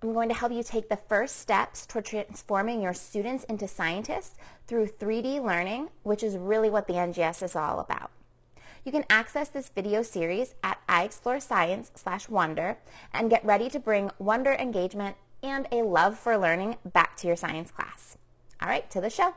I'm 0.00 0.12
going 0.12 0.28
to 0.28 0.34
help 0.34 0.52
you 0.52 0.62
take 0.62 0.88
the 0.88 0.96
first 0.96 1.38
steps 1.38 1.84
toward 1.84 2.04
transforming 2.04 2.80
your 2.80 2.94
students 2.94 3.42
into 3.44 3.66
scientists 3.66 4.36
through 4.68 4.86
3D 4.86 5.42
learning, 5.42 5.88
which 6.04 6.22
is 6.22 6.36
really 6.36 6.70
what 6.70 6.86
the 6.86 6.92
NGSS 6.92 7.42
is 7.42 7.56
all 7.56 7.80
about. 7.80 8.12
You 8.84 8.92
can 8.92 9.04
access 9.10 9.48
this 9.48 9.70
video 9.70 10.02
series 10.02 10.54
at 10.62 10.78
iExploreScience 10.88 11.90
slash 11.96 12.28
wonder 12.28 12.78
and 13.12 13.28
get 13.28 13.44
ready 13.44 13.68
to 13.70 13.80
bring 13.80 14.12
wonder 14.20 14.52
engagement 14.52 15.16
and 15.42 15.66
a 15.72 15.82
love 15.82 16.16
for 16.16 16.38
learning 16.38 16.76
back 16.84 17.16
to 17.16 17.26
your 17.26 17.36
science 17.36 17.72
class. 17.72 18.16
All 18.62 18.68
right, 18.68 18.88
to 18.92 19.00
the 19.00 19.10
show. 19.10 19.34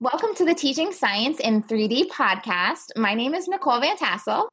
Welcome 0.00 0.34
to 0.34 0.44
the 0.44 0.54
Teaching 0.54 0.92
Science 0.92 1.38
in 1.38 1.62
3D 1.62 2.08
podcast. 2.08 2.90
My 2.96 3.14
name 3.14 3.32
is 3.32 3.46
Nicole 3.46 3.80
Van 3.80 3.96
Tassel. 3.96 4.48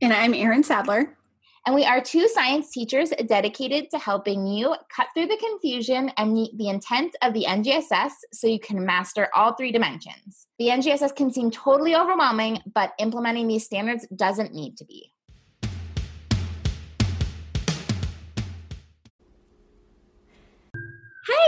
And 0.00 0.12
I'm 0.12 0.32
Erin 0.32 0.62
Sadler. 0.62 1.16
And 1.66 1.74
we 1.74 1.84
are 1.84 2.00
two 2.00 2.28
science 2.28 2.70
teachers 2.70 3.10
dedicated 3.26 3.90
to 3.90 3.98
helping 3.98 4.46
you 4.46 4.76
cut 4.94 5.08
through 5.12 5.26
the 5.26 5.36
confusion 5.36 6.12
and 6.16 6.32
meet 6.32 6.56
the 6.56 6.68
intent 6.68 7.16
of 7.20 7.34
the 7.34 7.46
NGSS 7.48 8.12
so 8.32 8.46
you 8.46 8.60
can 8.60 8.86
master 8.86 9.28
all 9.34 9.54
three 9.54 9.72
dimensions. 9.72 10.46
The 10.60 10.68
NGSS 10.68 11.16
can 11.16 11.32
seem 11.32 11.50
totally 11.50 11.96
overwhelming, 11.96 12.60
but 12.72 12.92
implementing 13.00 13.48
these 13.48 13.64
standards 13.64 14.06
doesn't 14.14 14.54
need 14.54 14.76
to 14.76 14.84
be. 14.84 15.12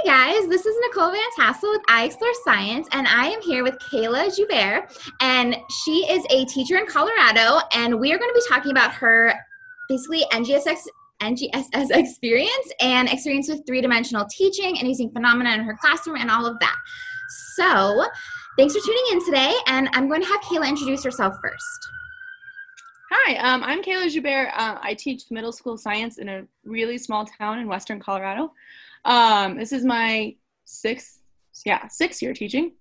Hey 0.02 0.08
guys, 0.08 0.48
this 0.48 0.64
is 0.64 0.74
Nicole 0.80 1.10
Van 1.10 1.20
Tassel 1.36 1.72
with 1.72 1.82
I 1.88 2.04
Explore 2.04 2.32
Science, 2.44 2.88
and 2.92 3.06
I 3.06 3.26
am 3.26 3.42
here 3.42 3.62
with 3.62 3.78
Kayla 3.80 4.34
Joubert, 4.34 4.90
and 5.20 5.56
she 5.68 6.10
is 6.10 6.24
a 6.30 6.46
teacher 6.46 6.78
in 6.78 6.86
Colorado, 6.86 7.60
and 7.74 8.00
we 8.00 8.10
are 8.10 8.18
going 8.18 8.30
to 8.30 8.34
be 8.34 8.48
talking 8.48 8.70
about 8.70 8.92
her 8.92 9.34
basically 9.90 10.24
NGSS 10.32 10.86
NGSS 11.20 11.90
experience 11.90 12.72
and 12.80 13.10
experience 13.10 13.50
with 13.50 13.66
three-dimensional 13.66 14.26
teaching 14.30 14.78
and 14.78 14.88
using 14.88 15.10
phenomena 15.10 15.50
in 15.50 15.60
her 15.60 15.76
classroom 15.78 16.16
and 16.16 16.30
all 16.30 16.46
of 16.46 16.58
that. 16.60 16.76
So, 17.56 18.06
thanks 18.56 18.74
for 18.74 18.80
tuning 18.80 19.04
in 19.12 19.24
today, 19.26 19.52
and 19.66 19.90
I'm 19.92 20.08
going 20.08 20.22
to 20.22 20.28
have 20.28 20.40
Kayla 20.40 20.66
introduce 20.66 21.04
herself 21.04 21.34
first. 21.42 21.88
Hi, 23.10 23.36
um, 23.36 23.62
I'm 23.64 23.82
Kayla 23.82 24.10
Joubert. 24.10 24.48
Uh, 24.54 24.78
I 24.80 24.94
teach 24.94 25.24
middle 25.30 25.52
school 25.52 25.76
science 25.76 26.16
in 26.18 26.28
a 26.30 26.44
really 26.64 26.96
small 26.96 27.26
town 27.26 27.58
in 27.58 27.66
western 27.68 28.00
Colorado. 28.00 28.52
Um, 29.04 29.56
this 29.58 29.72
is 29.72 29.84
my 29.84 30.34
sixth, 30.64 31.20
yeah, 31.64 31.88
sixth 31.88 32.22
year 32.22 32.34
teaching. 32.34 32.72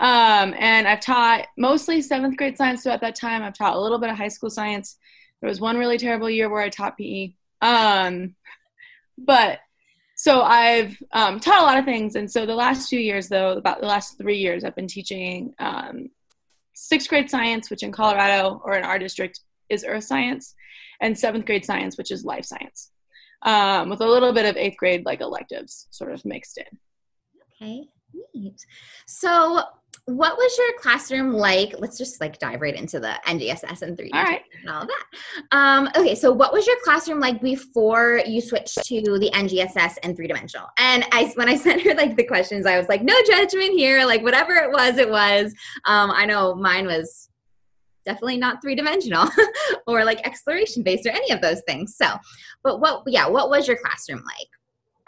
Um, 0.00 0.54
and 0.58 0.86
I've 0.86 1.00
taught 1.00 1.46
mostly 1.56 2.02
seventh 2.02 2.36
grade 2.36 2.56
science 2.56 2.82
throughout 2.82 3.00
that 3.00 3.16
time. 3.16 3.42
I've 3.42 3.56
taught 3.56 3.76
a 3.76 3.80
little 3.80 3.98
bit 3.98 4.10
of 4.10 4.16
high 4.16 4.28
school 4.28 4.50
science. 4.50 4.96
There 5.40 5.48
was 5.48 5.60
one 5.60 5.76
really 5.76 5.98
terrible 5.98 6.30
year 6.30 6.48
where 6.48 6.62
I 6.62 6.68
taught 6.68 6.96
PE. 6.96 7.32
Um, 7.62 8.34
but 9.16 9.60
so 10.16 10.42
I've 10.42 10.96
um, 11.12 11.40
taught 11.40 11.60
a 11.60 11.64
lot 11.64 11.78
of 11.78 11.84
things. 11.84 12.16
And 12.16 12.30
so 12.30 12.46
the 12.46 12.54
last 12.54 12.88
two 12.88 12.98
years, 12.98 13.28
though, 13.28 13.52
about 13.52 13.80
the 13.80 13.86
last 13.86 14.18
three 14.18 14.38
years, 14.38 14.64
I've 14.64 14.76
been 14.76 14.88
teaching 14.88 15.54
um, 15.58 16.10
sixth 16.74 17.08
grade 17.08 17.30
science, 17.30 17.70
which 17.70 17.82
in 17.82 17.92
Colorado 17.92 18.60
or 18.64 18.76
in 18.76 18.84
our 18.84 18.98
district 18.98 19.40
is 19.68 19.84
earth 19.86 20.04
science, 20.04 20.54
and 21.00 21.16
seventh 21.16 21.46
grade 21.46 21.64
science, 21.64 21.96
which 21.98 22.10
is 22.10 22.24
life 22.24 22.44
science 22.44 22.90
um, 23.42 23.90
with 23.90 24.00
a 24.00 24.06
little 24.06 24.32
bit 24.32 24.46
of 24.46 24.56
eighth 24.56 24.76
grade 24.76 25.04
like 25.04 25.20
electives 25.20 25.86
sort 25.90 26.12
of 26.12 26.24
mixed 26.24 26.58
in. 26.58 26.78
Okay, 27.60 27.88
neat. 28.34 28.64
So, 29.06 29.62
what 30.06 30.38
was 30.38 30.56
your 30.56 30.78
classroom 30.78 31.32
like? 31.34 31.74
Let's 31.78 31.98
just 31.98 32.18
like 32.18 32.38
dive 32.38 32.62
right 32.62 32.74
into 32.74 32.98
the 32.98 33.20
NGSS 33.26 33.82
and 33.82 33.96
3D 33.96 34.08
all 34.14 34.22
right. 34.22 34.40
and 34.62 34.70
all 34.70 34.82
of 34.82 34.88
that. 34.88 35.04
Um, 35.52 35.90
okay, 35.94 36.14
so 36.14 36.32
what 36.32 36.50
was 36.50 36.66
your 36.66 36.76
classroom 36.82 37.20
like 37.20 37.42
before 37.42 38.22
you 38.26 38.40
switched 38.40 38.82
to 38.84 39.02
the 39.02 39.30
NGSS 39.34 39.96
and 40.02 40.16
three 40.16 40.26
dimensional? 40.26 40.66
And 40.78 41.04
I, 41.12 41.30
when 41.34 41.50
I 41.50 41.56
sent 41.56 41.82
her 41.82 41.94
like 41.94 42.16
the 42.16 42.24
questions, 42.24 42.64
I 42.64 42.78
was 42.78 42.88
like, 42.88 43.02
no 43.02 43.14
judgment 43.26 43.72
here. 43.72 44.06
Like 44.06 44.22
whatever 44.22 44.54
it 44.54 44.70
was, 44.70 44.96
it 44.96 45.10
was. 45.10 45.52
Um, 45.84 46.10
I 46.10 46.24
know 46.24 46.54
mine 46.54 46.86
was 46.86 47.27
definitely 48.04 48.38
not 48.38 48.62
three 48.62 48.74
dimensional 48.74 49.28
or 49.86 50.04
like 50.04 50.26
exploration 50.26 50.82
based 50.82 51.06
or 51.06 51.10
any 51.10 51.30
of 51.30 51.40
those 51.40 51.62
things. 51.66 51.96
So, 51.96 52.06
but 52.62 52.80
what, 52.80 53.02
yeah, 53.06 53.26
what 53.28 53.50
was 53.50 53.66
your 53.66 53.76
classroom 53.76 54.22
like? 54.24 54.48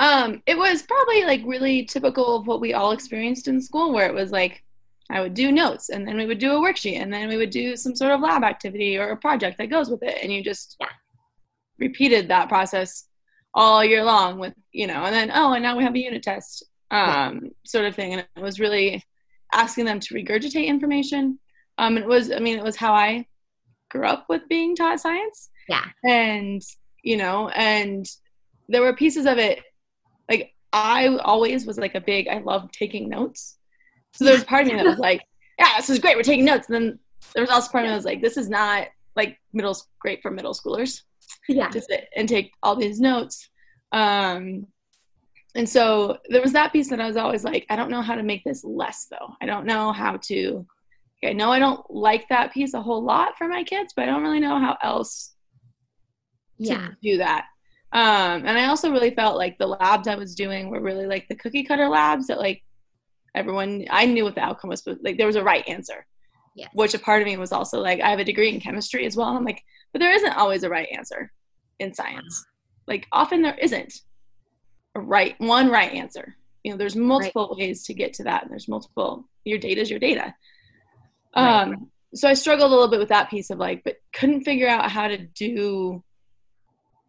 Um, 0.01 0.43
it 0.47 0.57
was 0.57 0.83
probably 0.83 1.25
like 1.25 1.43
really 1.45 1.85
typical 1.85 2.37
of 2.37 2.47
what 2.47 2.61
we 2.61 2.73
all 2.73 2.93
experienced 2.93 3.49
in 3.49 3.61
school, 3.61 3.93
where 3.93 4.09
it 4.09 4.15
was 4.15 4.33
like 4.33 4.65
I 5.11 5.21
would 5.21 5.35
do 5.35 5.51
notes 5.51 5.89
and 5.91 6.07
then 6.07 6.17
we 6.17 6.27
would 6.27 6.39
do 6.39 6.53
a 6.53 6.61
worksheet 6.61 7.01
and 7.01 7.13
then 7.13 7.29
we 7.29 7.37
would 7.37 7.51
do 7.51 7.77
some 7.77 7.97
sort 7.97 8.13
of 8.13 8.21
lab 8.21 8.45
activity 8.45 8.97
or 8.97 9.11
a 9.11 9.17
project 9.17 9.59
that 9.59 9.69
goes 9.69 9.91
with 9.91 10.03
it. 10.03 10.19
And 10.23 10.33
you 10.33 10.43
just 10.43 10.77
yeah. 10.81 10.89
repeated 11.79 12.29
that 12.29 12.49
process 12.49 13.09
all 13.53 13.85
year 13.85 14.05
long 14.05 14.39
with, 14.39 14.55
you 14.73 14.87
know, 14.87 15.03
and 15.03 15.15
then, 15.15 15.33
oh, 15.35 15.53
and 15.53 15.63
now 15.63 15.77
we 15.77 15.83
have 15.83 15.95
a 15.95 15.99
unit 15.99 16.23
test 16.23 16.65
um, 16.93 17.41
yeah. 17.43 17.51
sort 17.67 17.87
of 17.87 17.97
thing. 17.97 18.13
And 18.13 18.27
it 18.37 18.41
was 18.41 18.61
really 18.61 19.05
asking 19.53 19.85
them 19.85 19.99
to 19.99 20.15
regurgitate 20.15 20.67
information 20.67 21.41
um, 21.81 21.97
it 21.97 22.07
was, 22.07 22.31
I 22.31 22.39
mean, 22.41 22.59
it 22.59 22.63
was 22.63 22.77
how 22.77 22.93
I 22.93 23.27
grew 23.91 24.05
up 24.05 24.27
with 24.29 24.47
being 24.51 24.77
taught 24.77 25.01
science. 25.01 25.49
Yeah. 25.67 25.87
And, 26.05 26.61
you 27.03 27.17
know, 27.17 27.49
and 27.49 28.07
there 28.69 28.83
were 28.83 28.95
pieces 28.95 29.25
of 29.25 29.39
it, 29.39 29.61
like, 30.29 30.53
I 30.75 31.09
always 31.09 31.65
was 31.65 31.79
like 31.79 31.95
a 31.95 32.01
big, 32.01 32.29
I 32.29 32.39
love 32.39 32.71
taking 32.71 33.09
notes. 33.09 33.57
So 34.13 34.27
there 34.27 34.35
was 34.35 34.45
part 34.45 34.67
of 34.67 34.69
me 34.69 34.77
that 34.77 34.85
was 34.85 34.99
like, 34.99 35.23
yeah, 35.59 35.79
this 35.79 35.89
is 35.89 35.99
great, 35.99 36.17
we're 36.17 36.23
taking 36.23 36.45
notes. 36.45 36.69
And 36.69 36.75
then 36.75 36.99
there 37.35 37.43
was 37.43 37.51
also 37.51 37.73
part 37.73 37.85
of 37.85 37.89
me 37.89 37.93
that 37.93 37.97
was 37.97 38.05
like, 38.05 38.21
this 38.21 38.37
is 38.37 38.51
not 38.51 38.89
like 39.17 39.39
middle, 39.55 39.75
great 40.01 40.21
for 40.21 40.31
middle 40.31 40.53
schoolers. 40.53 41.01
Yeah. 41.49 41.69
To 41.69 41.81
sit 41.81 42.09
and 42.15 42.29
take 42.29 42.53
all 42.63 42.77
these 42.77 43.01
notes. 43.01 43.49
Um, 43.93 44.67
and 45.55 45.69
so 45.69 46.19
there 46.29 46.43
was 46.43 46.53
that 46.53 46.73
piece 46.73 46.91
that 46.91 47.01
I 47.01 47.07
was 47.07 47.17
always 47.17 47.43
like, 47.43 47.65
I 47.71 47.77
don't 47.77 47.91
know 47.91 48.03
how 48.03 48.17
to 48.17 48.23
make 48.23 48.45
this 48.45 48.65
less 48.65 49.07
though. 49.11 49.35
I 49.41 49.47
don't 49.47 49.65
know 49.65 49.93
how 49.93 50.19
to 50.25 50.67
I 51.25 51.33
know 51.33 51.51
I 51.51 51.59
don't 51.59 51.89
like 51.91 52.29
that 52.29 52.53
piece 52.53 52.75
a 52.75 52.83
whole 52.83 53.05
lot 53.05 53.37
for 53.37 53.47
my 53.47 53.63
kids, 53.63 53.93
but 53.95 54.03
I 54.03 54.07
don't 54.07 54.23
really 54.23 54.41
know 54.41 54.59
how 54.59 54.77
else 54.83 55.35
yeah. 56.59 56.89
to 56.89 56.97
do 57.03 57.19
that. 57.19 57.47
Um, 57.93 58.47
and 58.47 58.59
I 58.59 58.67
also 58.67 58.91
really 58.91 59.15
felt 59.15 59.37
like 59.37 59.59
the 59.59 59.67
labs 59.67 60.09
I 60.09 60.15
was 60.15 60.35
doing 60.35 60.71
were 60.71 60.81
really 60.81 61.07
like 61.07 61.27
the 61.29 61.35
cookie 61.35 61.65
cutter 61.65 61.89
labs 61.89 62.29
that 62.29 62.39
like 62.39 62.63
everyone 63.35 63.85
I 63.91 64.07
knew 64.07 64.25
what 64.25 64.35
the 64.35 64.43
outcome 64.43 64.71
was, 64.71 64.83
but 64.83 64.99
like 65.03 65.19
there 65.19 65.27
was 65.27 65.37
a 65.37 65.45
right 65.45 65.67
answer. 65.69 66.07
Yes. 66.55 66.71
Which 66.73 66.95
a 66.95 66.99
part 66.99 67.23
of 67.23 67.27
me 67.27 67.37
was 67.37 67.53
also 67.53 67.81
like, 67.81 68.01
I 68.01 68.11
have 68.11 68.19
a 68.19 68.25
degree 68.25 68.53
in 68.53 68.61
chemistry 68.61 69.07
as 69.07 69.17
well. 69.17 69.29
And 69.29 69.39
I'm 69.39 69.45
like, 69.45 69.63
but 69.93 70.01
there 70.01 70.13
isn't 70.13 70.37
always 70.37 70.63
a 70.63 70.69
right 70.69 70.89
answer 70.93 71.33
in 71.79 71.95
science. 71.95 72.45
Like 72.87 73.07
often 73.13 73.43
there 73.43 73.57
isn't 73.57 74.01
a 74.95 75.01
right 75.01 75.35
one 75.39 75.69
right 75.71 75.93
answer. 75.93 76.37
You 76.65 76.73
know, 76.73 76.79
there's 76.79 76.97
multiple 76.97 77.49
right. 77.51 77.69
ways 77.69 77.85
to 77.85 77.95
get 77.95 78.13
to 78.15 78.25
that. 78.25 78.43
And 78.43 78.51
there's 78.51 78.69
multiple 78.69 79.29
your 79.45 79.59
data 79.59 79.81
is 79.81 79.91
your 79.91 79.99
data. 79.99 80.35
Um, 81.35 81.71
right. 81.71 81.79
so 82.15 82.29
I 82.29 82.35
struggled 82.35 82.71
a 82.71 82.75
little 82.75 82.89
bit 82.89 82.99
with 82.99 83.09
that 83.11 83.31
piece 83.31 83.51
of 83.51 83.59
like, 83.59 83.83
but 83.85 83.97
couldn't 84.13 84.43
figure 84.43 84.69
out 84.69 84.91
how 84.91 85.09
to 85.09 85.19
do 85.19 86.03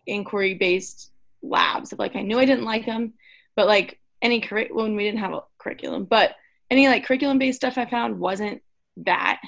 inquiry 0.05 0.55
based 0.55 1.11
labs. 1.41 1.91
Of 1.91 1.99
like, 1.99 2.15
I 2.15 2.21
knew 2.21 2.39
I 2.39 2.45
didn't 2.45 2.65
like 2.65 2.85
them, 2.85 3.13
but 3.55 3.67
like 3.67 3.99
any 4.21 4.39
curriculum, 4.41 4.83
when 4.83 4.95
we 4.95 5.03
didn't 5.03 5.19
have 5.19 5.33
a 5.33 5.41
curriculum, 5.59 6.05
but 6.05 6.35
any 6.69 6.87
like 6.87 7.05
curriculum 7.05 7.39
based 7.39 7.57
stuff 7.57 7.77
I 7.77 7.85
found 7.85 8.19
wasn't 8.19 8.61
that. 8.97 9.41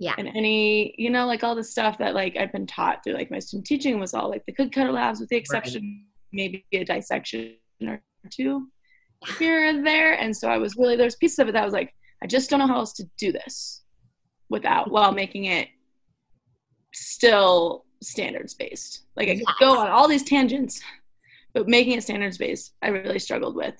Yeah. 0.00 0.14
And 0.16 0.28
any, 0.28 0.94
you 0.96 1.10
know, 1.10 1.26
like 1.26 1.42
all 1.42 1.56
the 1.56 1.64
stuff 1.64 1.98
that 1.98 2.14
like 2.14 2.36
I've 2.36 2.52
been 2.52 2.66
taught 2.66 3.02
through 3.02 3.14
like 3.14 3.30
my 3.30 3.40
student 3.40 3.66
teaching 3.66 3.98
was 3.98 4.14
all 4.14 4.28
like 4.28 4.44
the 4.46 4.52
cookie 4.52 4.70
cutter 4.70 4.92
labs 4.92 5.18
with 5.18 5.28
the 5.28 5.36
exception 5.36 5.82
right. 5.82 6.04
maybe 6.32 6.64
a 6.72 6.84
dissection 6.84 7.56
or 7.84 8.00
two 8.30 8.68
here 9.38 9.66
and 9.66 9.84
there. 9.84 10.12
And 10.14 10.36
so 10.36 10.48
I 10.48 10.58
was 10.58 10.76
really, 10.76 10.96
there's 10.96 11.16
pieces 11.16 11.38
of 11.40 11.48
it 11.48 11.52
that 11.52 11.62
I 11.62 11.64
was 11.64 11.74
like, 11.74 11.94
I 12.22 12.26
just 12.26 12.50
don't 12.50 12.60
know 12.60 12.66
how 12.66 12.76
else 12.76 12.92
to 12.94 13.08
do 13.18 13.32
this 13.32 13.82
without 14.48 14.90
while 14.90 15.12
making 15.12 15.44
it 15.44 15.68
still 16.92 17.84
standards 18.02 18.54
based. 18.54 19.02
Like 19.16 19.28
I 19.28 19.36
could 19.36 19.46
go 19.60 19.78
on 19.78 19.88
all 19.88 20.08
these 20.08 20.22
tangents, 20.22 20.80
but 21.54 21.68
making 21.68 21.98
it 21.98 22.02
standards 22.02 22.38
based, 22.38 22.74
I 22.82 22.88
really 22.88 23.18
struggled 23.18 23.56
with 23.56 23.74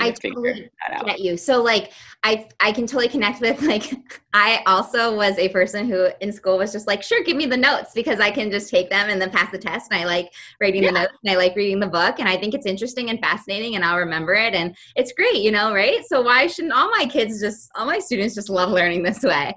figure 0.00 0.34
totally 0.34 0.70
that 0.88 0.98
out. 0.98 1.06
Get 1.06 1.20
you. 1.20 1.36
So 1.36 1.62
like 1.62 1.92
I 2.22 2.48
I 2.60 2.72
can 2.72 2.86
totally 2.86 3.08
connect 3.08 3.40
with 3.40 3.62
like 3.74 3.92
I 4.32 4.62
also 4.66 5.14
was 5.14 5.38
a 5.38 5.48
person 5.48 5.88
who 5.88 6.08
in 6.20 6.32
school 6.32 6.58
was 6.58 6.72
just 6.72 6.86
like, 6.86 7.02
sure, 7.02 7.22
give 7.22 7.36
me 7.36 7.46
the 7.46 7.56
notes 7.56 7.92
because 7.94 8.20
I 8.20 8.30
can 8.30 8.50
just 8.50 8.70
take 8.70 8.90
them 8.90 9.08
and 9.10 9.20
then 9.20 9.30
pass 9.30 9.50
the 9.50 9.58
test. 9.58 9.90
And 9.90 10.00
I 10.00 10.04
like 10.04 10.32
writing 10.60 10.82
yeah. 10.82 10.90
the 10.90 10.98
notes 11.00 11.14
and 11.22 11.32
I 11.32 11.36
like 11.36 11.54
reading 11.56 11.80
the 11.80 11.86
book 11.86 12.18
and 12.18 12.28
I 12.28 12.36
think 12.36 12.54
it's 12.54 12.66
interesting 12.66 13.10
and 13.10 13.20
fascinating 13.20 13.76
and 13.76 13.84
I'll 13.84 13.98
remember 13.98 14.34
it 14.34 14.54
and 14.54 14.76
it's 14.96 15.12
great, 15.12 15.36
you 15.36 15.52
know, 15.52 15.74
right? 15.74 16.04
So 16.06 16.22
why 16.22 16.46
shouldn't 16.46 16.74
all 16.74 16.90
my 16.90 17.06
kids 17.06 17.40
just 17.40 17.70
all 17.74 17.86
my 17.86 17.98
students 17.98 18.34
just 18.34 18.50
love 18.50 18.70
learning 18.70 19.02
this 19.02 19.22
way? 19.22 19.54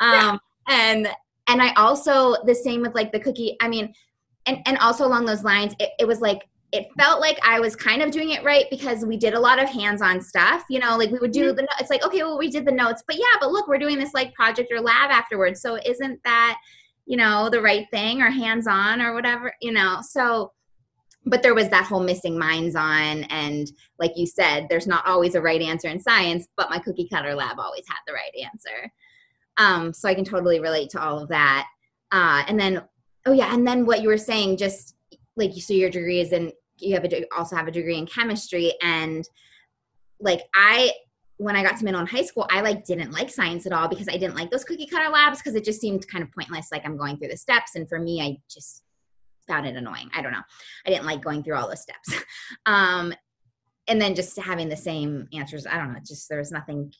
Um 0.00 0.10
yeah. 0.10 0.38
and 0.68 1.08
and 1.48 1.62
I 1.62 1.72
also 1.74 2.36
the 2.44 2.54
same 2.54 2.82
with 2.82 2.94
like 2.94 3.12
the 3.12 3.20
cookie. 3.20 3.56
I 3.60 3.68
mean, 3.68 3.94
and 4.46 4.58
and 4.66 4.78
also 4.78 5.06
along 5.06 5.26
those 5.26 5.44
lines, 5.44 5.74
it, 5.78 5.90
it 6.00 6.06
was 6.06 6.20
like 6.20 6.48
it 6.72 6.88
felt 6.98 7.20
like 7.20 7.38
I 7.42 7.60
was 7.60 7.76
kind 7.76 8.02
of 8.02 8.10
doing 8.10 8.30
it 8.30 8.42
right 8.44 8.66
because 8.70 9.04
we 9.04 9.16
did 9.16 9.34
a 9.34 9.40
lot 9.40 9.62
of 9.62 9.68
hands-on 9.68 10.20
stuff. 10.20 10.64
You 10.68 10.80
know, 10.80 10.96
like 10.96 11.10
we 11.10 11.18
would 11.18 11.32
do 11.32 11.48
mm-hmm. 11.48 11.56
the. 11.56 11.68
It's 11.78 11.90
like 11.90 12.04
okay, 12.04 12.22
well, 12.22 12.38
we 12.38 12.50
did 12.50 12.66
the 12.66 12.72
notes, 12.72 13.02
but 13.06 13.16
yeah, 13.16 13.36
but 13.40 13.52
look, 13.52 13.68
we're 13.68 13.78
doing 13.78 13.98
this 13.98 14.14
like 14.14 14.34
project 14.34 14.72
or 14.72 14.80
lab 14.80 15.10
afterwards. 15.10 15.60
So 15.60 15.78
isn't 15.84 16.20
that 16.24 16.58
you 17.06 17.16
know 17.16 17.48
the 17.48 17.60
right 17.60 17.86
thing 17.90 18.20
or 18.20 18.30
hands-on 18.30 19.00
or 19.00 19.14
whatever? 19.14 19.52
You 19.60 19.72
know, 19.72 20.00
so. 20.02 20.52
But 21.28 21.42
there 21.42 21.56
was 21.56 21.68
that 21.70 21.86
whole 21.86 22.04
missing 22.04 22.38
minds 22.38 22.76
on, 22.76 23.24
and 23.24 23.66
like 23.98 24.12
you 24.14 24.28
said, 24.28 24.68
there's 24.70 24.86
not 24.86 25.04
always 25.08 25.34
a 25.34 25.40
right 25.40 25.60
answer 25.60 25.88
in 25.88 25.98
science, 25.98 26.46
but 26.56 26.70
my 26.70 26.78
cookie 26.78 27.08
cutter 27.12 27.34
lab 27.34 27.58
always 27.58 27.82
had 27.88 27.98
the 28.06 28.12
right 28.12 28.30
answer. 28.44 28.92
Um, 29.56 29.92
so 29.92 30.08
I 30.08 30.14
can 30.14 30.24
totally 30.24 30.60
relate 30.60 30.88
to 30.90 31.02
all 31.02 31.18
of 31.18 31.28
that. 31.30 31.66
Uh, 32.12 32.44
and 32.46 32.60
then, 32.60 32.80
oh 33.26 33.32
yeah, 33.32 33.52
and 33.52 33.66
then 33.66 33.86
what 33.86 34.02
you 34.02 34.08
were 34.08 34.18
saying, 34.18 34.56
just 34.56 34.95
like 35.36 35.52
so 35.54 35.74
your 35.74 35.90
degree 35.90 36.20
is 36.20 36.32
in 36.32 36.52
you 36.78 36.94
have 36.94 37.04
a 37.04 37.24
also 37.36 37.56
have 37.56 37.68
a 37.68 37.72
degree 37.72 37.96
in 37.96 38.06
chemistry 38.06 38.72
and 38.82 39.28
like 40.20 40.42
i 40.54 40.90
when 41.38 41.56
i 41.56 41.62
got 41.62 41.76
to 41.76 41.84
middle 41.84 42.00
and 42.00 42.08
high 42.08 42.22
school 42.22 42.46
i 42.50 42.60
like 42.60 42.84
didn't 42.84 43.12
like 43.12 43.30
science 43.30 43.66
at 43.66 43.72
all 43.72 43.88
because 43.88 44.08
i 44.08 44.16
didn't 44.16 44.34
like 44.34 44.50
those 44.50 44.64
cookie 44.64 44.86
cutter 44.86 45.10
labs 45.10 45.38
because 45.38 45.54
it 45.54 45.64
just 45.64 45.80
seemed 45.80 46.06
kind 46.08 46.24
of 46.24 46.32
pointless 46.32 46.68
like 46.72 46.84
i'm 46.84 46.96
going 46.96 47.16
through 47.16 47.28
the 47.28 47.36
steps 47.36 47.74
and 47.74 47.88
for 47.88 47.98
me 47.98 48.20
i 48.20 48.36
just 48.48 48.82
found 49.46 49.64
it 49.64 49.76
annoying. 49.76 50.10
I 50.12 50.22
don't 50.22 50.32
know. 50.32 50.42
I 50.86 50.90
didn't 50.90 51.06
like 51.06 51.22
going 51.22 51.42
through 51.42 51.56
all 51.56 51.68
those 51.68 51.82
steps. 51.82 52.24
Um 52.66 53.12
and 53.88 54.00
then 54.00 54.14
just 54.14 54.36
having 54.38 54.68
the 54.68 54.76
same 54.76 55.28
answers 55.32 55.66
i 55.66 55.76
don't 55.76 55.92
know 55.92 55.98
just 56.04 56.28
there 56.28 56.38
was 56.38 56.50
nothing 56.50 56.92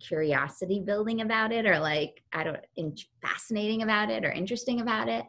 curiosity 0.00 0.80
building 0.80 1.20
about 1.20 1.50
it 1.50 1.66
or 1.66 1.78
like 1.78 2.22
i 2.32 2.44
don't 2.44 2.58
in, 2.76 2.94
fascinating 3.20 3.82
about 3.82 4.10
it 4.10 4.24
or 4.24 4.30
interesting 4.30 4.80
about 4.80 5.08
it. 5.08 5.24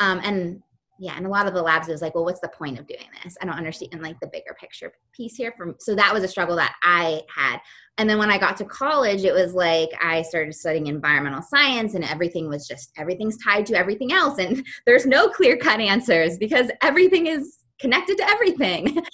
Um, 0.00 0.20
and 0.22 0.62
yeah 0.98 1.14
and 1.16 1.26
a 1.26 1.28
lot 1.28 1.46
of 1.46 1.54
the 1.54 1.62
labs 1.62 1.88
it 1.88 1.92
was 1.92 2.02
like 2.02 2.14
well 2.14 2.24
what's 2.24 2.40
the 2.40 2.48
point 2.48 2.78
of 2.78 2.86
doing 2.86 3.06
this? 3.22 3.36
I 3.40 3.44
don't 3.44 3.54
understand 3.54 4.00
like 4.02 4.18
the 4.20 4.26
bigger 4.26 4.56
picture 4.58 4.92
piece 5.12 5.36
here 5.36 5.52
from 5.56 5.76
so 5.78 5.94
that 5.94 6.12
was 6.12 6.24
a 6.24 6.28
struggle 6.28 6.56
that 6.56 6.74
i 6.82 7.22
had. 7.34 7.58
And 7.98 8.08
then 8.08 8.18
when 8.18 8.30
i 8.30 8.38
got 8.38 8.56
to 8.58 8.64
college 8.64 9.24
it 9.24 9.32
was 9.32 9.54
like 9.54 9.90
i 10.02 10.22
started 10.22 10.54
studying 10.54 10.86
environmental 10.86 11.42
science 11.42 11.94
and 11.94 12.04
everything 12.04 12.48
was 12.48 12.66
just 12.66 12.92
everything's 12.96 13.38
tied 13.38 13.66
to 13.66 13.74
everything 13.74 14.12
else 14.12 14.38
and 14.38 14.64
there's 14.86 15.06
no 15.06 15.28
clear 15.28 15.56
cut 15.56 15.80
answers 15.80 16.38
because 16.38 16.70
everything 16.82 17.26
is 17.26 17.58
connected 17.80 18.18
to 18.18 18.28
everything. 18.28 19.02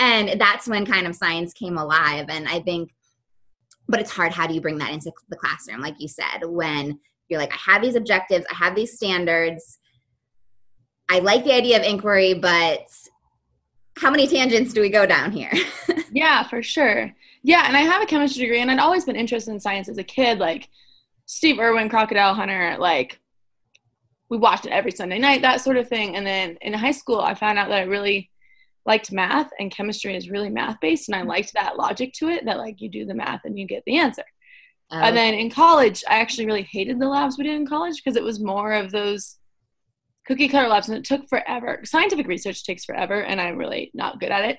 And 0.00 0.40
that's 0.40 0.66
when 0.66 0.84
kind 0.84 1.06
of 1.06 1.14
science 1.14 1.52
came 1.52 1.78
alive 1.78 2.26
and 2.28 2.48
i 2.48 2.58
think 2.60 2.90
but 3.88 4.00
it's 4.00 4.10
hard 4.10 4.32
how 4.32 4.46
do 4.46 4.54
you 4.54 4.60
bring 4.60 4.78
that 4.78 4.92
into 4.92 5.12
the 5.28 5.36
classroom? 5.36 5.80
Like 5.80 5.94
you 5.98 6.08
said 6.08 6.40
when 6.42 6.98
you're 7.28 7.40
like 7.40 7.52
i 7.52 7.72
have 7.72 7.82
these 7.82 7.94
objectives 7.94 8.44
i 8.50 8.54
have 8.54 8.74
these 8.74 8.94
standards 8.94 9.78
I 11.08 11.18
like 11.18 11.44
the 11.44 11.54
idea 11.54 11.78
of 11.78 11.84
inquiry, 11.84 12.34
but 12.34 12.86
how 13.96 14.10
many 14.10 14.26
tangents 14.26 14.72
do 14.72 14.80
we 14.80 14.88
go 14.88 15.06
down 15.06 15.32
here? 15.32 15.52
yeah, 16.12 16.42
for 16.42 16.62
sure. 16.62 17.14
Yeah, 17.42 17.64
and 17.66 17.76
I 17.76 17.80
have 17.80 18.02
a 18.02 18.06
chemistry 18.06 18.42
degree, 18.42 18.60
and 18.60 18.70
I'd 18.70 18.78
always 18.78 19.04
been 19.04 19.16
interested 19.16 19.52
in 19.52 19.60
science 19.60 19.88
as 19.88 19.98
a 19.98 20.04
kid. 20.04 20.38
Like 20.38 20.68
Steve 21.26 21.58
Irwin, 21.58 21.88
Crocodile 21.88 22.34
Hunter, 22.34 22.76
like 22.78 23.20
we 24.30 24.38
watched 24.38 24.66
it 24.66 24.72
every 24.72 24.90
Sunday 24.90 25.18
night, 25.18 25.42
that 25.42 25.60
sort 25.60 25.76
of 25.76 25.88
thing. 25.88 26.16
And 26.16 26.26
then 26.26 26.56
in 26.62 26.72
high 26.72 26.90
school, 26.90 27.20
I 27.20 27.34
found 27.34 27.58
out 27.58 27.68
that 27.68 27.80
I 27.80 27.82
really 27.82 28.30
liked 28.86 29.12
math, 29.12 29.50
and 29.58 29.70
chemistry 29.70 30.16
is 30.16 30.30
really 30.30 30.50
math 30.50 30.80
based, 30.80 31.08
and 31.08 31.16
I 31.16 31.22
liked 31.22 31.52
that 31.54 31.76
logic 31.76 32.12
to 32.14 32.28
it 32.28 32.44
that 32.46 32.58
like 32.58 32.80
you 32.80 32.88
do 32.88 33.04
the 33.04 33.14
math 33.14 33.42
and 33.44 33.58
you 33.58 33.66
get 33.66 33.82
the 33.86 33.98
answer. 33.98 34.24
Um, 34.90 35.02
and 35.02 35.16
then 35.16 35.34
in 35.34 35.50
college, 35.50 36.02
I 36.08 36.16
actually 36.16 36.46
really 36.46 36.62
hated 36.62 36.98
the 36.98 37.08
labs 37.08 37.38
we 37.38 37.44
did 37.44 37.54
in 37.54 37.66
college 37.66 37.96
because 37.96 38.16
it 38.16 38.22
was 38.22 38.40
more 38.40 38.72
of 38.72 38.90
those 38.90 39.36
cookie 40.26 40.48
cutter 40.48 40.68
labs 40.68 40.88
and 40.88 40.96
it 40.96 41.04
took 41.04 41.28
forever 41.28 41.80
scientific 41.84 42.26
research 42.26 42.64
takes 42.64 42.84
forever 42.84 43.22
and 43.22 43.40
i'm 43.40 43.56
really 43.56 43.90
not 43.94 44.20
good 44.20 44.30
at 44.30 44.58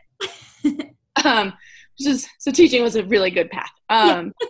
it 0.64 0.92
um 1.26 1.54
just 2.00 2.30
so 2.40 2.52
teaching 2.52 2.84
was 2.84 2.96
a 2.96 3.04
really 3.06 3.32
good 3.32 3.50
path 3.50 3.72
um 3.90 4.34
yeah. 4.42 4.48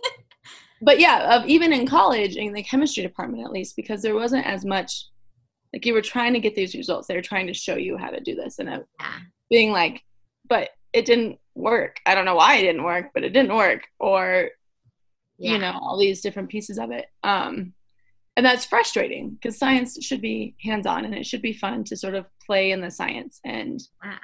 but 0.82 1.00
yeah 1.00 1.36
of 1.36 1.48
even 1.48 1.72
in 1.72 1.88
college 1.88 2.36
in 2.36 2.54
the 2.54 2.64
chemistry 2.64 3.04
department 3.04 3.44
at 3.44 3.52
least 3.52 3.76
because 3.76 4.02
there 4.02 4.16
wasn't 4.16 4.46
as 4.46 4.66
much 4.66 5.06
like 5.74 5.86
you 5.86 5.94
were 5.94 6.02
trying 6.02 6.34
to 6.34 6.40
get 6.40 6.56
these 6.56 6.76
results 6.76 7.08
they 7.08 7.16
were 7.16 7.22
trying 7.22 7.48
to 7.48 7.54
show 7.54 7.76
you 7.76 7.98
how 7.98 8.10
to 8.10 8.20
do 8.20 8.36
this 8.36 8.60
and 8.60 8.70
it, 8.70 8.86
yeah. 9.00 9.20
being 9.50 9.72
like 9.72 10.04
but 10.48 10.70
it 10.94 11.06
didn't 11.06 11.38
work 11.54 12.00
i 12.06 12.16
don't 12.16 12.26
know 12.26 12.36
why 12.36 12.56
it 12.56 12.62
didn't 12.62 12.84
work 12.84 13.12
but 13.14 13.24
it 13.24 13.30
didn't 13.30 13.56
work 13.56 13.84
or 14.00 14.50
yeah. 15.38 15.52
you 15.52 15.58
know 15.60 15.78
all 15.82 15.98
these 15.98 16.22
different 16.22 16.50
pieces 16.50 16.78
of 16.80 16.92
it 16.92 17.06
um 17.24 17.74
and 18.38 18.46
that's 18.46 18.66
frustrating 18.66 19.32
because 19.32 19.58
science 19.58 19.98
should 20.04 20.22
be 20.22 20.56
hands-on 20.62 21.06
and 21.06 21.16
it 21.16 21.26
should 21.26 21.42
be 21.42 21.54
fun 21.54 21.84
to 21.86 21.96
sort 21.96 22.16
of 22.16 22.26
play 22.46 22.72
in 22.72 22.82
the 22.82 22.92
science 22.92 23.40
and 23.46 23.82
ah. 24.04 24.20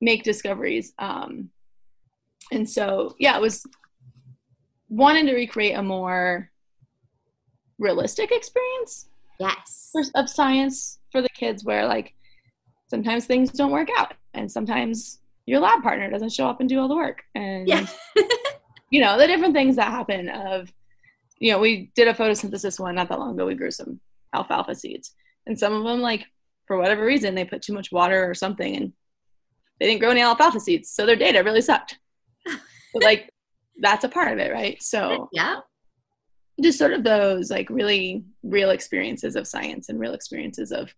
make 0.00 0.22
discoveries 0.22 0.92
um, 0.98 1.50
and 2.52 2.68
so 2.68 3.14
yeah 3.18 3.36
it 3.36 3.40
was 3.40 3.66
wanting 4.88 5.26
to 5.26 5.34
recreate 5.34 5.76
a 5.76 5.82
more 5.82 6.50
realistic 7.78 8.30
experience 8.30 9.08
yes 9.40 9.92
of 10.14 10.28
science 10.28 10.98
for 11.10 11.22
the 11.22 11.28
kids 11.30 11.64
where 11.64 11.86
like 11.86 12.14
sometimes 12.86 13.24
things 13.24 13.50
don't 13.50 13.72
work 13.72 13.88
out 13.96 14.14
and 14.34 14.50
sometimes 14.50 15.18
your 15.46 15.60
lab 15.60 15.82
partner 15.82 16.10
doesn't 16.10 16.32
show 16.32 16.46
up 16.46 16.60
and 16.60 16.68
do 16.68 16.78
all 16.78 16.88
the 16.88 16.94
work 16.94 17.22
and 17.34 17.66
yeah. 17.66 17.86
you 18.90 19.00
know 19.00 19.18
the 19.18 19.26
different 19.26 19.54
things 19.54 19.76
that 19.76 19.90
happen 19.90 20.28
of 20.28 20.72
you 21.38 21.52
know, 21.52 21.58
we 21.58 21.90
did 21.94 22.08
a 22.08 22.14
photosynthesis 22.14 22.78
one 22.78 22.94
not 22.94 23.08
that 23.08 23.18
long 23.18 23.34
ago. 23.34 23.46
We 23.46 23.54
grew 23.54 23.70
some 23.70 24.00
alfalfa 24.34 24.74
seeds, 24.74 25.14
and 25.46 25.58
some 25.58 25.72
of 25.72 25.84
them, 25.84 26.00
like 26.00 26.26
for 26.66 26.78
whatever 26.78 27.04
reason, 27.04 27.34
they 27.34 27.44
put 27.44 27.62
too 27.62 27.74
much 27.74 27.92
water 27.92 28.28
or 28.28 28.34
something, 28.34 28.76
and 28.76 28.92
they 29.78 29.86
didn't 29.86 30.00
grow 30.00 30.10
any 30.10 30.22
alfalfa 30.22 30.60
seeds. 30.60 30.90
So 30.90 31.06
their 31.06 31.16
data 31.16 31.42
really 31.42 31.60
sucked. 31.60 31.98
but 32.46 33.02
like 33.02 33.30
that's 33.80 34.04
a 34.04 34.08
part 34.08 34.32
of 34.32 34.38
it, 34.38 34.52
right? 34.52 34.82
So 34.82 35.28
yeah, 35.32 35.60
just 36.62 36.78
sort 36.78 36.92
of 36.92 37.02
those 37.02 37.50
like 37.50 37.68
really 37.70 38.24
real 38.42 38.70
experiences 38.70 39.36
of 39.36 39.46
science 39.46 39.88
and 39.88 39.98
real 39.98 40.14
experiences 40.14 40.70
of 40.70 40.94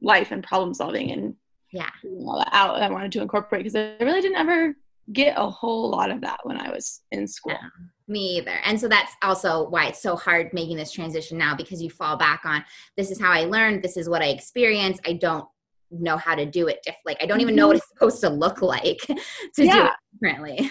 life 0.00 0.32
and 0.32 0.42
problem 0.42 0.74
solving 0.74 1.12
and 1.12 1.34
yeah 1.72 1.88
all 2.26 2.38
that 2.38 2.50
out 2.52 2.82
I 2.82 2.90
wanted 2.90 3.12
to 3.12 3.22
incorporate 3.22 3.64
because 3.64 3.76
I 3.76 3.96
really 4.04 4.20
didn't 4.20 4.36
ever 4.36 4.74
get 5.12 5.34
a 5.36 5.48
whole 5.48 5.90
lot 5.90 6.10
of 6.10 6.20
that 6.22 6.40
when 6.44 6.58
I 6.58 6.70
was 6.70 7.02
in 7.12 7.26
school. 7.26 7.52
Yeah, 7.52 7.68
me 8.08 8.38
either. 8.38 8.58
And 8.64 8.80
so 8.80 8.88
that's 8.88 9.12
also 9.22 9.68
why 9.68 9.86
it's 9.86 10.02
so 10.02 10.16
hard 10.16 10.52
making 10.52 10.76
this 10.76 10.92
transition 10.92 11.38
now 11.38 11.54
because 11.54 11.82
you 11.82 11.90
fall 11.90 12.16
back 12.16 12.42
on 12.44 12.64
this 12.96 13.10
is 13.10 13.20
how 13.20 13.30
I 13.30 13.44
learned, 13.44 13.82
this 13.82 13.96
is 13.96 14.08
what 14.08 14.22
I 14.22 14.28
experienced. 14.28 15.00
I 15.06 15.14
don't 15.14 15.46
know 15.90 16.16
how 16.16 16.34
to 16.34 16.46
do 16.46 16.66
it 16.66 16.80
diff- 16.84 16.96
like 17.04 17.18
I 17.22 17.26
don't 17.26 17.40
even 17.40 17.54
know 17.54 17.68
what 17.68 17.76
mm-hmm. 17.76 17.82
it's 17.82 17.88
supposed 17.88 18.20
to 18.22 18.30
look 18.30 18.62
like 18.62 18.98
to 19.06 19.64
yeah. 19.64 19.74
do 19.74 19.84
it 19.84 19.92
differently. 20.12 20.70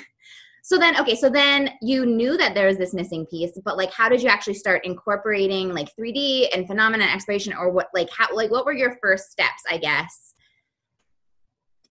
So 0.65 0.77
then 0.77 0.99
okay, 0.99 1.15
so 1.15 1.29
then 1.29 1.71
you 1.81 2.05
knew 2.05 2.37
that 2.37 2.53
there 2.53 2.67
was 2.67 2.77
this 2.77 2.93
missing 2.93 3.25
piece, 3.29 3.51
but 3.65 3.77
like 3.77 3.91
how 3.91 4.09
did 4.09 4.21
you 4.21 4.29
actually 4.29 4.53
start 4.53 4.85
incorporating 4.85 5.73
like 5.73 5.89
3D 5.99 6.47
and 6.53 6.65
phenomena 6.67 7.03
exploration 7.03 7.53
or 7.53 7.69
what 7.69 7.87
like 7.93 8.09
how 8.15 8.33
like 8.33 8.49
what 8.49 8.65
were 8.65 8.73
your 8.73 8.97
first 9.01 9.31
steps, 9.31 9.61
I 9.69 9.77
guess? 9.77 10.32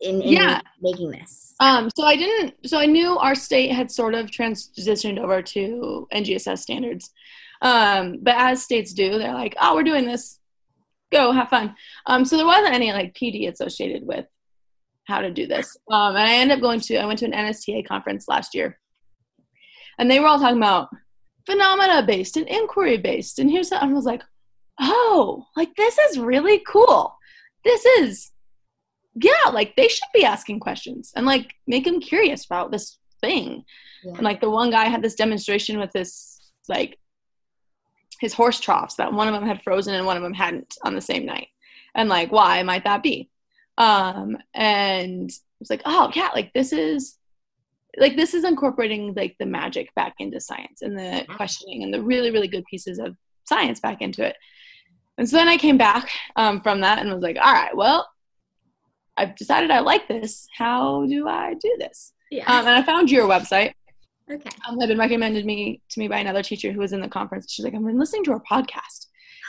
In, 0.03 0.21
in 0.23 0.33
yeah. 0.33 0.61
making 0.81 1.11
this? 1.11 1.55
Um, 1.61 1.91
so 1.97 2.05
I 2.05 2.17
didn't. 2.17 2.55
So 2.67 2.79
I 2.79 2.87
knew 2.87 3.19
our 3.19 3.35
state 3.35 3.73
had 3.73 3.91
sort 3.91 4.15
of 4.15 4.27
transitioned 4.27 5.19
over 5.19 5.43
to 5.43 6.09
NGSS 6.13 6.59
standards, 6.59 7.11
um, 7.61 8.19
but 8.21 8.35
as 8.37 8.63
states 8.63 8.93
do, 8.93 9.19
they're 9.19 9.35
like, 9.35 9.55
"Oh, 9.61 9.75
we're 9.75 9.85
doing 9.85 10.07
this. 10.07 10.41
Go 11.13 11.33
have 11.33 11.49
fun." 11.49 11.75
Um, 12.07 12.25
so 12.25 12.37
there 12.37 12.47
wasn't 12.47 12.75
any 12.75 12.93
like 12.93 13.15
PD 13.15 13.49
associated 13.49 14.07
with 14.07 14.27
how 15.07 15.21
to 15.21 15.31
do 15.31 15.47
this. 15.47 15.77
Um, 15.91 16.17
and 16.17 16.27
I 16.27 16.35
ended 16.35 16.57
up 16.57 16.63
going 16.63 16.81
to. 16.81 16.97
I 16.97 17.07
went 17.07 17.21
to 17.21 17.27
an 17.27 17.33
NSTA 17.33 17.87
conference 17.87 18.27
last 18.27 18.55
year, 18.55 18.79
and 19.99 20.11
they 20.11 20.19
were 20.19 20.27
all 20.27 20.41
talking 20.41 20.59
about 20.59 20.89
phenomena 21.47 22.03
based 22.03 22.37
and 22.37 22.49
inquiry 22.49 22.99
based. 22.99 23.39
And 23.39 23.51
here's 23.51 23.71
that 23.71 23.83
I 23.83 23.87
was 23.87 24.05
like, 24.05 24.23
"Oh, 24.81 25.45
like 25.57 25.75
this 25.77 25.97
is 25.99 26.19
really 26.19 26.61
cool. 26.67 27.17
This 27.65 27.85
is 27.85 28.33
yeah, 29.15 29.51
like 29.53 29.77
they 29.77 29.89
should 29.89 30.09
be 30.15 30.25
asking 30.25 30.61
questions 30.61 31.13
and 31.17 31.27
like 31.27 31.55
make 31.67 31.85
them 31.85 32.01
curious 32.01 32.45
about 32.45 32.71
this 32.71 32.99
thing. 33.21 33.65
Yeah. 34.05 34.13
And 34.15 34.23
like 34.23 34.41
the 34.41 34.51
one 34.51 34.71
guy 34.71 34.85
had 34.85 35.03
this 35.03 35.15
demonstration 35.15 35.79
with 35.79 35.93
this 35.93 36.51
like 36.69 36.99
his 38.21 38.33
horse 38.33 38.61
troughs 38.61 38.95
that 38.95 39.13
one 39.13 39.29
of 39.29 39.35
them 39.35 39.47
had 39.47 39.63
frozen 39.63 39.95
and 39.95 40.07
one 40.07 40.17
of 40.17 40.23
them 40.23 40.35
hadn't 40.35 40.77
on 40.85 40.95
the 40.95 41.01
same 41.01 41.27
night. 41.27 41.49
And 41.95 42.09
like 42.09 42.33
why 42.33 42.63
might 42.63 42.85
that 42.85 43.03
be? 43.03 43.29
Um 43.79 44.39
and 44.55 45.29
it 45.29 45.61
was 45.61 45.71
like, 45.71 45.83
oh 45.85 46.11
yeah, 46.15 46.31
like 46.35 46.53
this 46.53 46.73
is 46.73 47.19
like 47.99 48.17
this 48.17 48.35
is 48.35 48.45
incorporating 48.45 49.13
like 49.15 49.37
the 49.39 49.47
magic 49.47 49.95
back 49.95 50.15
into 50.19 50.41
science 50.41 50.83
and 50.83 50.99
the 50.99 51.25
questioning 51.35 51.83
and 51.83 51.93
the 51.93 52.03
really 52.03 52.31
really 52.31 52.49
good 52.49 52.65
pieces 52.65 52.99
of 52.99 53.17
science 53.45 53.81
back 53.81 54.01
into 54.01 54.25
it 54.25 54.37
and 55.19 55.29
so 55.29 55.37
then 55.37 55.49
i 55.49 55.57
came 55.57 55.77
back 55.77 56.11
um, 56.37 56.61
from 56.61 56.81
that 56.81 56.99
and 56.99 57.13
was 57.13 57.23
like 57.23 57.37
all 57.37 57.53
right 57.53 57.77
well 57.77 58.09
i've 59.17 59.37
decided 59.37 59.71
i 59.71 59.81
like 59.81 60.09
this. 60.09 60.47
How 60.57 61.07
do 61.07 61.29
i 61.29 61.55
do 61.55 61.77
this? 61.79 62.13
Yeah. 62.31 62.45
um, 62.47 62.67
and 62.67 62.77
i 62.77 62.83
found 62.83 63.11
your 63.11 63.29
website. 63.29 63.73
Okay. 64.31 64.51
um, 64.69 64.79
had 64.79 64.89
been 64.89 64.99
recommended 64.99 65.45
me 65.45 65.83
to 65.91 66.01
me 66.01 66.09
by 66.09 66.19
another 66.19 66.43
teacher 66.43 66.73
who 66.73 66.79
was 66.81 66.93
in 66.93 67.01
the 67.01 67.09
conference. 67.09 67.53
She's 67.53 67.65
like 67.65 67.75
i've 67.75 67.85
been 67.85 67.99
listening 67.99 68.25
to 68.25 68.33
her 68.33 68.41
podcast. 68.51 69.07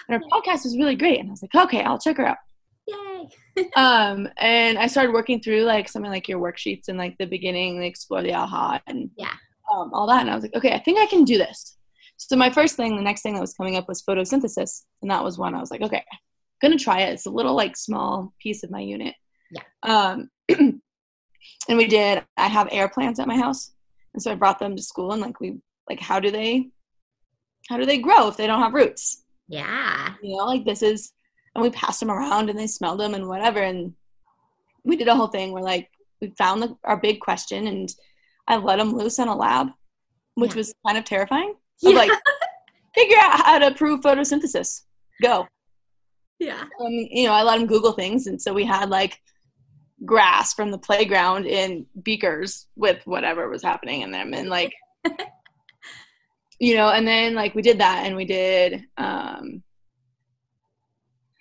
And 0.09 0.21
her 0.21 0.29
podcast 0.29 0.65
is 0.65 0.77
really 0.77 0.95
great. 0.95 1.19
And 1.19 1.29
i 1.29 1.31
was 1.31 1.41
like 1.41 1.55
okay 1.55 1.83
i'll 1.83 1.99
check 1.99 2.17
her 2.17 2.25
out. 2.27 2.37
Yay. 2.87 3.69
um 3.77 4.27
and 4.37 4.77
i 4.77 4.87
started 4.87 5.13
working 5.13 5.39
through 5.39 5.61
like 5.63 5.87
something 5.87 6.11
like 6.11 6.27
your 6.27 6.39
worksheets 6.41 6.89
and 6.89 6.97
like 6.97 7.15
the 7.17 7.25
beginning 7.25 7.77
like 7.79 7.89
explore 7.89 8.21
the 8.21 8.33
aha 8.33 8.81
and 8.87 9.09
Yeah. 9.17 9.31
um, 9.73 9.91
all 9.93 10.07
that. 10.07 10.21
And 10.21 10.29
i 10.29 10.35
was 10.35 10.43
like 10.43 10.55
okay 10.55 10.73
i 10.73 10.79
think 10.79 10.99
i 10.99 11.05
can 11.05 11.23
do 11.23 11.37
this. 11.37 11.77
So 12.17 12.35
my 12.35 12.49
first 12.49 12.75
thing 12.75 12.95
the 12.97 13.01
next 13.01 13.21
thing 13.21 13.33
that 13.35 13.41
was 13.41 13.53
coming 13.53 13.77
up 13.77 13.87
was 13.87 14.01
photosynthesis. 14.03 14.83
And 15.01 15.09
that 15.11 15.23
was 15.23 15.37
one 15.37 15.55
i 15.55 15.59
was 15.61 15.71
like 15.71 15.81
okay 15.81 16.03
I'm 16.11 16.69
gonna 16.69 16.79
try 16.79 17.01
it. 17.01 17.13
It's 17.13 17.25
a 17.25 17.29
little 17.29 17.55
like 17.55 17.75
small 17.77 18.33
piece 18.41 18.63
of 18.63 18.71
my 18.71 18.79
unit 18.79 19.13
Yeah. 19.53 19.61
um 19.83 20.29
and 20.49 21.77
we 21.77 21.87
did 21.87 22.23
i 22.37 22.47
have 22.47 22.67
air 22.71 22.87
plants 22.89 23.19
at 23.19 23.27
my 23.27 23.37
house 23.37 23.71
and 24.13 24.21
so 24.21 24.31
i 24.31 24.35
brought 24.35 24.59
them 24.59 24.75
to 24.75 24.83
school 24.83 25.11
and 25.13 25.21
like 25.21 25.39
we 25.39 25.57
like 25.89 25.99
how 25.99 26.19
do 26.19 26.31
they 26.31 26.69
how 27.69 27.77
do 27.77 27.85
they 27.85 27.97
grow 27.97 28.27
if 28.27 28.37
they 28.37 28.47
don't 28.47 28.61
have 28.61 28.73
roots 28.73 29.23
Yeah. 29.47 30.13
you 30.21 30.35
know 30.37 30.45
like 30.45 30.65
this 30.65 30.81
is 30.81 31.13
and 31.55 31.61
we 31.61 31.69
passed 31.69 31.99
them 31.99 32.11
around 32.11 32.49
and 32.49 32.57
they 32.57 32.67
smelled 32.67 32.99
them 32.99 33.13
and 33.13 33.27
whatever 33.27 33.59
and 33.61 33.93
we 34.83 34.95
did 34.95 35.07
a 35.07 35.15
whole 35.15 35.27
thing 35.27 35.51
where 35.51 35.63
like 35.63 35.89
we 36.21 36.33
found 36.37 36.61
the, 36.63 36.75
our 36.83 36.97
big 36.97 37.19
question 37.19 37.67
and 37.67 37.93
i 38.47 38.55
let 38.57 38.77
them 38.77 38.93
loose 38.95 39.19
in 39.19 39.27
a 39.27 39.35
lab 39.35 39.67
which 40.35 40.51
Yeah. 40.51 40.57
was 40.57 40.73
kind 40.85 40.97
of 40.97 41.05
terrifying 41.05 41.51
of 41.85 41.91
Yeah. 41.91 41.97
like 41.97 42.11
figure 42.95 43.17
out 43.21 43.45
how 43.45 43.59
to 43.59 43.73
prove 43.75 44.01
photosynthesis 44.01 44.81
go 45.21 45.47
Yeah. 46.39 46.61
um, 46.81 46.91
you 46.91 47.25
know 47.27 47.33
i 47.33 47.43
let 47.43 47.57
them 47.57 47.67
google 47.67 47.93
things 47.93 48.27
and 48.27 48.41
so 48.41 48.53
we 48.53 48.65
had 48.65 48.89
like 48.89 49.19
grass 50.05 50.53
from 50.53 50.71
the 50.71 50.77
playground 50.77 51.45
in 51.45 51.85
beakers 52.03 52.67
with 52.75 53.01
whatever 53.05 53.47
was 53.49 53.63
happening 53.63 54.01
in 54.01 54.11
them 54.11 54.33
and 54.33 54.49
like 54.49 54.73
you 56.59 56.75
know 56.75 56.89
and 56.89 57.07
then 57.07 57.33
like 57.35 57.55
we 57.55 57.61
did 57.61 57.79
that 57.79 58.05
and 58.05 58.15
we 58.15 58.25
did 58.25 58.83
um 58.97 59.63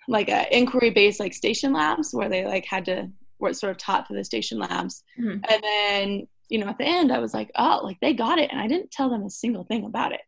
like 0.07 0.29
a 0.29 0.55
inquiry 0.55 0.89
based 0.89 1.19
like 1.19 1.33
station 1.33 1.73
labs 1.73 2.13
where 2.13 2.29
they 2.29 2.45
like 2.45 2.65
had 2.65 2.85
to 2.85 3.09
were 3.39 3.53
sort 3.53 3.71
of 3.71 3.77
taught 3.77 4.07
through 4.07 4.17
the 4.17 4.23
station 4.23 4.59
labs 4.59 5.03
Mhm. 5.19 5.41
and 5.49 5.63
then 5.63 6.27
you 6.49 6.59
know 6.59 6.67
at 6.67 6.77
the 6.77 6.85
end 6.85 7.11
i 7.11 7.19
was 7.19 7.33
like 7.33 7.51
oh 7.55 7.81
like 7.83 7.97
they 8.01 8.13
got 8.13 8.37
it 8.39 8.49
and 8.51 8.59
i 8.59 8.67
didn't 8.67 8.91
tell 8.91 9.09
them 9.09 9.23
a 9.23 9.29
single 9.29 9.63
thing 9.65 9.85
about 9.85 10.11
it 10.13 10.21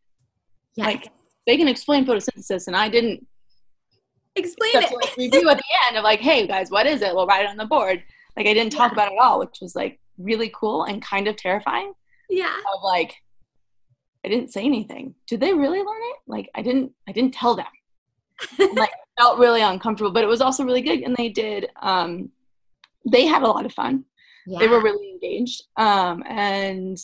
Yeah. 0.76 0.86
like 0.86 1.08
they 1.46 1.56
can 1.56 1.68
explain 1.68 2.04
photosynthesis 2.06 2.66
and 2.66 2.76
i 2.76 2.88
didn't 2.88 3.26
Explain 4.38 4.72
it. 4.74 4.92
like 4.92 5.16
review 5.16 5.48
at 5.48 5.56
the 5.56 5.64
end 5.88 5.96
of 5.96 6.04
like, 6.04 6.20
hey 6.20 6.46
guys, 6.46 6.70
what 6.70 6.84
is 6.86 7.00
it? 7.00 7.14
We'll 7.14 7.26
write 7.26 7.44
it 7.46 7.48
on 7.48 7.56
the 7.56 7.64
board. 7.64 8.02
Like 8.36 8.46
I 8.46 8.54
didn't 8.54 8.72
talk 8.72 8.90
Yeah. 8.92 8.94
about 8.94 9.12
it 9.12 9.16
at 9.16 9.22
all, 9.24 9.38
which 9.38 9.58
was 9.60 9.74
like 9.74 10.00
really 10.18 10.50
cool 10.54 10.84
and 10.84 11.00
kind 11.02 11.28
of 11.28 11.36
terrifying. 11.36 11.92
Yeah. 12.28 12.54
Of 12.74 12.82
like, 12.82 13.14
I 14.24 14.28
didn't 14.28 14.52
say 14.52 14.64
anything. 14.64 15.14
Did 15.28 15.40
they 15.40 15.54
really 15.54 15.78
learn 15.78 16.02
it? 16.12 16.16
Like 16.26 16.50
I 16.54 16.62
didn't. 16.62 16.92
I 17.08 17.12
didn't 17.12 17.34
tell 17.34 17.54
them. 17.56 17.66
like 18.74 18.90
felt 19.18 19.38
really 19.38 19.62
uncomfortable, 19.62 20.10
but 20.12 20.24
it 20.24 20.28
was 20.28 20.40
also 20.42 20.64
really 20.64 20.82
good. 20.82 21.00
And 21.02 21.14
they 21.16 21.28
did. 21.28 21.68
Um, 21.80 22.30
they 23.10 23.24
had 23.26 23.42
a 23.42 23.46
lot 23.48 23.64
of 23.64 23.72
fun. 23.72 24.04
Yeah. 24.46 24.58
They 24.58 24.68
were 24.68 24.82
really 24.82 25.10
engaged. 25.12 25.62
Um, 25.76 26.22
and 26.28 26.98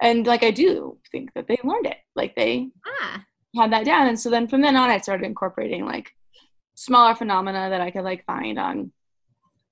and 0.00 0.26
like 0.26 0.42
I 0.42 0.50
do 0.50 0.98
think 1.12 1.32
that 1.34 1.46
they 1.48 1.58
learned 1.64 1.86
it. 1.86 1.98
Like 2.16 2.34
they 2.36 2.68
Ah. 3.02 3.24
had 3.56 3.72
that 3.72 3.84
down 3.84 4.06
and 4.08 4.18
so 4.18 4.30
then 4.30 4.48
from 4.48 4.60
then 4.60 4.74
on 4.76 4.90
i 4.90 4.98
started 4.98 5.24
incorporating 5.26 5.84
like 5.86 6.10
smaller 6.74 7.14
phenomena 7.14 7.70
that 7.70 7.80
i 7.80 7.88
could 7.92 8.02
like 8.02 8.24
find 8.24 8.58
on 8.58 8.90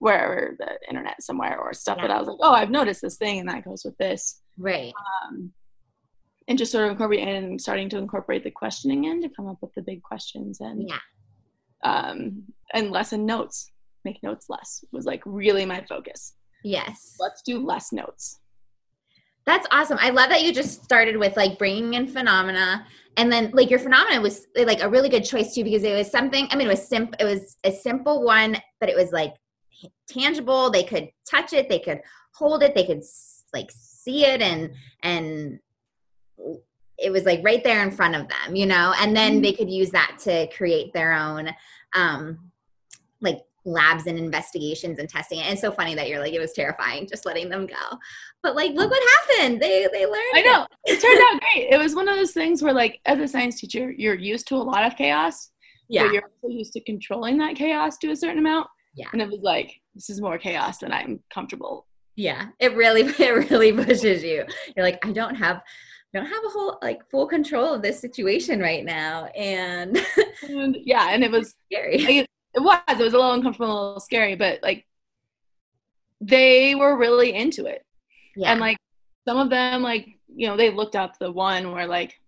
wherever 0.03 0.57
the 0.59 0.71
internet 0.89 1.23
somewhere 1.23 1.59
or 1.61 1.73
stuff 1.73 1.97
that 1.99 2.11
i 2.11 2.19
was 2.19 2.27
like 2.27 2.37
oh 2.41 2.53
i've 2.53 2.71
noticed 2.71 3.01
this 3.03 3.17
thing 3.17 3.39
and 3.39 3.49
that 3.49 3.65
goes 3.65 3.83
with 3.85 3.97
this 3.99 4.41
Right. 4.59 4.93
um, 5.25 5.53
and 6.49 6.59
just 6.59 6.73
sort 6.73 6.85
of 6.85 6.91
incorporate 6.91 7.21
and 7.27 7.61
starting 7.61 7.89
to 7.91 7.99
incorporate 7.99 8.43
the 8.43 8.51
questioning 8.51 9.05
in 9.05 9.23
to 9.23 9.29
come 9.29 9.47
up 9.47 9.59
with 9.63 9.73
the 9.75 9.83
big 9.83 10.03
questions 10.03 10.59
and 10.61 10.89
Yeah. 10.89 10.99
um, 11.85 12.43
and 12.75 12.91
lesson 12.91 13.25
notes 13.27 13.71
make 14.05 14.21
notes 14.25 14.47
less 14.49 14.85
was 14.93 15.05
like 15.07 15.23
really 15.25 15.65
my 15.65 15.85
focus 15.89 16.35
Yes. 16.65 17.15
let's 17.21 17.43
do 17.43 17.65
less 17.65 17.93
notes 17.93 18.41
That's 19.47 19.67
awesome. 19.71 19.99
I 20.01 20.11
love 20.11 20.31
that 20.31 20.43
you 20.43 20.53
just 20.53 20.83
started 20.85 21.17
with 21.17 21.37
like 21.37 21.59
bringing 21.59 21.95
in 21.95 22.07
phenomena 22.09 22.87
and 23.17 23.31
then 23.33 23.51
like 23.53 23.71
your 23.71 23.79
phenomena 23.79 24.21
was 24.21 24.47
like 24.57 24.83
a 24.83 24.89
really 24.89 25.09
good 25.09 25.25
choice 25.25 25.55
too 25.55 25.65
because 25.65 25.85
it 25.85 25.95
was 25.95 26.11
something 26.11 26.47
I 26.51 26.57
mean 26.57 26.67
it 26.67 26.71
was 26.71 26.87
simple 26.89 27.15
it 27.21 27.25
was 27.25 27.57
a 27.65 27.71
simple 27.73 28.23
one 28.25 28.57
but 28.81 28.89
it 28.89 28.97
was 28.97 29.11
like 29.13 29.35
tangible 30.09 30.71
they 30.71 30.83
could 30.85 31.09
touch 31.29 31.53
it 31.53 31.69
they 31.69 31.79
could 31.79 32.01
hold 32.35 32.63
it 32.63 32.75
they 32.75 32.85
could 32.87 33.03
like 33.55 33.71
see 33.71 34.25
it 34.25 34.41
and 34.43 34.71
and 35.03 35.59
it 36.99 37.11
was 37.11 37.25
like 37.25 37.41
right 37.43 37.65
there 37.65 37.83
in 37.83 37.91
front 37.91 38.15
of 38.15 38.27
them 38.29 38.55
you 38.55 38.67
know 38.67 38.95
and 38.99 39.17
then 39.17 39.39
Mhm. 39.39 39.43
they 39.43 39.53
could 39.53 39.71
use 39.71 39.91
that 39.91 40.17
to 40.21 40.47
create 40.49 40.93
their 40.93 41.13
own 41.13 41.51
um 41.95 42.51
like 43.21 43.41
labs 43.65 44.07
and 44.09 44.19
investigations 44.19 44.99
and 44.99 45.09
testing 45.09 45.39
it. 45.39 45.43
And 45.43 45.53
it's 45.53 45.61
so 45.61 45.71
funny 45.71 45.95
that 45.95 46.09
you're 46.09 46.19
like, 46.19 46.33
it 46.33 46.41
was 46.41 46.53
terrifying 46.53 47.07
just 47.07 47.25
letting 47.25 47.49
them 47.49 47.65
go. 47.67 47.97
But 48.43 48.57
like, 48.57 48.73
look 48.73 48.91
what 48.91 49.01
happened. 49.29 49.63
They 49.63 49.87
they 49.93 50.05
learned. 50.05 50.35
I 50.35 50.41
it. 50.41 50.45
know. 50.47 50.67
It 50.85 51.01
turned 51.01 51.21
out 51.31 51.41
great. 51.41 51.69
It 51.73 51.79
was 51.79 51.95
one 51.95 52.09
of 52.09 52.17
those 52.17 52.33
things 52.33 52.61
where, 52.61 52.73
like, 52.75 52.99
as 53.07 53.21
a 53.21 53.29
science 53.29 53.61
teacher, 53.61 53.93
you're 53.93 54.17
used 54.17 54.49
to 54.49 54.57
a 54.57 54.59
lot 54.59 54.85
of 54.85 54.97
chaos, 54.97 55.53
Yeah. 55.89 56.03
but 56.03 56.13
you're 56.13 56.25
also 56.25 56.53
used 56.53 56.73
to 56.73 56.81
controlling 56.81 57.39
that 57.39 57.55
chaos 57.55 57.99
to 57.99 58.11
a 58.11 58.17
certain 58.17 58.39
amount. 58.39 58.67
Yeah. 58.95 59.09
And 59.13 59.23
it 59.23 59.29
was 59.29 59.41
like, 59.41 59.81
this 59.95 60.11
is 60.11 60.21
more 60.21 60.39
chaos 60.39 60.79
than 60.79 60.93
I'm 60.93 61.21
comfortable. 61.33 61.87
Yeah. 62.17 62.49
It 62.59 62.75
really 62.75 63.03
it 63.19 63.51
really 63.51 63.73
pushes 63.73 64.23
you. 64.23 64.45
You're 64.77 64.85
like, 64.85 65.05
I 65.05 65.13
don't 65.13 65.35
have 65.35 65.63
I 66.15 66.19
don't 66.19 66.27
have 66.27 66.45
a 66.45 66.49
whole 66.51 66.79
like 66.83 67.09
full 67.11 67.27
control 67.27 67.73
of 67.75 67.83
this 67.83 68.01
situation 68.01 68.61
right 68.61 68.85
now. 68.85 69.27
And 69.37 69.99
And 70.43 70.77
yeah, 70.83 71.11
and 71.11 71.23
it 71.25 71.31
was, 71.31 71.55
scary. 71.67 71.99
like, 71.99 72.29
it 72.55 72.61
was, 72.61 72.81
it 72.89 72.99
was 72.99 73.13
a 73.13 73.17
little 73.17 73.33
uncomfortable, 73.33 73.73
a 73.73 73.87
little 73.87 74.01
scary, 74.01 74.35
but 74.35 74.63
like, 74.63 74.87
they 76.21 76.75
were 76.75 76.97
really 76.97 77.35
into 77.35 77.67
it. 77.67 77.85
Yeah. 78.37 78.53
And 78.53 78.61
like, 78.61 78.77
some 79.27 79.39
of 79.39 79.51
them, 79.51 79.83
like, 79.83 80.07
you 80.35 80.47
know, 80.47 80.57
they 80.57 80.71
looked 80.71 80.97
up 80.97 81.19
the 81.19 81.31
one 81.31 81.73
where 81.73 81.87
like, 81.87 82.19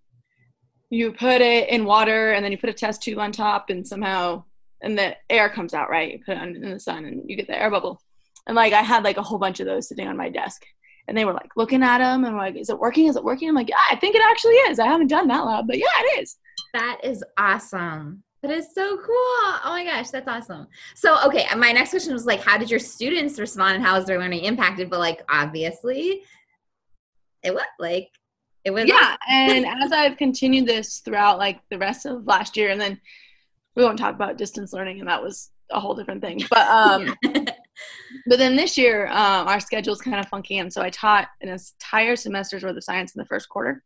you 0.91 1.13
put 1.13 1.41
it 1.41 1.69
in 1.71 1.85
water 1.85 2.33
and 2.33 2.45
then 2.45 2.53
you 2.53 2.59
put 2.59 2.71
a 2.71 2.75
test 2.75 3.03
tube 3.03 3.19
on 3.19 3.33
top 3.33 3.71
and 3.71 3.87
somehow 3.87 4.45
and 4.83 4.99
the 4.99 5.17
air 5.31 5.49
comes 5.49 5.75
out 5.75 5.91
right 5.91 6.13
you 6.13 6.19
put 6.25 6.37
it 6.37 6.57
in 6.57 6.71
the 6.71 6.81
sun 6.81 7.05
and 7.05 7.23
you 7.29 7.37
get 7.37 7.47
the 7.47 7.61
air 7.61 7.71
bubble 7.71 8.01
and 8.47 8.57
like 8.57 8.73
i 8.73 8.83
had 8.83 9.05
like 9.05 9.17
a 9.17 9.23
whole 9.23 9.39
bunch 9.39 9.61
of 9.61 9.67
those 9.67 9.89
sitting 9.89 10.09
on 10.09 10.17
my 10.17 10.29
desk 10.29 10.65
and 11.07 11.17
they 11.17 11.25
were 11.25 11.33
like 11.33 11.51
looking 11.57 11.83
at 11.83 11.99
them 11.99 12.25
and 12.25 12.37
like 12.37 12.57
is 12.57 12.71
it 12.71 12.79
working 12.79 13.07
is 13.07 13.17
it 13.17 13.25
working 13.25 13.49
i'm 13.49 13.55
like 13.55 13.69
yeah 13.69 13.77
i 13.91 13.97
think 13.97 14.15
it 14.15 14.23
actually 14.23 14.55
is 14.55 14.79
i 14.79 14.87
haven't 14.87 15.09
done 15.09 15.29
that 15.29 15.45
lab 15.45 15.67
but 15.67 15.79
yeah 15.79 15.87
it 15.99 16.23
is 16.23 16.37
That 16.73 17.01
is 17.05 17.23
awesome. 17.39 18.23
That 18.43 18.51
is 18.51 18.75
so 18.75 18.97
cool. 18.99 19.07
Oh 19.65 19.71
my 19.71 19.85
gosh, 19.85 20.11
that's 20.11 20.29
awesome. 20.29 20.67
So, 20.95 21.17
okay, 21.25 21.47
my 21.57 21.73
next 21.73 21.91
question 21.91 22.13
was 22.13 22.27
like, 22.27 22.41
how 22.41 22.59
did 22.59 22.71
your 22.71 22.81
students 22.81 23.39
respond 23.39 23.77
and 23.77 23.85
how 23.85 23.97
is 23.97 24.05
their 24.05 24.19
learning 24.19 24.45
impacted? 24.45 24.91
But 24.91 24.99
like, 24.99 25.23
obviously, 25.31 26.25
it 27.43 27.55
was 27.55 27.63
like, 27.79 28.11
it 28.65 28.73
was 28.73 28.87
yeah 28.87 29.15
and 29.29 29.67
as 29.67 29.93
i've 29.93 30.17
continued 30.17 30.67
this 30.67 31.01
throughout 31.01 31.37
like 31.37 31.61
the 31.71 31.77
rest 31.77 32.07
of 32.07 32.27
last 32.27 32.57
year 32.57 32.71
and 32.71 32.81
then 32.81 32.99
we 33.77 33.85
won't 33.85 33.99
talk 33.99 34.15
about 34.15 34.39
distance 34.39 34.73
learning 34.73 35.01
and 35.01 35.09
that 35.09 35.23
was 35.23 35.51
a 35.71 35.81
whole 35.81 35.95
different 35.95 36.21
thing. 36.21 36.41
But 36.51 36.69
um 36.69 37.15
but 38.27 38.39
then 38.39 38.57
this 38.57 38.79
year 38.79 39.07
um, 39.09 39.49
our 39.49 39.61
schedule's 39.61 40.01
kind 40.01 40.21
of 40.21 40.29
funky 40.29 40.59
and 40.59 40.73
so 40.73 40.81
i 40.81 40.91
taught 40.91 41.29
an 41.41 41.49
entire 41.49 42.17
semester's 42.17 42.63
worth 42.63 42.77
of 42.77 42.85
science 42.85 43.15
in 43.15 43.19
the 43.19 43.27
first 43.27 43.49
quarter. 43.49 43.83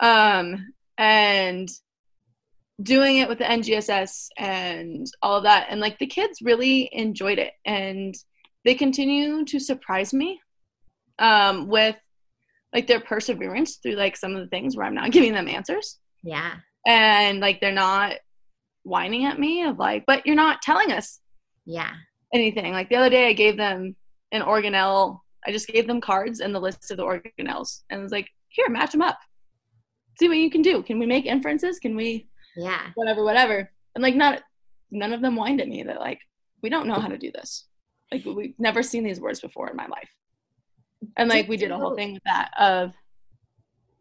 Um, 0.00 0.72
and 0.96 1.68
doing 2.82 3.18
it 3.18 3.28
with 3.28 3.36
the 3.36 3.44
ngss 3.44 4.28
and 4.38 5.06
all 5.20 5.36
of 5.36 5.42
that 5.42 5.66
and 5.68 5.80
like 5.80 5.98
the 5.98 6.06
kids 6.06 6.40
really 6.40 6.88
enjoyed 6.92 7.38
it 7.38 7.52
and 7.66 8.14
they 8.64 8.74
continue 8.74 9.44
to 9.44 9.60
surprise 9.60 10.14
me 10.14 10.40
um, 11.18 11.68
with 11.68 11.96
like 12.72 12.86
their 12.86 13.00
perseverance 13.00 13.76
through 13.76 13.92
like 13.92 14.16
some 14.16 14.34
of 14.34 14.40
the 14.40 14.48
things 14.48 14.76
where 14.76 14.86
i'm 14.86 14.94
not 14.94 15.12
giving 15.12 15.32
them 15.32 15.48
answers. 15.48 15.98
Yeah, 16.22 16.54
and 16.86 17.40
like 17.40 17.60
they're 17.60 17.72
not 17.72 18.14
whining 18.82 19.24
at 19.24 19.38
me 19.38 19.64
of 19.64 19.78
like 19.78 20.04
but 20.06 20.26
you're 20.26 20.34
not 20.34 20.62
telling 20.62 20.90
us 20.92 21.20
yeah, 21.70 21.92
anything. 22.34 22.72
Like 22.72 22.88
the 22.88 22.96
other 22.96 23.10
day, 23.10 23.28
I 23.28 23.32
gave 23.32 23.56
them 23.56 23.94
an 24.32 24.42
organelle. 24.42 25.20
I 25.46 25.52
just 25.52 25.68
gave 25.68 25.86
them 25.86 26.00
cards 26.00 26.40
and 26.40 26.54
the 26.54 26.60
list 26.60 26.90
of 26.90 26.96
the 26.96 27.04
organelles, 27.04 27.82
and 27.90 28.02
was 28.02 28.12
like, 28.12 28.28
"Here, 28.48 28.68
match 28.68 28.92
them 28.92 29.02
up. 29.02 29.18
See 30.18 30.28
what 30.28 30.36
you 30.36 30.50
can 30.50 30.62
do. 30.62 30.82
Can 30.82 30.98
we 30.98 31.06
make 31.06 31.26
inferences? 31.26 31.78
Can 31.78 31.96
we 31.96 32.28
yeah. 32.56 32.88
whatever, 32.94 33.24
whatever?" 33.24 33.70
And 33.94 34.02
like, 34.02 34.16
not 34.16 34.42
none 34.90 35.12
of 35.12 35.22
them 35.22 35.36
whined 35.36 35.60
at 35.60 35.68
me 35.68 35.82
that 35.84 36.00
like 36.00 36.20
we 36.62 36.68
don't 36.68 36.88
know 36.88 36.98
how 36.98 37.08
to 37.08 37.18
do 37.18 37.30
this. 37.32 37.66
Like 38.10 38.24
we've 38.24 38.58
never 38.58 38.82
seen 38.82 39.04
these 39.04 39.20
words 39.20 39.40
before 39.40 39.70
in 39.70 39.76
my 39.76 39.86
life. 39.86 40.10
And 41.16 41.30
like 41.30 41.48
we 41.48 41.56
did 41.56 41.70
a 41.70 41.78
whole 41.78 41.94
thing 41.94 42.14
with 42.14 42.24
that 42.24 42.50
of 42.58 42.92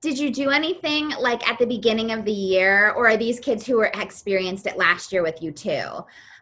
did 0.01 0.17
you 0.17 0.31
do 0.31 0.49
anything 0.49 1.09
like 1.19 1.47
at 1.49 1.59
the 1.59 1.65
beginning 1.65 2.11
of 2.11 2.23
the 2.23 2.31
year 2.31 2.91
or 2.91 3.09
are 3.09 3.17
these 3.17 3.39
kids 3.39 3.65
who 3.65 3.77
were 3.77 3.91
experienced 3.95 4.65
it 4.65 4.77
last 4.77 5.11
year 5.11 5.23
with 5.23 5.41
you 5.41 5.51
too? 5.51 5.85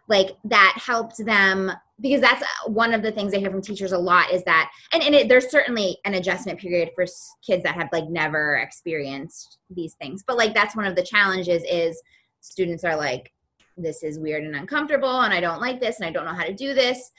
Like 0.06 0.36
that 0.44 0.74
helped 0.76 1.18
them 1.24 1.70
because 2.00 2.20
that's 2.20 2.42
uh, 2.42 2.70
one 2.70 2.94
of 2.94 3.02
the 3.02 3.10
things 3.10 3.34
i 3.34 3.38
hear 3.38 3.50
from 3.50 3.60
teachers 3.60 3.90
a 3.90 3.98
lot 3.98 4.30
is 4.32 4.44
that 4.44 4.70
and, 4.92 5.02
and 5.02 5.14
it, 5.14 5.28
there's 5.28 5.50
certainly 5.50 5.98
an 6.04 6.14
adjustment 6.14 6.58
period 6.58 6.90
for 6.94 7.04
kids 7.44 7.64
that 7.64 7.74
have 7.74 7.88
like 7.92 8.08
never 8.08 8.56
experienced 8.56 9.58
these 9.70 9.94
things. 9.94 10.22
But 10.26 10.38
like 10.38 10.54
that's 10.54 10.76
one 10.76 10.86
of 10.86 10.94
the 10.94 11.02
challenges 11.02 11.62
is 11.68 12.00
students 12.40 12.84
are 12.84 12.96
like 12.96 13.32
this 13.76 14.02
is 14.02 14.18
weird 14.18 14.44
and 14.44 14.56
uncomfortable 14.56 15.20
and 15.20 15.32
i 15.32 15.40
don't 15.40 15.60
like 15.60 15.80
this 15.80 16.00
and 16.00 16.06
i 16.08 16.10
don't 16.10 16.24
know 16.24 16.34
how 16.34 16.44
to 16.44 16.54
do 16.54 16.74
this 16.74 17.10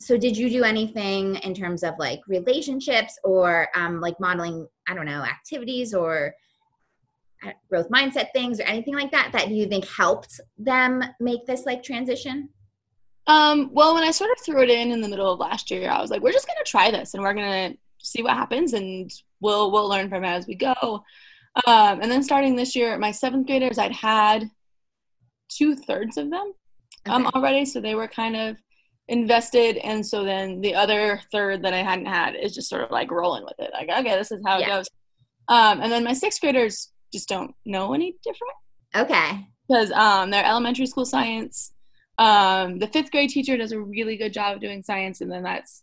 so 0.00 0.16
did 0.16 0.34
you 0.36 0.48
do 0.48 0.64
anything 0.64 1.36
in 1.36 1.54
terms 1.54 1.82
of 1.82 1.94
like 1.98 2.20
relationships 2.26 3.18
or 3.22 3.68
um, 3.74 4.00
like 4.00 4.18
modeling 4.18 4.66
i 4.88 4.94
don't 4.94 5.06
know 5.06 5.22
activities 5.22 5.94
or 5.94 6.34
uh, 7.46 7.50
growth 7.68 7.88
mindset 7.90 8.28
things 8.32 8.58
or 8.58 8.64
anything 8.64 8.94
like 8.94 9.12
that 9.12 9.30
that 9.32 9.50
you 9.50 9.66
think 9.66 9.86
helped 9.86 10.40
them 10.58 11.02
make 11.20 11.46
this 11.46 11.66
like 11.66 11.82
transition 11.82 12.48
um, 13.26 13.70
well 13.72 13.94
when 13.94 14.02
i 14.02 14.10
sort 14.10 14.30
of 14.30 14.44
threw 14.44 14.62
it 14.62 14.70
in 14.70 14.90
in 14.90 15.00
the 15.00 15.08
middle 15.08 15.32
of 15.32 15.38
last 15.38 15.70
year 15.70 15.90
i 15.90 16.00
was 16.00 16.10
like 16.10 16.22
we're 16.22 16.32
just 16.32 16.46
gonna 16.46 16.58
try 16.66 16.90
this 16.90 17.14
and 17.14 17.22
we're 17.22 17.34
gonna 17.34 17.74
see 17.98 18.22
what 18.22 18.34
happens 18.34 18.72
and 18.72 19.10
we'll 19.40 19.70
we'll 19.70 19.88
learn 19.88 20.08
from 20.08 20.24
it 20.24 20.28
as 20.28 20.46
we 20.46 20.54
go 20.54 21.04
um, 21.66 22.00
and 22.00 22.10
then 22.10 22.22
starting 22.22 22.56
this 22.56 22.74
year 22.74 22.96
my 22.98 23.10
seventh 23.10 23.46
graders 23.46 23.78
i'd 23.78 23.92
had 23.92 24.48
two 25.48 25.76
thirds 25.76 26.16
of 26.16 26.30
them 26.30 26.52
um, 27.06 27.26
okay. 27.26 27.26
um, 27.26 27.30
already 27.34 27.64
so 27.64 27.80
they 27.80 27.94
were 27.94 28.08
kind 28.08 28.36
of 28.36 28.56
invested 29.10 29.76
and 29.78 30.06
so 30.06 30.22
then 30.22 30.60
the 30.60 30.72
other 30.72 31.20
third 31.32 31.62
that 31.62 31.74
i 31.74 31.82
hadn't 31.82 32.06
had 32.06 32.36
is 32.36 32.54
just 32.54 32.68
sort 32.68 32.80
of 32.80 32.92
like 32.92 33.10
rolling 33.10 33.42
with 33.42 33.58
it. 33.58 33.70
Like 33.72 33.88
okay 33.88 34.16
this 34.16 34.30
is 34.30 34.40
how 34.46 34.58
yeah. 34.58 34.66
it 34.66 34.68
goes. 34.68 34.88
Um, 35.48 35.80
and 35.80 35.90
then 35.90 36.04
my 36.04 36.12
sixth 36.12 36.40
graders 36.40 36.92
just 37.12 37.28
don't 37.28 37.52
know 37.66 37.92
any 37.92 38.14
different. 38.22 38.54
Okay. 38.94 39.48
Because 39.68 39.90
um, 39.90 40.30
they're 40.30 40.44
elementary 40.44 40.86
school 40.86 41.04
science. 41.04 41.72
Um, 42.18 42.78
the 42.78 42.86
fifth 42.86 43.10
grade 43.10 43.30
teacher 43.30 43.56
does 43.56 43.72
a 43.72 43.80
really 43.80 44.16
good 44.16 44.32
job 44.32 44.54
of 44.54 44.60
doing 44.60 44.84
science 44.84 45.20
and 45.20 45.30
then 45.30 45.42
that's 45.42 45.82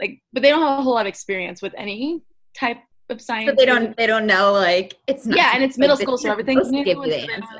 like 0.00 0.22
but 0.32 0.42
they 0.42 0.50
don't 0.50 0.62
have 0.62 0.78
a 0.78 0.82
whole 0.82 0.94
lot 0.94 1.06
of 1.06 1.08
experience 1.08 1.60
with 1.60 1.74
any 1.76 2.22
type 2.56 2.78
of 3.08 3.20
science. 3.20 3.50
But 3.50 3.58
they 3.58 3.66
don't 3.66 3.96
they 3.96 4.06
don't 4.06 4.26
know 4.26 4.52
like 4.52 4.96
it's 5.08 5.26
not 5.26 5.36
yeah 5.36 5.50
and 5.54 5.64
it's 5.64 5.76
middle 5.76 5.96
school 5.96 6.16
so 6.16 6.30
everything's 6.30 6.70
new 6.70 6.84
the 6.84 6.94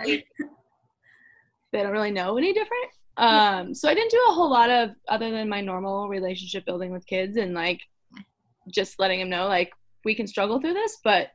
they, 0.05 0.25
they 1.73 1.83
don't 1.83 1.93
really 1.93 2.13
know 2.13 2.37
any 2.39 2.53
different 2.53 2.93
um, 3.17 3.75
so 3.75 3.89
I 3.89 3.95
didn't 3.95 4.11
do 4.11 4.25
a 4.29 4.33
whole 4.33 4.51
lot 4.51 4.71
of 4.71 4.91
other 5.09 5.31
than 5.31 5.49
my 5.49 5.61
normal 5.61 6.09
relationship 6.09 6.65
building 6.65 6.93
with 6.93 7.07
kids 7.07 7.37
and 7.37 7.55
like 7.55 7.81
just 8.69 8.99
letting 8.99 9.21
them 9.21 9.31
know 9.31 9.47
like 9.47 9.73
we 10.05 10.15
can 10.15 10.27
struggle 10.27 10.61
through 10.61 10.75
this, 10.75 10.99
but 11.05 11.29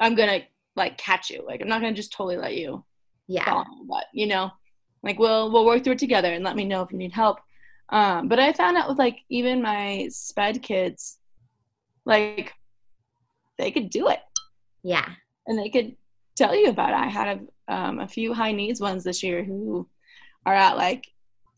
I'm 0.00 0.14
gonna 0.14 0.40
like 0.74 0.98
catch 0.98 1.30
you. 1.30 1.44
Like 1.46 1.62
I'm 1.62 1.68
not 1.68 1.80
gonna 1.80 1.94
just 1.94 2.12
totally 2.12 2.36
let 2.36 2.56
you. 2.56 2.84
Yeah. 3.28 3.64
but 3.88 4.04
you 4.12 4.26
know, 4.26 4.50
like 5.02 5.18
we'll 5.18 5.50
we'll 5.50 5.66
work 5.66 5.84
through 5.84 5.94
it 5.94 5.98
together 5.98 6.32
and 6.32 6.44
let 6.44 6.56
me 6.56 6.64
know 6.64 6.82
if 6.82 6.92
you 6.92 6.98
need 6.98 7.12
help. 7.12 7.38
Um, 7.88 8.28
but 8.28 8.38
I 8.38 8.52
found 8.52 8.76
out 8.76 8.88
with 8.88 8.98
like 8.98 9.20
even 9.28 9.62
my 9.62 10.08
sped 10.10 10.62
kids, 10.62 11.18
like 12.04 12.52
they 13.58 13.70
could 13.70 13.90
do 13.90 14.08
it. 14.08 14.20
Yeah. 14.82 15.08
And 15.46 15.58
they 15.58 15.70
could 15.70 15.96
tell 16.36 16.54
you 16.54 16.68
about 16.68 16.90
it. 16.90 17.06
I 17.06 17.08
had 17.08 17.40
a, 17.68 17.74
um, 17.74 18.00
a 18.00 18.08
few 18.08 18.34
high 18.34 18.52
needs 18.52 18.80
ones 18.80 19.04
this 19.04 19.22
year 19.22 19.44
who 19.44 19.88
are 20.46 20.54
at 20.54 20.78
like 20.78 21.06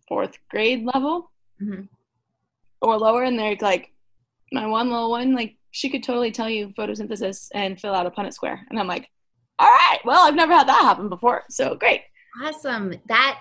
fourth 0.08 0.36
grade 0.50 0.84
level 0.84 1.30
mm-hmm. 1.62 1.82
or 2.82 2.98
lower, 2.98 3.22
and 3.22 3.38
they're 3.38 3.56
like, 3.60 3.92
my 4.52 4.66
one 4.66 4.90
little 4.90 5.10
one, 5.10 5.34
like 5.34 5.56
she 5.70 5.88
could 5.88 6.02
totally 6.02 6.32
tell 6.32 6.48
you 6.48 6.72
photosynthesis 6.76 7.48
and 7.54 7.80
fill 7.80 7.94
out 7.94 8.06
a 8.06 8.10
Punnett 8.10 8.32
square, 8.32 8.66
and 8.70 8.80
I'm 8.80 8.88
like, 8.88 9.08
all 9.60 9.68
right, 9.68 9.98
well, 10.04 10.26
I've 10.26 10.34
never 10.34 10.52
had 10.52 10.68
that 10.68 10.82
happen 10.82 11.08
before, 11.08 11.44
so 11.50 11.76
great. 11.76 12.02
Awesome. 12.42 12.94
That, 13.08 13.40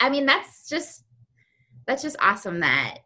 I 0.00 0.10
mean, 0.10 0.26
that's 0.26 0.68
just 0.68 1.04
that's 1.86 2.02
just 2.02 2.16
awesome 2.20 2.60
that 2.60 2.98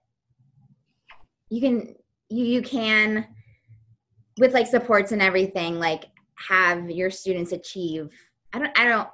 you 1.50 1.60
can 1.60 1.94
you 2.28 2.44
you 2.44 2.62
can 2.62 3.26
with 4.38 4.52
like 4.52 4.66
supports 4.66 5.12
and 5.12 5.22
everything 5.22 5.78
like 5.78 6.04
have 6.34 6.90
your 6.90 7.10
students 7.10 7.52
achieve 7.52 8.10
i 8.52 8.58
don't 8.58 8.78
i 8.78 8.84
don't 8.86 9.08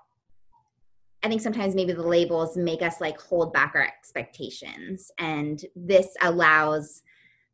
I 1.25 1.29
think 1.29 1.41
sometimes 1.41 1.75
maybe 1.75 1.93
the 1.93 2.03
labels 2.03 2.57
make 2.57 2.83
us 2.83 3.01
like 3.01 3.21
hold 3.21 3.53
back 3.53 3.73
our 3.75 3.83
expectations. 3.83 5.11
And 5.19 5.65
this 5.77 6.09
allows 6.21 7.03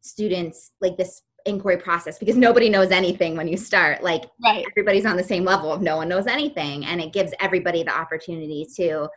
students 0.00 0.72
like 0.80 0.96
this 0.96 1.22
inquiry 1.44 1.76
process 1.76 2.18
because 2.18 2.36
nobody 2.36 2.68
knows 2.68 2.90
anything 2.90 3.36
when 3.36 3.48
you 3.48 3.56
start. 3.56 4.02
Like 4.02 4.24
right. 4.42 4.64
everybody's 4.70 5.06
on 5.06 5.16
the 5.16 5.22
same 5.22 5.44
level 5.44 5.72
of 5.72 5.82
no 5.82 5.96
one 5.96 6.08
knows 6.08 6.26
anything. 6.26 6.86
And 6.86 7.00
it 7.00 7.12
gives 7.12 7.32
everybody 7.40 7.82
the 7.82 7.96
opportunity 7.96 8.66
to 8.76 9.08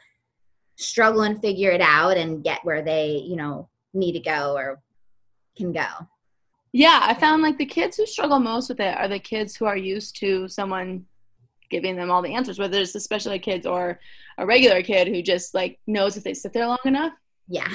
struggle 0.76 1.22
and 1.22 1.40
figure 1.40 1.72
it 1.72 1.82
out 1.82 2.18
and 2.18 2.44
get 2.44 2.60
where 2.64 2.82
they, 2.82 3.24
you 3.26 3.36
know, 3.36 3.70
need 3.94 4.14
to 4.14 4.20
go 4.20 4.56
or 4.56 4.82
can 5.56 5.72
go. 5.72 5.88
Yeah, 6.74 7.02
I 7.04 7.14
found 7.14 7.42
like 7.42 7.58
the 7.58 7.66
kids 7.66 7.98
who 7.98 8.06
struggle 8.06 8.40
most 8.40 8.70
with 8.70 8.80
it 8.80 8.98
are 8.98 9.10
the 9.10 9.20
kids 9.20 9.56
who 9.56 9.66
are 9.66 9.78
used 9.78 10.16
to 10.18 10.48
someone 10.48 11.06
giving 11.72 11.96
them 11.96 12.12
all 12.12 12.22
the 12.22 12.36
answers, 12.36 12.60
whether 12.60 12.78
it's 12.78 12.94
the 12.94 13.00
special 13.00 13.32
ed 13.32 13.40
kids 13.40 13.66
or 13.66 14.00
a 14.38 14.46
regular 14.46 14.84
kid 14.84 15.08
who 15.08 15.22
just 15.22 15.54
like 15.54 15.80
knows 15.88 16.18
if 16.18 16.24
they 16.24 16.34
sit 16.34 16.54
there 16.54 16.68
long 16.68 16.78
enough. 16.86 17.14
Yeah. 17.48 17.68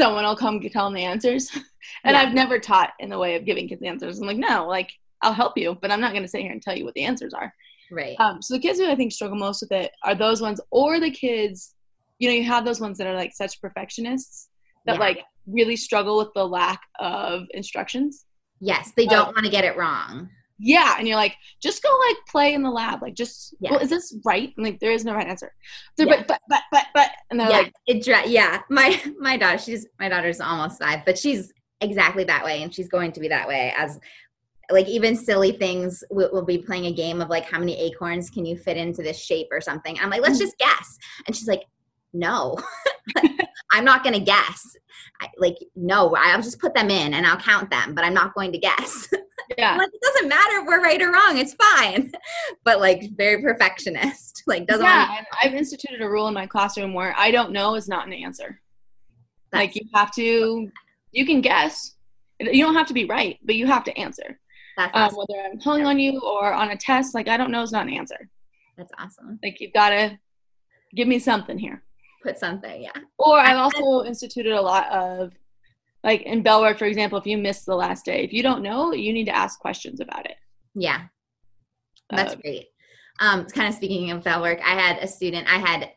Someone 0.00 0.24
will 0.24 0.36
come 0.36 0.60
tell 0.60 0.86
them 0.86 0.94
the 0.94 1.04
answers. 1.04 1.50
and 2.04 2.14
yeah. 2.14 2.20
I've 2.20 2.34
never 2.34 2.58
taught 2.58 2.90
in 2.98 3.10
the 3.10 3.18
way 3.18 3.36
of 3.36 3.44
giving 3.44 3.68
kids 3.68 3.82
answers. 3.82 4.18
I'm 4.18 4.26
like, 4.26 4.36
no, 4.36 4.66
like 4.66 4.90
I'll 5.22 5.32
help 5.32 5.56
you, 5.56 5.76
but 5.80 5.90
I'm 5.90 6.00
not 6.00 6.12
going 6.12 6.22
to 6.22 6.28
sit 6.28 6.42
here 6.42 6.52
and 6.52 6.62
tell 6.62 6.76
you 6.76 6.84
what 6.84 6.94
the 6.94 7.04
answers 7.04 7.34
are. 7.34 7.52
Right. 7.90 8.16
Um, 8.18 8.42
so 8.42 8.54
the 8.54 8.60
kids 8.60 8.78
who 8.78 8.90
I 8.90 8.96
think 8.96 9.12
struggle 9.12 9.38
most 9.38 9.62
with 9.62 9.72
it 9.72 9.92
are 10.04 10.14
those 10.14 10.40
ones, 10.40 10.60
or 10.70 11.00
the 11.00 11.10
kids, 11.10 11.74
you 12.18 12.28
know, 12.28 12.34
you 12.34 12.44
have 12.44 12.64
those 12.64 12.80
ones 12.80 12.98
that 12.98 13.06
are 13.06 13.14
like 13.14 13.32
such 13.34 13.60
perfectionists 13.60 14.48
that 14.86 14.94
yeah. 14.94 15.00
like 15.00 15.24
really 15.46 15.76
struggle 15.76 16.18
with 16.18 16.28
the 16.34 16.46
lack 16.46 16.80
of 17.00 17.42
instructions. 17.52 18.26
Yes, 18.60 18.92
they 18.96 19.06
don't 19.06 19.28
um, 19.28 19.34
want 19.34 19.44
to 19.44 19.50
get 19.50 19.64
it 19.64 19.76
wrong 19.76 20.28
yeah 20.58 20.96
and 20.98 21.06
you're 21.06 21.16
like 21.16 21.36
just 21.60 21.82
go 21.82 21.88
like 22.08 22.16
play 22.28 22.54
in 22.54 22.62
the 22.62 22.70
lab 22.70 23.00
like 23.00 23.14
just 23.14 23.54
yeah. 23.60 23.70
well 23.70 23.80
is 23.80 23.90
this 23.90 24.16
right? 24.24 24.52
And, 24.56 24.64
like 24.66 24.80
there 24.80 24.90
is 24.90 25.04
no 25.04 25.14
right 25.14 25.26
answer. 25.26 25.54
Yeah. 25.96 26.06
but 26.06 26.26
but 26.26 26.40
but 26.48 26.62
but 26.72 26.86
but 26.94 27.10
and 27.30 27.38
they're 27.38 27.50
yeah, 27.50 27.58
like 27.58 27.72
it 27.86 28.28
yeah 28.28 28.62
my 28.68 29.00
my 29.18 29.36
daughter 29.36 29.58
she's 29.58 29.86
my 29.98 30.08
daughter's 30.08 30.40
almost 30.40 30.80
five 30.80 31.00
but 31.04 31.18
she's 31.18 31.52
exactly 31.80 32.24
that 32.24 32.44
way 32.44 32.62
and 32.62 32.74
she's 32.74 32.88
going 32.88 33.12
to 33.12 33.20
be 33.20 33.28
that 33.28 33.46
way 33.46 33.72
as 33.76 34.00
like 34.70 34.86
even 34.86 35.16
silly 35.16 35.52
things 35.52 36.02
we'll, 36.10 36.28
we'll, 36.32 36.44
be 36.44 36.58
playing 36.58 36.86
a 36.86 36.92
game 36.92 37.22
of 37.22 37.30
like 37.30 37.44
how 37.44 37.58
many 37.58 37.78
acorns 37.80 38.28
can 38.28 38.44
you 38.44 38.54
fit 38.54 38.76
into 38.76 39.02
this 39.02 39.18
shape 39.18 39.46
or 39.50 39.60
something? 39.60 39.98
I'm 40.00 40.10
like 40.10 40.22
let's 40.22 40.36
mm. 40.36 40.42
just 40.42 40.58
guess. 40.58 40.98
And 41.26 41.34
she's 41.34 41.48
like 41.48 41.62
no. 42.12 42.58
I'm 43.72 43.84
not 43.84 44.02
going 44.02 44.14
to 44.14 44.20
guess. 44.20 44.76
I, 45.20 45.28
like 45.36 45.56
no 45.74 46.14
i'll 46.16 46.42
just 46.42 46.60
put 46.60 46.74
them 46.74 46.90
in 46.90 47.14
and 47.14 47.26
i'll 47.26 47.38
count 47.38 47.70
them 47.70 47.92
but 47.92 48.04
i'm 48.04 48.14
not 48.14 48.34
going 48.34 48.52
to 48.52 48.58
guess 48.58 49.08
yeah 49.56 49.76
like 49.76 49.88
it 49.92 50.00
doesn't 50.02 50.28
matter 50.28 50.60
if 50.60 50.66
we're 50.66 50.82
right 50.82 51.00
or 51.00 51.10
wrong 51.10 51.38
it's 51.38 51.54
fine 51.54 52.12
but 52.64 52.80
like 52.80 53.10
very 53.16 53.42
perfectionist 53.42 54.42
like 54.46 54.66
doesn't 54.66 54.84
yeah 54.84 55.22
i've 55.42 55.54
instituted 55.54 56.02
a 56.02 56.08
rule 56.08 56.28
in 56.28 56.34
my 56.34 56.46
classroom 56.46 56.92
where 56.92 57.14
i 57.16 57.30
don't 57.30 57.52
know 57.52 57.74
is 57.74 57.88
not 57.88 58.06
an 58.06 58.12
answer 58.12 58.60
That's 59.52 59.60
like 59.60 59.74
you 59.74 59.82
have 59.94 60.12
to 60.14 60.70
you 61.12 61.26
can 61.26 61.40
guess 61.40 61.94
you 62.40 62.64
don't 62.64 62.74
have 62.74 62.88
to 62.88 62.94
be 62.94 63.04
right 63.06 63.38
but 63.44 63.54
you 63.54 63.66
have 63.66 63.84
to 63.84 63.98
answer 63.98 64.38
That's 64.76 64.94
um, 64.94 65.02
awesome. 65.02 65.18
um, 65.18 65.26
whether 65.28 65.48
i'm 65.48 65.58
pulling 65.60 65.86
on 65.86 65.98
you 65.98 66.20
or 66.20 66.52
on 66.52 66.70
a 66.70 66.76
test 66.76 67.14
like 67.14 67.28
i 67.28 67.36
don't 67.36 67.50
know 67.50 67.62
is 67.62 67.72
not 67.72 67.86
an 67.86 67.92
answer 67.94 68.28
That's 68.76 68.92
awesome. 68.98 69.40
Like 69.42 69.60
you've 69.60 69.72
got 69.72 69.90
to 69.90 70.18
give 70.94 71.08
me 71.08 71.18
something 71.18 71.58
here. 71.58 71.82
Put 72.22 72.38
something, 72.38 72.82
yeah. 72.82 72.92
Or 73.18 73.38
I've 73.38 73.56
also 73.58 74.04
instituted 74.04 74.52
a 74.52 74.60
lot 74.60 74.88
of 74.92 75.32
like 76.04 76.22
in 76.22 76.42
bell 76.42 76.60
work, 76.60 76.78
for 76.78 76.84
example, 76.84 77.18
if 77.18 77.26
you 77.26 77.38
miss 77.38 77.64
the 77.64 77.74
last 77.74 78.04
day, 78.04 78.22
if 78.24 78.32
you 78.32 78.42
don't 78.42 78.62
know, 78.62 78.92
you 78.92 79.12
need 79.12 79.24
to 79.26 79.36
ask 79.36 79.58
questions 79.58 80.00
about 80.00 80.26
it. 80.26 80.36
Yeah. 80.74 81.02
That's 82.10 82.34
uh, 82.34 82.36
great. 82.36 82.66
Um, 83.20 83.46
kind 83.46 83.68
of 83.68 83.74
speaking 83.74 84.10
of 84.10 84.22
bell 84.22 84.42
work, 84.42 84.60
I 84.64 84.80
had 84.80 84.98
a 84.98 85.08
student, 85.08 85.52
I 85.52 85.58
had 85.58 85.90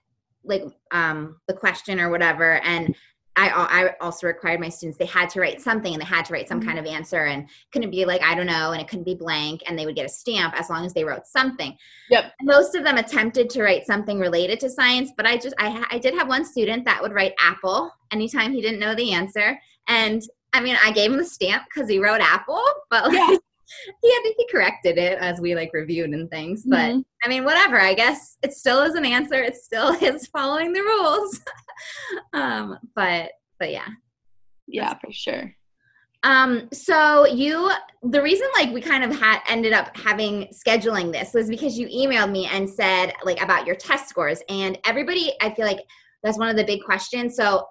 like 0.43 0.63
um 0.91 1.39
the 1.47 1.53
question 1.53 1.99
or 1.99 2.09
whatever, 2.09 2.59
and 2.61 2.95
I, 3.37 3.49
I 3.49 3.95
also 4.01 4.27
required 4.27 4.59
my 4.59 4.67
students 4.67 4.97
they 4.97 5.05
had 5.05 5.29
to 5.29 5.39
write 5.39 5.61
something 5.61 5.93
and 5.93 6.01
they 6.01 6.05
had 6.05 6.25
to 6.25 6.33
write 6.33 6.49
some 6.49 6.59
mm-hmm. 6.59 6.67
kind 6.67 6.79
of 6.79 6.85
answer 6.85 7.25
and 7.25 7.47
couldn't 7.71 7.89
be 7.89 8.03
like 8.05 8.21
i 8.21 8.35
don't 8.35 8.45
know 8.45 8.71
and 8.71 8.81
it 8.81 8.87
couldn't 8.87 9.05
be 9.05 9.15
blank 9.15 9.61
and 9.67 9.77
they 9.79 9.85
would 9.85 9.95
get 9.95 10.05
a 10.05 10.09
stamp 10.09 10.53
as 10.59 10.69
long 10.69 10.85
as 10.85 10.93
they 10.93 11.03
wrote 11.03 11.25
something 11.25 11.75
yep 12.09 12.33
most 12.41 12.75
of 12.75 12.83
them 12.83 12.97
attempted 12.97 13.49
to 13.49 13.63
write 13.63 13.85
something 13.85 14.19
related 14.19 14.59
to 14.59 14.69
science 14.69 15.11
but 15.15 15.25
i 15.25 15.37
just 15.37 15.55
i, 15.59 15.85
I 15.89 15.97
did 15.97 16.13
have 16.13 16.27
one 16.27 16.43
student 16.43 16.83
that 16.85 17.01
would 17.01 17.13
write 17.13 17.33
apple 17.39 17.89
anytime 18.11 18.51
he 18.51 18.61
didn't 18.61 18.79
know 18.79 18.95
the 18.95 19.13
answer 19.13 19.57
and 19.91 20.23
i 20.53 20.61
mean 20.61 20.77
i 20.83 20.91
gave 20.91 21.11
him 21.11 21.17
the 21.17 21.25
stamp 21.25 21.63
because 21.73 21.89
he 21.89 21.99
wrote 21.99 22.21
apple 22.21 22.63
but 22.89 23.05
like, 23.05 23.13
yeah. 23.13 23.37
he 24.01 24.13
had 24.13 24.33
he 24.37 24.47
corrected 24.51 24.97
it 24.97 25.17
as 25.19 25.39
we 25.39 25.55
like 25.55 25.71
reviewed 25.73 26.09
and 26.09 26.29
things 26.29 26.63
but 26.65 26.91
mm-hmm. 26.91 26.99
i 27.23 27.29
mean 27.29 27.43
whatever 27.43 27.79
i 27.79 27.93
guess 27.93 28.37
it 28.41 28.53
still 28.53 28.81
is 28.81 28.95
an 28.95 29.05
answer 29.05 29.35
it 29.35 29.55
still 29.55 29.89
is 30.01 30.27
following 30.27 30.73
the 30.73 30.81
rules 30.81 31.39
um 32.33 32.77
but 32.95 33.31
but 33.59 33.71
yeah 33.71 33.87
yeah 34.67 34.93
for 34.95 35.11
sure 35.11 35.53
Um, 36.23 36.69
so 36.71 37.25
you, 37.25 37.71
the 38.03 38.21
reason 38.21 38.47
like 38.53 38.71
we 38.71 38.79
kind 38.79 39.03
of 39.03 39.19
had 39.19 39.39
ended 39.49 39.73
up 39.73 39.95
having 39.97 40.47
scheduling 40.53 41.11
this 41.11 41.33
was 41.33 41.49
because 41.49 41.79
you 41.79 41.87
emailed 41.87 42.31
me 42.31 42.45
and 42.45 42.69
said 42.69 43.13
like 43.23 43.41
about 43.41 43.65
your 43.65 43.75
test 43.75 44.07
scores, 44.07 44.43
and 44.47 44.77
everybody, 44.85 45.33
I 45.41 45.51
feel 45.55 45.65
like 45.65 45.79
that's 46.23 46.37
one 46.37 46.49
of 46.49 46.57
the 46.57 46.63
big 46.63 46.83
questions. 46.83 47.35
So 47.35 47.65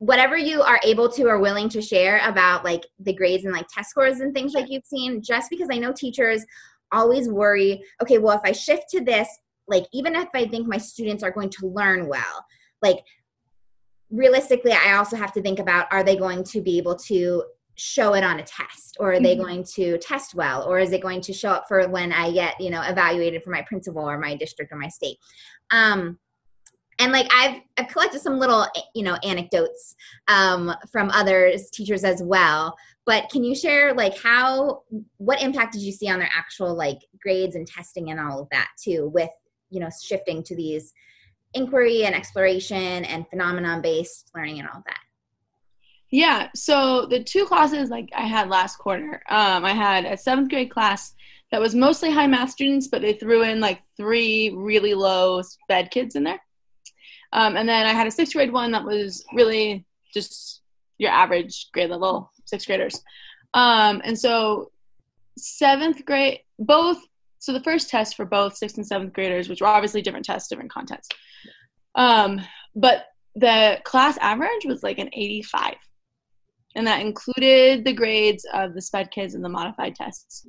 whatever 0.00 0.36
you 0.36 0.60
are 0.62 0.80
able 0.84 1.08
to 1.10 1.24
or 1.24 1.38
willing 1.38 1.68
to 1.68 1.80
share 1.80 2.20
about 2.28 2.64
like 2.64 2.84
the 2.98 3.14
grades 3.14 3.44
and 3.44 3.54
like 3.54 3.66
test 3.72 3.90
scores 3.90 4.20
and 4.20 4.34
things 4.34 4.52
like 4.52 4.68
you've 4.68 4.84
seen, 4.84 5.22
just 5.22 5.48
because 5.48 5.68
I 5.70 5.78
know 5.78 5.92
teachers 5.92 6.44
always 6.92 7.28
worry, 7.28 7.82
okay, 8.02 8.18
well 8.18 8.36
if 8.36 8.42
I 8.44 8.52
shift 8.52 8.84
to 8.90 9.00
this, 9.00 9.28
like 9.68 9.86
even 9.92 10.16
if 10.16 10.28
I 10.34 10.46
think 10.46 10.66
my 10.66 10.78
students 10.78 11.22
are 11.22 11.30
going 11.30 11.50
to 11.50 11.68
learn 11.68 12.08
well, 12.08 12.44
like 12.82 12.98
realistically 14.10 14.72
i 14.72 14.96
also 14.96 15.16
have 15.16 15.32
to 15.32 15.40
think 15.40 15.58
about 15.58 15.86
are 15.90 16.02
they 16.02 16.16
going 16.16 16.42
to 16.42 16.60
be 16.60 16.78
able 16.78 16.96
to 16.96 17.44
show 17.76 18.14
it 18.14 18.24
on 18.24 18.40
a 18.40 18.42
test 18.42 18.96
or 19.00 19.12
are 19.12 19.20
they 19.20 19.34
mm-hmm. 19.34 19.44
going 19.44 19.64
to 19.64 19.96
test 19.98 20.34
well 20.34 20.64
or 20.64 20.78
is 20.78 20.92
it 20.92 21.00
going 21.00 21.20
to 21.20 21.32
show 21.32 21.50
up 21.50 21.64
for 21.68 21.88
when 21.88 22.12
i 22.12 22.30
get 22.30 22.60
you 22.60 22.70
know 22.70 22.82
evaluated 22.82 23.42
for 23.42 23.50
my 23.50 23.62
principal 23.62 24.02
or 24.02 24.18
my 24.18 24.34
district 24.34 24.72
or 24.72 24.76
my 24.76 24.88
state 24.88 25.16
um, 25.72 26.18
and 27.00 27.10
like 27.10 27.26
i've 27.34 27.60
i've 27.76 27.88
collected 27.88 28.20
some 28.20 28.38
little 28.38 28.66
you 28.94 29.02
know 29.02 29.16
anecdotes 29.24 29.96
um, 30.28 30.72
from 30.92 31.10
others 31.10 31.70
teachers 31.70 32.04
as 32.04 32.22
well 32.22 32.76
but 33.06 33.28
can 33.30 33.42
you 33.42 33.54
share 33.54 33.92
like 33.94 34.16
how 34.18 34.82
what 35.16 35.42
impact 35.42 35.72
did 35.72 35.82
you 35.82 35.90
see 35.90 36.08
on 36.08 36.18
their 36.18 36.30
actual 36.36 36.74
like 36.74 36.98
grades 37.20 37.56
and 37.56 37.66
testing 37.66 38.10
and 38.10 38.20
all 38.20 38.40
of 38.40 38.48
that 38.50 38.68
too 38.82 39.10
with 39.12 39.30
you 39.70 39.80
know 39.80 39.88
shifting 40.02 40.42
to 40.42 40.54
these 40.54 40.92
inquiry 41.54 42.04
and 42.04 42.14
exploration 42.14 43.04
and 43.04 43.26
phenomenon 43.28 43.82
based 43.82 44.30
learning 44.34 44.60
and 44.60 44.68
all 44.68 44.78
of 44.78 44.84
that 44.84 45.00
yeah. 46.12 46.48
So 46.56 47.06
the 47.06 47.22
two 47.22 47.46
classes 47.46 47.88
like 47.88 48.10
I 48.16 48.22
had 48.22 48.48
last 48.48 48.78
quarter, 48.78 49.22
um, 49.28 49.64
I 49.64 49.72
had 49.72 50.04
a 50.04 50.16
seventh 50.16 50.50
grade 50.50 50.70
class 50.70 51.14
that 51.52 51.60
was 51.60 51.74
mostly 51.74 52.10
high 52.10 52.26
math 52.26 52.50
students, 52.50 52.88
but 52.88 53.02
they 53.02 53.12
threw 53.12 53.42
in 53.42 53.60
like 53.60 53.80
three 53.96 54.50
really 54.50 54.94
low 54.94 55.42
sped 55.42 55.90
kids 55.90 56.16
in 56.16 56.24
there. 56.24 56.40
Um, 57.32 57.56
and 57.56 57.68
then 57.68 57.86
I 57.86 57.92
had 57.92 58.06
a 58.06 58.10
sixth 58.10 58.34
grade 58.34 58.52
one 58.52 58.72
that 58.72 58.84
was 58.84 59.24
really 59.32 59.84
just 60.12 60.62
your 60.98 61.10
average 61.10 61.68
grade 61.72 61.90
level 61.90 62.30
sixth 62.44 62.66
graders. 62.66 63.02
Um, 63.54 64.00
and 64.04 64.18
so 64.18 64.70
seventh 65.38 66.04
grade, 66.04 66.40
both, 66.58 66.98
so 67.38 67.52
the 67.52 67.62
first 67.62 67.88
test 67.88 68.16
for 68.16 68.24
both 68.24 68.56
sixth 68.56 68.76
and 68.76 68.86
seventh 68.86 69.12
graders, 69.12 69.48
which 69.48 69.60
were 69.60 69.66
obviously 69.66 70.02
different 70.02 70.26
tests, 70.26 70.48
different 70.48 70.70
contents. 70.70 71.08
Um, 71.94 72.40
but 72.74 73.06
the 73.34 73.80
class 73.84 74.18
average 74.18 74.64
was 74.64 74.82
like 74.82 74.98
an 74.98 75.10
85 75.12 75.74
and 76.76 76.86
that 76.86 77.00
included 77.00 77.84
the 77.84 77.92
grades 77.92 78.46
of 78.52 78.74
the 78.74 78.82
sped 78.82 79.10
kids 79.10 79.34
and 79.34 79.44
the 79.44 79.48
modified 79.48 79.94
tests 79.94 80.46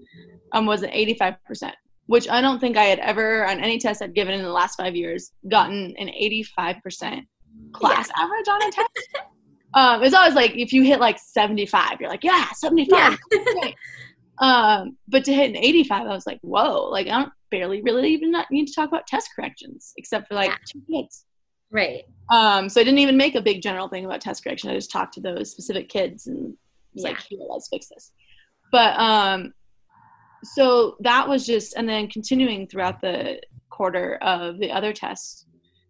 um, 0.52 0.66
was 0.66 0.84
an 0.84 0.92
85% 0.92 1.72
which 2.12 2.28
i 2.30 2.42
don't 2.42 2.60
think 2.60 2.76
i 2.76 2.84
had 2.84 3.00
ever 3.00 3.48
on 3.48 3.60
any 3.60 3.80
test 3.80 4.02
i'd 4.02 4.14
given 4.14 4.34
in 4.34 4.44
the 4.44 4.50
last 4.50 4.76
five 4.76 4.96
years 4.96 5.32
gotten 5.50 5.96
an 5.98 6.08
85% 6.08 7.26
class 7.72 8.10
yeah. 8.10 8.24
average 8.24 8.48
on 8.50 8.64
a 8.64 8.72
test 8.72 9.10
um, 9.74 10.04
it's 10.04 10.14
always 10.14 10.36
like 10.36 10.52
if 10.56 10.74
you 10.74 10.84
hit 10.84 11.00
like 11.00 11.18
75 11.18 12.02
you're 12.02 12.10
like 12.10 12.24
yeah 12.24 12.52
75 12.54 13.18
yeah. 13.32 13.72
um, 14.40 14.98
but 15.08 15.24
to 15.24 15.34
hit 15.34 15.52
an 15.52 15.56
85 15.58 16.02
i 16.02 16.14
was 16.14 16.28
like 16.28 16.40
whoa 16.42 16.90
like 16.90 17.08
i 17.08 17.12
don't 17.12 17.32
barely 17.50 17.82
really 17.82 18.10
even 18.10 18.30
not 18.30 18.52
need 18.52 18.68
to 18.68 18.74
talk 18.74 18.90
about 18.90 19.08
test 19.08 19.30
corrections 19.36 19.94
except 19.98 20.28
for 20.28 20.36
like 20.36 20.50
yeah. 20.50 20.58
two 20.68 20.82
kids 20.90 21.26
Right. 21.74 22.04
Um, 22.30 22.68
so 22.68 22.82
I 22.82 22.84
didn't 22.84 23.00
even 23.00 23.16
make 23.16 23.36
a 23.36 23.42
big 23.42 23.62
general 23.62 23.88
thing 23.88 24.04
about 24.04 24.20
test 24.20 24.44
correction. 24.44 24.70
I 24.70 24.76
just 24.76 24.92
talked 24.92 25.14
to 25.14 25.22
those 25.22 25.50
specific 25.50 25.88
kids 25.88 26.28
and 26.28 26.54
was 26.94 27.04
yeah. 27.04 27.12
like, 27.12 27.22
here, 27.22 27.40
let's 27.50 27.70
fix 27.70 27.88
this. 27.88 28.12
But 28.74 29.00
um, 29.00 29.54
so 30.44 30.98
that 31.02 31.28
was 31.28 31.46
just, 31.46 31.76
and 31.76 31.88
then 31.88 32.08
continuing 32.08 32.68
throughout 32.68 33.02
the 33.02 33.42
quarter 33.70 34.16
of 34.22 34.60
the 34.60 34.72
other 34.72 34.94
tests 34.94 35.46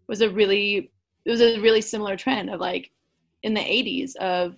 was 0.07 0.21
a 0.21 0.29
really, 0.29 0.91
it 1.25 1.29
was 1.29 1.41
a 1.41 1.59
really 1.59 1.81
similar 1.81 2.15
trend 2.15 2.49
of 2.49 2.59
like 2.59 2.91
in 3.43 3.53
the 3.53 3.61
80s 3.61 4.15
of 4.17 4.55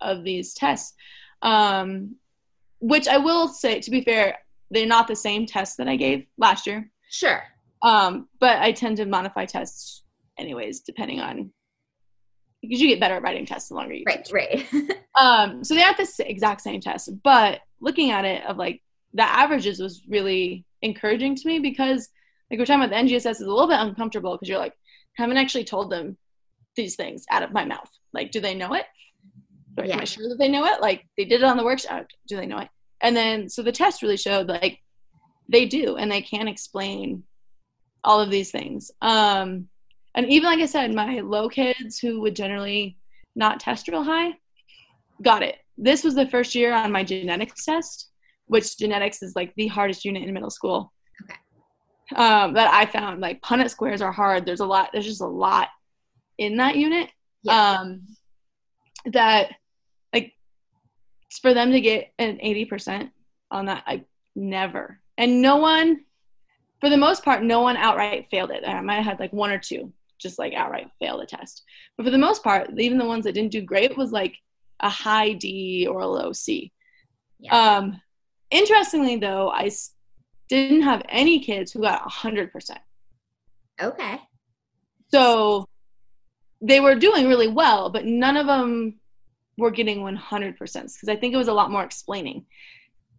of 0.00 0.24
these 0.24 0.54
tests. 0.54 0.94
Um, 1.42 2.16
which 2.80 3.08
I 3.08 3.16
will 3.16 3.48
say, 3.48 3.80
to 3.80 3.90
be 3.90 4.02
fair, 4.02 4.38
they're 4.70 4.86
not 4.86 5.08
the 5.08 5.16
same 5.16 5.46
tests 5.46 5.76
that 5.76 5.88
I 5.88 5.96
gave 5.96 6.26
last 6.36 6.66
year. 6.66 6.90
Sure. 7.10 7.42
Um, 7.82 8.28
but 8.40 8.58
I 8.58 8.72
tend 8.72 8.98
to 8.98 9.06
modify 9.06 9.46
tests 9.46 10.02
anyways, 10.38 10.80
depending 10.80 11.20
on 11.20 11.50
because 12.60 12.80
you 12.80 12.88
get 12.88 13.00
better 13.00 13.16
at 13.16 13.22
writing 13.22 13.44
tests 13.44 13.68
the 13.68 13.74
longer 13.74 13.94
you 13.94 14.04
right, 14.06 14.24
teach. 14.24 14.32
Right, 14.32 14.66
um, 15.18 15.62
so 15.62 15.74
they 15.74 15.82
have 15.82 15.98
the 15.98 16.30
exact 16.30 16.62
same 16.62 16.80
test, 16.80 17.10
but 17.22 17.60
looking 17.80 18.10
at 18.10 18.24
it 18.24 18.44
of 18.46 18.56
like 18.56 18.82
the 19.14 19.22
averages 19.22 19.80
was 19.80 20.02
really 20.08 20.64
encouraging 20.82 21.34
to 21.34 21.48
me 21.48 21.58
because 21.58 22.08
like 22.50 22.58
we're 22.58 22.66
talking 22.66 22.84
about 22.84 22.90
the 22.90 23.10
NGSS 23.10 23.30
is 23.30 23.40
a 23.40 23.50
little 23.50 23.68
bit 23.68 23.80
uncomfortable 23.80 24.32
because 24.32 24.48
you're 24.48 24.58
like 24.58 24.74
I 25.18 25.22
haven't 25.22 25.38
actually 25.38 25.64
told 25.64 25.90
them 25.90 26.16
these 26.76 26.96
things 26.96 27.24
out 27.30 27.42
of 27.42 27.52
my 27.52 27.64
mouth. 27.64 27.90
Like, 28.12 28.32
do 28.32 28.40
they 28.40 28.54
know 28.54 28.74
it? 28.74 28.84
Like, 29.76 29.88
yeah. 29.88 29.94
Am 29.94 30.00
I 30.00 30.04
sure 30.04 30.28
that 30.28 30.38
they 30.38 30.48
know 30.48 30.64
it? 30.66 30.80
Like 30.80 31.06
they 31.16 31.24
did 31.24 31.40
it 31.40 31.44
on 31.44 31.56
the 31.56 31.64
workshop. 31.64 32.06
Do 32.28 32.36
they 32.36 32.46
know 32.46 32.58
it? 32.58 32.68
And 33.00 33.16
then 33.16 33.48
so 33.48 33.62
the 33.62 33.72
test 33.72 34.02
really 34.02 34.16
showed 34.16 34.48
like 34.48 34.80
they 35.48 35.66
do 35.66 35.96
and 35.96 36.10
they 36.10 36.22
can 36.22 36.48
explain 36.48 37.24
all 38.02 38.20
of 38.20 38.30
these 38.30 38.50
things. 38.50 38.90
Um, 39.02 39.68
and 40.14 40.26
even 40.26 40.48
like 40.48 40.60
I 40.60 40.66
said, 40.66 40.94
my 40.94 41.20
low 41.20 41.48
kids 41.48 41.98
who 41.98 42.20
would 42.20 42.36
generally 42.36 42.96
not 43.34 43.60
test 43.60 43.88
real 43.88 44.04
high 44.04 44.34
got 45.22 45.42
it. 45.42 45.56
This 45.76 46.04
was 46.04 46.14
the 46.14 46.28
first 46.28 46.54
year 46.54 46.72
on 46.72 46.92
my 46.92 47.02
genetics 47.02 47.64
test, 47.64 48.10
which 48.46 48.76
genetics 48.78 49.22
is 49.22 49.34
like 49.36 49.52
the 49.56 49.68
hardest 49.68 50.04
unit 50.04 50.22
in 50.22 50.34
middle 50.34 50.50
school. 50.50 50.92
Okay. 51.22 51.38
Um, 52.20 52.54
that 52.54 52.72
I 52.72 52.86
found 52.86 53.20
like 53.20 53.40
Punnett 53.40 53.70
squares 53.70 54.02
are 54.02 54.12
hard. 54.12 54.44
There's 54.44 54.60
a 54.60 54.66
lot. 54.66 54.90
There's 54.92 55.06
just 55.06 55.20
a 55.20 55.26
lot 55.26 55.68
in 56.38 56.56
that 56.58 56.76
unit. 56.76 57.10
Yeah. 57.42 57.72
Um, 57.72 58.06
that 59.06 59.52
like 60.12 60.32
for 61.40 61.54
them 61.54 61.72
to 61.72 61.80
get 61.80 62.12
an 62.18 62.38
80% 62.44 63.10
on 63.50 63.66
that, 63.66 63.84
I 63.86 64.04
never. 64.34 65.00
And 65.16 65.40
no 65.40 65.56
one, 65.56 66.00
for 66.80 66.90
the 66.90 66.96
most 66.96 67.24
part, 67.24 67.42
no 67.42 67.60
one 67.60 67.76
outright 67.76 68.26
failed 68.30 68.50
it. 68.50 68.64
I 68.66 68.80
might 68.80 68.96
have 68.96 69.04
had 69.04 69.20
like 69.20 69.32
one 69.32 69.50
or 69.50 69.58
two 69.58 69.92
just 70.24 70.38
like 70.38 70.54
outright 70.54 70.88
fail 70.98 71.18
the 71.18 71.26
test. 71.26 71.62
But 71.96 72.04
for 72.04 72.10
the 72.10 72.18
most 72.18 72.42
part, 72.42 72.70
even 72.78 72.98
the 72.98 73.04
ones 73.04 73.24
that 73.24 73.32
didn't 73.32 73.52
do 73.52 73.62
great 73.62 73.96
was 73.96 74.10
like 74.10 74.34
a 74.80 74.88
high 74.88 75.32
D 75.32 75.86
or 75.88 76.00
a 76.00 76.06
low 76.06 76.32
C. 76.32 76.72
Yeah. 77.38 77.76
Um, 77.76 78.00
interestingly, 78.54 79.16
though, 79.16 79.50
I 79.50 79.70
didn't 80.48 80.82
have 80.82 81.02
any 81.08 81.40
kids 81.40 81.72
who 81.72 81.82
got 81.82 82.02
100%. 82.08 82.70
Okay. 83.82 84.20
So 85.08 85.66
they 86.60 86.80
were 86.80 86.94
doing 86.94 87.28
really 87.28 87.48
well, 87.48 87.90
but 87.90 88.04
none 88.04 88.36
of 88.36 88.46
them 88.46 89.00
were 89.58 89.70
getting 89.70 90.00
100% 90.00 90.58
because 90.58 91.08
I 91.08 91.16
think 91.16 91.34
it 91.34 91.38
was 91.38 91.48
a 91.48 91.52
lot 91.52 91.70
more 91.70 91.84
explaining. 91.84 92.46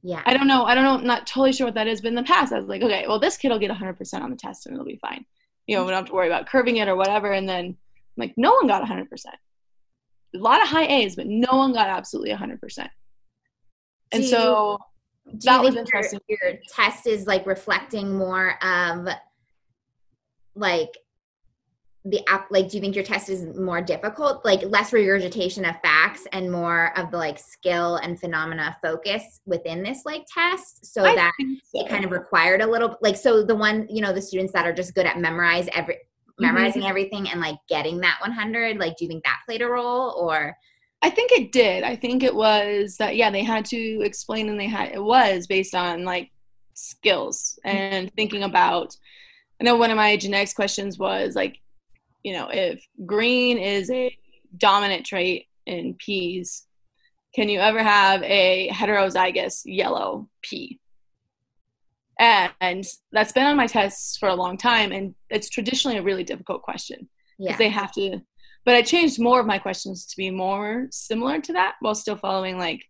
Yeah. 0.02 0.22
I 0.26 0.36
don't 0.36 0.48
know. 0.48 0.66
I 0.66 0.76
don't 0.76 0.84
know. 0.84 0.98
I'm 0.98 1.06
not 1.06 1.28
totally 1.28 1.54
sure 1.54 1.68
what 1.68 1.76
that 1.76 1.88
is, 1.88 2.02
but 2.02 2.10
in 2.10 2.16
the 2.16 2.24
past, 2.24 2.54
I 2.54 2.60
was 2.60 2.68
like, 2.68 2.82
okay, 2.82 3.06
well, 3.08 3.20
this 3.20 3.38
kid 3.38 3.50
will 3.50 3.60
get 3.60 3.72
100% 3.72 4.22
on 4.22 4.30
the 4.30 4.36
test 4.36 4.66
and 4.66 4.74
it'll 4.74 4.86
be 4.86 4.98
fine 4.98 5.26
you 5.68 5.76
know, 5.76 5.84
we 5.84 5.92
don't 5.92 6.00
have 6.00 6.08
to 6.08 6.14
worry 6.14 6.28
about 6.28 6.48
curving 6.48 6.78
it 6.78 6.88
or 6.88 6.96
whatever. 6.96 7.32
And 7.32 7.48
then 7.48 7.78
like 8.18 8.34
no 8.38 8.54
one 8.54 8.68
got 8.68 8.84
100%. 8.84 9.08
A 9.26 10.38
lot 10.38 10.62
of 10.62 10.68
high 10.68 10.86
A's, 10.86 11.16
but 11.16 11.28
no 11.28 11.58
one 11.58 11.74
got 11.74 11.88
absolutely 11.88 12.34
100%. 12.34 12.90
And 14.12 14.24
you, 14.24 14.78
so 15.28 15.52
that 15.52 15.64
was 15.64 15.76
interesting. 15.76 16.20
Your, 16.28 16.40
your 16.44 16.60
test 16.70 17.08
is 17.08 17.28
like 17.28 17.46
reflecting 17.46 18.16
more 18.16 18.64
of 18.64 19.08
like 20.56 20.92
the 22.06 22.22
app 22.30 22.46
like 22.52 22.70
do 22.70 22.78
you 22.78 22.82
think 22.82 22.96
your 22.96 23.04
test 23.04 23.30
is 23.30 23.58
more 23.58 23.82
difficult 23.82 24.46
like 24.46 24.62
less 24.66 24.94
regurgitation 24.94 25.66
of 25.66 25.76
facts 25.82 26.28
and 26.34 26.52
more 26.52 26.98
of 26.98 27.10
the 27.10 27.18
like 27.18 27.40
skill 27.40 27.96
and 27.98 28.20
phenomena 28.20 28.78
focus 28.82 29.42
within 29.48 29.82
this 29.82 30.04
like 30.06 30.24
test 30.32 30.86
so 30.86 31.04
I 31.04 31.16
that 31.16 31.32
so. 31.40 31.82
it 31.82 31.90
kind 31.90 32.06
of 32.06 32.12
required 32.12 32.62
a 32.62 32.68
little 32.68 32.96
like 33.02 33.18
so 33.18 33.44
the 33.44 33.56
one 33.56 33.88
you 33.90 34.02
know 34.02 34.14
the 34.14 34.22
students 34.22 34.54
that 34.54 34.68
are 34.68 34.74
just 34.74 34.94
good 34.94 35.08
at 35.08 35.20
memorize 35.20 35.68
every 35.74 35.98
memorizing 36.38 36.84
mm-hmm. 36.84 36.90
everything 36.90 37.30
and 37.30 37.42
like 37.42 37.58
getting 37.68 38.00
that 38.02 38.18
100 38.22 38.78
like 38.78 38.96
do 38.98 39.06
you 39.06 39.10
think 39.10 39.24
that 39.24 39.40
played 39.48 39.64
a 39.64 39.68
role 39.68 40.12
or 40.12 40.56
I 41.02 41.10
think 41.10 41.32
it 41.32 41.52
did. 41.52 41.84
I 41.84 41.96
think 41.96 42.24
it 42.24 42.34
was 42.34 42.98
that 42.98 43.16
yeah, 43.16 43.30
they 43.30 43.44
had 43.44 43.66
to 43.66 44.02
explain 44.04 44.50
and 44.50 44.60
they 44.60 44.68
had 44.68 44.90
it 44.94 45.04
was 45.04 45.48
based 45.48 45.76
on 45.76 46.04
like 46.04 46.32
skills 46.74 47.58
and 47.64 48.12
thinking 48.14 48.44
about 48.44 48.96
I 49.62 49.64
know 49.64 49.76
one 49.76 49.92
of 49.92 49.98
my 49.98 50.18
genetics 50.18 50.54
questions 50.54 50.98
was 50.98 51.36
like 51.36 51.60
you 52.26 52.34
know, 52.34 52.50
if 52.52 52.84
green 53.06 53.60
is 53.60 53.92
a 53.92 54.18
dominant 54.58 55.06
trait 55.06 55.46
in 55.68 55.94
peas, 55.94 56.66
can 57.36 57.50
you 57.50 57.60
ever 57.60 57.84
have 57.84 58.24
a 58.24 58.68
heterozygous 58.74 59.62
yellow 59.66 60.28
pea? 60.42 60.80
And 62.20 62.84
that's 63.12 63.32
been 63.32 63.46
on 63.46 63.56
my 63.56 63.68
tests 63.68 64.18
for 64.18 64.28
a 64.28 64.34
long 64.34 64.58
time, 64.58 64.92
and 64.92 65.14
it's 65.30 65.50
traditionally 65.50 65.98
a 65.98 66.02
really 66.02 66.24
difficult 66.24 66.64
question 66.64 67.08
because 67.38 67.52
yeah. 67.52 67.58
they 67.58 67.70
have 67.70 67.92
to. 67.92 68.20
But 68.66 68.76
I 68.76 68.82
changed 68.82 69.20
more 69.20 69.40
of 69.40 69.46
my 69.46 69.60
questions 69.60 70.06
to 70.08 70.18
be 70.18 70.32
more 70.32 70.88
similar 70.92 71.40
to 71.42 71.54
that 71.54 71.76
while 71.82 71.94
still 71.96 72.16
following 72.18 72.58
like 72.58 72.84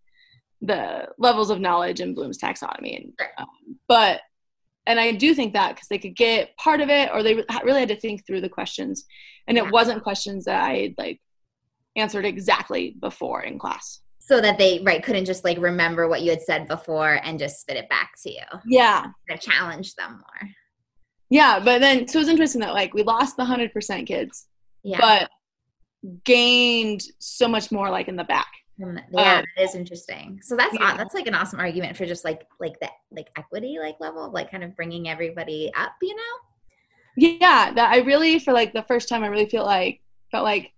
the 0.62 1.10
levels 1.18 1.50
of 1.50 1.60
knowledge 1.60 2.00
in 2.00 2.14
Bloom's 2.16 2.38
taxonomy. 2.40 2.98
And, 2.98 3.14
um, 3.38 3.48
but 3.88 4.22
and 4.88 5.00
I 5.00 5.12
do 5.14 5.34
think 5.34 5.54
that 5.54 5.76
because 5.76 5.88
they 5.90 5.98
could 5.98 6.16
get 6.16 6.56
part 6.58 6.80
of 6.80 6.90
it, 6.90 7.10
or 7.14 7.24
they 7.24 7.44
really 7.64 7.80
had 7.82 7.90
to 7.90 8.00
think 8.00 8.26
through 8.26 8.42
the 8.42 8.50
questions, 8.50 9.06
and 9.48 9.58
it 9.58 9.70
wasn't 9.72 10.04
questions 10.04 10.46
that 10.46 10.64
I 10.64 10.94
like 10.98 11.20
answered 11.96 12.26
exactly 12.26 12.96
before 13.02 13.42
in 13.44 13.58
class. 13.60 14.00
So 14.20 14.40
that 14.42 14.58
they 14.58 14.82
right 14.86 15.04
couldn't 15.04 15.26
just 15.26 15.44
like 15.44 15.58
remember 15.60 16.08
what 16.08 16.22
you 16.22 16.30
had 16.32 16.42
said 16.42 16.68
before 16.68 17.20
and 17.24 17.38
just 17.40 17.62
spit 17.62 17.78
it 17.78 17.90
back 17.90 18.12
to 18.24 18.32
you. 18.32 18.42
Yeah, 18.66 19.08
To 19.30 19.38
challenge 19.38 19.94
them 19.96 20.12
more. 20.14 20.50
yeah. 21.30 21.60
But 21.60 21.80
then 21.82 22.08
so 22.08 22.20
it 22.20 22.22
was 22.22 22.30
interesting 22.30 22.62
that 22.62 22.74
like 22.74 22.94
we 22.94 23.04
lost 23.04 23.38
the 23.38 23.46
hundred 23.46 23.72
percent 23.74 24.08
kids, 24.08 24.48
Yeah. 24.84 25.00
but 25.00 25.30
gained 26.24 27.02
so 27.20 27.48
much 27.48 27.72
more 27.72 27.90
like 27.90 28.08
in 28.08 28.16
the 28.16 28.24
back. 28.24 28.48
Um, 28.84 29.00
yeah, 29.12 29.38
Um, 29.40 29.46
that 29.56 29.64
is 29.64 29.76
interesting. 29.76 30.40
So 30.44 30.56
that's 30.56 30.74
yeah. 30.80 30.98
that's 30.98 31.14
like 31.14 31.28
an 31.28 31.34
awesome 31.36 31.60
argument 31.60 31.96
for 31.96 32.06
just 32.06 32.26
like 32.26 32.46
like 32.60 32.80
that 32.82 32.92
like 33.12 33.28
equity 33.38 33.78
like 33.80 33.96
level 34.00 34.30
like 34.32 34.52
kind 34.52 34.64
of 34.64 34.76
bringing 34.76 35.08
everybody 35.10 35.72
up, 35.78 35.94
you 36.02 36.16
know? 36.16 36.22
yeah 37.18 37.72
that 37.74 37.92
i 37.94 38.00
really 38.00 38.40
for 38.40 38.52
like 38.52 38.74
the 38.74 38.84
first 38.84 39.08
time 39.08 39.24
i 39.24 39.28
really 39.28 39.46
feel 39.46 39.64
like 39.64 40.02
felt 40.32 40.44
like 40.44 40.74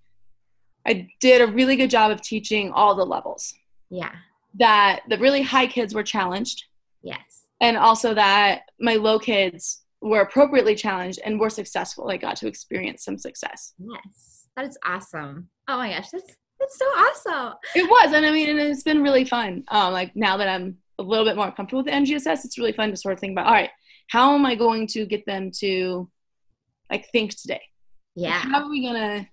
i 0.86 1.08
did 1.20 1.42
a 1.42 1.48
really 1.52 1.76
good 1.76 1.90
job 1.90 2.12
of 2.12 2.22
teaching 2.22 2.72
all 2.74 2.94
the 2.94 3.04
levels 3.04 3.56
Yeah. 3.90 4.12
that 4.60 5.00
the 5.10 5.18
really 5.18 5.42
high 5.42 5.66
kids 5.66 5.96
were 5.96 6.04
challenged 6.04 6.66
Yes. 7.02 7.48
and 7.60 7.76
also 7.76 8.14
that 8.14 8.62
my 8.80 8.98
low 8.98 9.18
kids 9.18 9.82
were 10.00 10.22
appropriately 10.22 10.76
challenged 10.76 11.20
and 11.26 11.40
were 11.40 11.50
successful 11.50 12.08
i 12.12 12.18
got 12.18 12.36
to 12.38 12.48
experience 12.48 13.04
some 13.04 13.18
success 13.18 13.74
Yes. 13.80 14.37
That 14.58 14.66
is 14.66 14.78
awesome. 14.84 15.48
Oh 15.70 15.78
my 15.78 15.92
gosh, 15.92 16.10
that's 16.10 16.36
that's 16.60 16.78
so 16.80 16.86
awesome. 16.86 17.54
it 17.76 17.88
was 17.88 18.14
and 18.14 18.26
i 18.26 18.32
mean 18.32 18.50
and 18.50 18.60
it's 18.60 18.82
been 18.82 19.04
really 19.04 19.24
fun 19.24 19.64
um 19.68 19.94
like 19.94 20.16
now 20.16 20.38
that 20.38 20.50
i'm 20.50 20.76
a 20.98 21.04
little 21.04 21.24
bit 21.24 21.36
more 21.36 21.52
comfortable 21.52 21.84
with 21.84 21.86
the 21.86 21.92
ngss 21.92 22.44
it's 22.44 22.58
really 22.58 22.72
fun 22.72 22.90
to 22.90 22.98
sort 22.98 23.14
of 23.14 23.20
think 23.20 23.34
about 23.34 23.46
all 23.46 23.54
right 23.54 23.70
how 24.08 24.34
am 24.34 24.44
i 24.44 24.56
going 24.56 24.88
to 24.88 25.06
get 25.06 25.24
them 25.28 25.52
to 25.52 26.10
like 26.90 27.08
think 27.12 27.36
today 27.36 27.62
Yeah. 28.16 28.32
how 28.40 28.64
are 28.64 28.70
we 28.72 28.84
gonna 28.84 29.28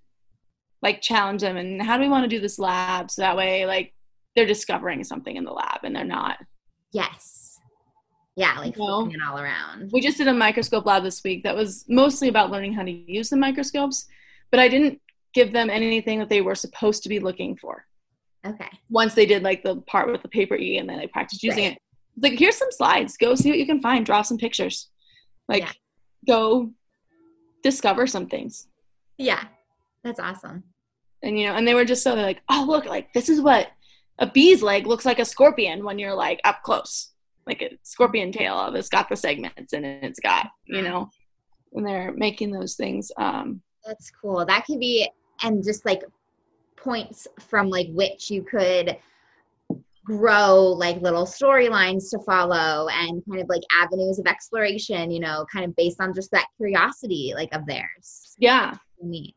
like 0.82 1.00
challenge 1.00 1.40
them 1.40 1.56
and 1.56 1.80
how 1.80 1.96
do 1.96 2.02
we 2.02 2.10
want 2.10 2.24
to 2.24 2.28
do 2.36 2.42
this 2.42 2.58
lab 2.58 3.10
so 3.10 3.22
that 3.22 3.38
way 3.38 3.64
like 3.64 3.94
they're 4.36 4.44
discovering 4.44 5.02
something 5.02 5.34
in 5.34 5.44
the 5.44 5.52
lab 5.52 5.80
and 5.82 5.96
they're 5.96 6.04
not 6.04 6.36
Yes. 6.92 7.58
Yeah, 8.36 8.58
like 8.58 8.76
You 8.76 8.82
know? 8.86 9.00
flipping 9.04 9.20
it 9.20 9.24
all 9.26 9.38
around. 9.38 9.90
we 9.94 10.02
just 10.02 10.18
did 10.18 10.28
a 10.28 10.34
microscope 10.34 10.84
lab 10.84 11.02
this 11.04 11.24
week 11.24 11.42
that 11.44 11.56
was 11.56 11.86
mostly 11.88 12.28
about 12.28 12.50
learning 12.50 12.74
how 12.74 12.82
to 12.82 12.90
use 12.90 13.30
the 13.30 13.36
microscopes 13.38 14.04
but 14.50 14.60
i 14.60 14.68
didn't 14.68 15.00
give 15.34 15.52
them 15.52 15.68
anything 15.70 16.18
that 16.20 16.28
they 16.28 16.40
were 16.40 16.54
supposed 16.54 17.02
to 17.02 17.08
be 17.08 17.18
looking 17.18 17.56
for 17.56 17.84
Okay. 18.46 18.68
once 18.90 19.14
they 19.14 19.26
did 19.26 19.42
like 19.42 19.62
the 19.62 19.76
part 19.82 20.10
with 20.10 20.22
the 20.22 20.28
paper 20.28 20.54
e 20.56 20.78
and 20.78 20.88
then 20.88 20.98
they 20.98 21.06
practiced 21.06 21.42
using 21.42 21.64
Right. 21.64 21.72
it 21.72 22.22
like 22.22 22.38
here's 22.38 22.56
some 22.56 22.70
slides 22.70 23.16
go 23.16 23.34
see 23.34 23.50
what 23.50 23.58
you 23.58 23.66
can 23.66 23.80
find 23.80 24.06
draw 24.06 24.22
some 24.22 24.38
pictures 24.38 24.90
like 25.48 25.62
Yeah. 25.62 25.72
go 26.26 26.70
discover 27.62 28.06
some 28.06 28.26
things 28.28 28.68
Yeah. 29.18 29.44
That's 30.02 30.20
awesome. 30.20 30.64
and 31.22 31.38
you 31.38 31.46
know 31.46 31.54
and 31.54 31.66
they 31.66 31.74
were 31.74 31.84
just 31.86 32.02
so 32.02 32.14
they're 32.14 32.24
like 32.24 32.42
oh 32.50 32.64
look 32.68 32.84
like 32.84 33.12
this 33.14 33.28
is 33.28 33.40
what 33.40 33.68
a 34.18 34.26
bee's 34.30 34.62
leg 34.62 34.86
looks 34.86 35.04
like 35.06 35.18
a 35.18 35.24
scorpion 35.24 35.84
when 35.84 35.98
you're 35.98 36.14
like 36.14 36.40
up 36.44 36.62
close 36.62 37.12
like 37.46 37.62
a 37.62 37.70
scorpion 37.82 38.30
tail 38.30 38.54
of 38.56 38.74
it's 38.74 38.88
got 38.90 39.08
the 39.08 39.16
segments 39.16 39.72
and 39.72 39.84
it's 39.86 40.20
got 40.20 40.48
you 40.66 40.82
know 40.82 41.08
and 41.72 41.86
they're 41.86 42.12
making 42.12 42.50
those 42.52 42.74
things 42.76 43.10
um 43.16 43.60
That's 43.86 44.10
cool. 44.20 44.44
That 44.46 44.64
could 44.66 44.78
be 44.80 45.08
and 45.42 45.62
just 45.64 45.84
like 45.84 46.02
points 46.76 47.26
from 47.38 47.68
like 47.70 47.88
which 47.92 48.30
you 48.30 48.42
could 48.42 48.96
grow 50.04 50.62
like 50.64 51.00
little 51.00 51.24
storylines 51.24 52.10
to 52.10 52.18
follow 52.18 52.88
and 52.88 53.22
kind 53.28 53.40
of 53.40 53.48
like 53.48 53.62
avenues 53.80 54.18
of 54.18 54.26
exploration, 54.26 55.10
you 55.10 55.18
know, 55.18 55.46
kind 55.50 55.64
of 55.64 55.74
based 55.76 55.98
on 56.00 56.12
just 56.14 56.30
that 56.30 56.46
curiosity 56.58 57.32
like 57.34 57.48
of 57.54 57.64
theirs. 57.66 58.34
yeah 58.38 58.74
Neat. 59.02 59.34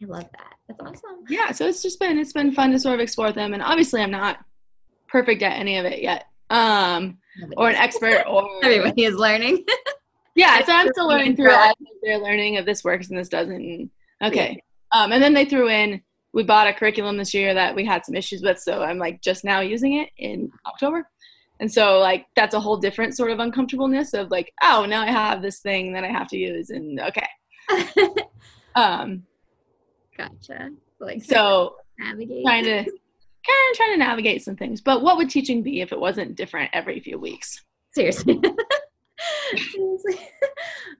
I 0.00 0.06
love 0.06 0.28
that. 0.30 0.54
That's 0.68 0.80
awesome. 0.80 1.24
yeah 1.28 1.50
so 1.50 1.66
it's 1.66 1.82
just 1.82 1.98
been 1.98 2.18
it's 2.18 2.32
been 2.32 2.52
fun 2.52 2.70
to 2.72 2.78
sort 2.78 2.94
of 2.94 3.00
explore 3.00 3.32
them 3.32 3.52
and 3.54 3.62
obviously 3.62 4.02
i'm 4.02 4.10
not 4.10 4.38
perfect 5.08 5.42
at 5.42 5.58
any 5.58 5.78
of 5.78 5.86
it 5.86 6.02
yet 6.02 6.26
um 6.50 7.16
or 7.56 7.68
an 7.70 7.74
expert 7.74 8.24
or 8.28 8.46
Everybody 8.62 9.04
is 9.04 9.14
learning. 9.14 9.64
yeah 10.36 10.64
so 10.64 10.72
i'm 10.72 10.88
still 10.92 11.08
learning 11.14 11.34
through 11.36 11.50
it 11.50 11.56
I 11.56 11.72
think 11.78 11.96
they're 12.02 12.18
learning 12.18 12.54
if 12.54 12.66
this 12.66 12.84
works 12.84 13.08
and 13.08 13.18
this 13.18 13.28
doesn't 13.28 13.90
okay 14.22 14.62
um 14.92 15.12
and 15.12 15.22
then 15.22 15.34
they 15.34 15.44
threw 15.44 15.68
in 15.68 16.00
we 16.32 16.42
bought 16.42 16.66
a 16.66 16.72
curriculum 16.72 17.16
this 17.16 17.34
year 17.34 17.54
that 17.54 17.74
we 17.74 17.84
had 17.84 18.04
some 18.04 18.14
issues 18.14 18.42
with 18.42 18.58
so 18.58 18.82
i'm 18.82 18.98
like 18.98 19.20
just 19.22 19.44
now 19.44 19.60
using 19.60 19.94
it 19.94 20.10
in 20.18 20.50
october 20.66 21.08
and 21.60 21.72
so 21.72 21.98
like 21.98 22.26
that's 22.36 22.54
a 22.54 22.60
whole 22.60 22.76
different 22.76 23.16
sort 23.16 23.30
of 23.30 23.38
uncomfortableness 23.38 24.14
of 24.14 24.30
like 24.30 24.52
oh 24.62 24.86
now 24.88 25.02
i 25.02 25.10
have 25.10 25.42
this 25.42 25.60
thing 25.60 25.92
that 25.92 26.04
i 26.04 26.08
have 26.08 26.28
to 26.28 26.36
use 26.36 26.70
and 26.70 27.00
okay 27.00 27.26
um 28.74 29.22
gotcha. 30.16 30.70
Like 31.00 31.22
so 31.22 31.76
navigate. 31.98 32.44
trying 32.44 32.64
to 32.64 32.82
kind 32.82 33.70
of 33.70 33.76
trying 33.76 33.92
to 33.92 33.98
navigate 33.98 34.42
some 34.42 34.56
things 34.56 34.80
but 34.80 35.02
what 35.02 35.16
would 35.16 35.30
teaching 35.30 35.62
be 35.62 35.80
if 35.80 35.92
it 35.92 36.00
wasn't 36.00 36.34
different 36.34 36.70
every 36.72 36.98
few 37.00 37.18
weeks 37.18 37.62
Seriously. 37.92 38.40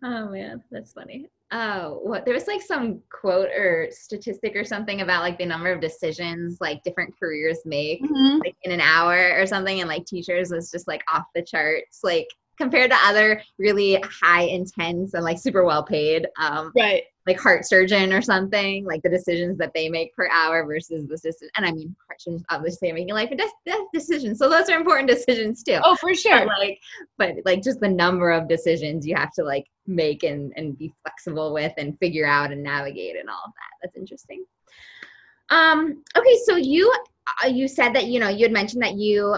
Oh 0.03 0.29
man, 0.29 0.63
that's 0.71 0.93
funny. 0.93 1.27
Oh, 1.51 2.01
what 2.03 2.25
there 2.25 2.35
was 2.35 2.47
like 2.47 2.63
some 2.63 3.01
quote 3.11 3.49
or 3.49 3.89
statistic 3.91 4.55
or 4.55 4.65
something 4.65 5.01
about 5.01 5.23
like 5.23 5.39
the 5.39 5.47
number 5.47 5.73
of 5.73 5.81
decisions 5.81 6.59
like 6.61 6.83
different 6.85 7.15
careers 7.19 7.59
make 7.65 8.03
mm-hmm. 8.03 8.39
like 8.39 8.55
in 8.63 8.71
an 8.71 8.81
hour 8.81 9.33
or 9.37 9.47
something 9.47 9.81
and 9.81 9.89
like 9.89 10.05
teachers 10.05 10.53
was 10.53 10.71
just 10.71 10.87
like 10.87 11.03
off 11.13 11.25
the 11.35 11.43
charts 11.43 12.01
like 12.05 12.29
compared 12.59 12.91
to 12.91 12.97
other 13.05 13.41
really 13.59 14.03
high 14.03 14.43
intense 14.43 15.15
and 15.15 15.25
like 15.25 15.39
super 15.39 15.65
well 15.65 15.83
paid 15.83 16.27
um 16.39 16.73
right. 16.77 17.05
like 17.27 17.39
heart 17.39 17.67
surgeon 17.67 18.13
or 18.13 18.21
something 18.21 18.85
like 18.85 19.03
the 19.03 19.09
decisions 19.09 19.57
that 19.57 19.73
they 19.75 19.89
make 19.89 20.15
per 20.15 20.29
hour 20.29 20.65
versus 20.67 21.07
the 21.07 21.17
decision 21.17 21.49
and 21.57 21.65
i 21.65 21.73
mean 21.73 21.95
heart 22.07 22.21
surgeons 22.21 22.45
obviously 22.51 22.91
are 22.91 22.95
making 22.95 23.15
life 23.15 23.31
and 23.31 23.39
death, 23.39 23.53
death 23.65 23.87
decisions 23.95 24.39
so 24.39 24.49
those 24.49 24.69
are 24.69 24.79
important 24.79 25.09
decisions 25.19 25.63
too. 25.63 25.79
Oh 25.83 25.97
for 25.97 26.15
sure. 26.15 26.47
But 26.47 26.59
like 26.59 26.81
but 27.17 27.35
like 27.45 27.63
just 27.63 27.81
the 27.81 27.89
number 27.89 28.31
of 28.31 28.49
decisions 28.49 29.07
you 29.07 29.15
have 29.17 29.33
to 29.35 29.43
like 29.43 29.67
make 29.87 30.23
and 30.23 30.53
and 30.57 30.79
be 30.79 30.93
flexible 31.03 31.53
with 31.53 31.73
and 31.77 31.99
figure 31.99 32.27
out 32.27 32.53
and 32.53 32.63
navigate 32.63 33.17
and 33.17 33.29
all 33.29 33.43
of 33.45 33.53
that. 33.53 33.79
That's 33.83 33.97
interesting. 33.97 34.45
Um 35.51 36.03
okay 36.17 36.39
so 36.45 36.57
you 36.57 36.93
uh, 37.45 37.49
you 37.49 37.69
said 37.69 37.95
that 37.95 38.07
you 38.07 38.21
know 38.21 38.29
you 38.29 38.45
had 38.45 38.53
mentioned 38.53 38.83
that 38.83 38.95
you 38.95 39.37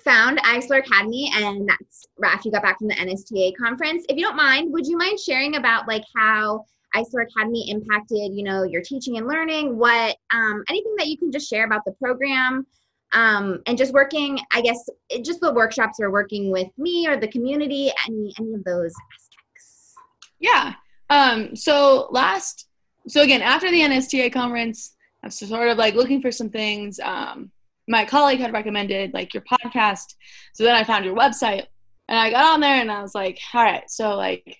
found 0.00 0.38
Isler 0.38 0.78
Academy 0.78 1.30
and 1.34 1.68
that's 1.68 2.06
after 2.24 2.48
you 2.48 2.52
got 2.52 2.62
back 2.62 2.78
from 2.78 2.88
the 2.88 2.94
NSTA 2.94 3.52
conference. 3.56 4.04
If 4.08 4.16
you 4.16 4.24
don't 4.24 4.36
mind, 4.36 4.72
would 4.72 4.86
you 4.86 4.96
mind 4.96 5.18
sharing 5.20 5.56
about 5.56 5.86
like 5.86 6.04
how 6.16 6.64
Isler 6.94 7.24
Academy 7.28 7.70
impacted, 7.70 8.32
you 8.32 8.42
know, 8.42 8.62
your 8.62 8.82
teaching 8.82 9.18
and 9.18 9.26
learning? 9.26 9.76
What 9.76 10.16
um, 10.32 10.64
anything 10.68 10.94
that 10.96 11.08
you 11.08 11.18
can 11.18 11.30
just 11.30 11.48
share 11.48 11.64
about 11.64 11.84
the 11.84 11.92
program 11.92 12.66
um, 13.12 13.62
and 13.66 13.76
just 13.76 13.92
working, 13.92 14.38
I 14.52 14.62
guess, 14.62 14.78
it, 15.10 15.24
just 15.24 15.40
the 15.40 15.52
workshops 15.52 15.98
or 16.00 16.10
working 16.10 16.50
with 16.50 16.68
me 16.78 17.06
or 17.06 17.16
the 17.16 17.28
community, 17.28 17.92
any 18.06 18.34
any 18.38 18.54
of 18.54 18.64
those 18.64 18.92
aspects. 19.14 19.94
Yeah. 20.38 20.74
Um, 21.10 21.54
so 21.54 22.08
last, 22.10 22.66
so 23.06 23.20
again, 23.22 23.42
after 23.42 23.70
the 23.70 23.80
NSTA 23.80 24.32
conference, 24.32 24.94
I 25.22 25.26
was 25.26 25.38
sort 25.38 25.68
of 25.68 25.76
like 25.76 25.94
looking 25.94 26.22
for 26.22 26.32
some 26.32 26.48
things. 26.48 26.98
Um, 27.00 27.50
my 27.92 28.06
colleague 28.06 28.40
had 28.40 28.52
recommended 28.54 29.12
like 29.12 29.34
your 29.34 29.44
podcast. 29.44 30.14
So 30.54 30.64
then 30.64 30.74
I 30.74 30.82
found 30.82 31.04
your 31.04 31.14
website 31.14 31.66
and 32.08 32.18
I 32.18 32.30
got 32.30 32.54
on 32.54 32.60
there 32.60 32.80
and 32.80 32.90
I 32.90 33.02
was 33.02 33.14
like, 33.14 33.38
all 33.54 33.62
right, 33.62 33.88
so 33.88 34.16
like, 34.16 34.58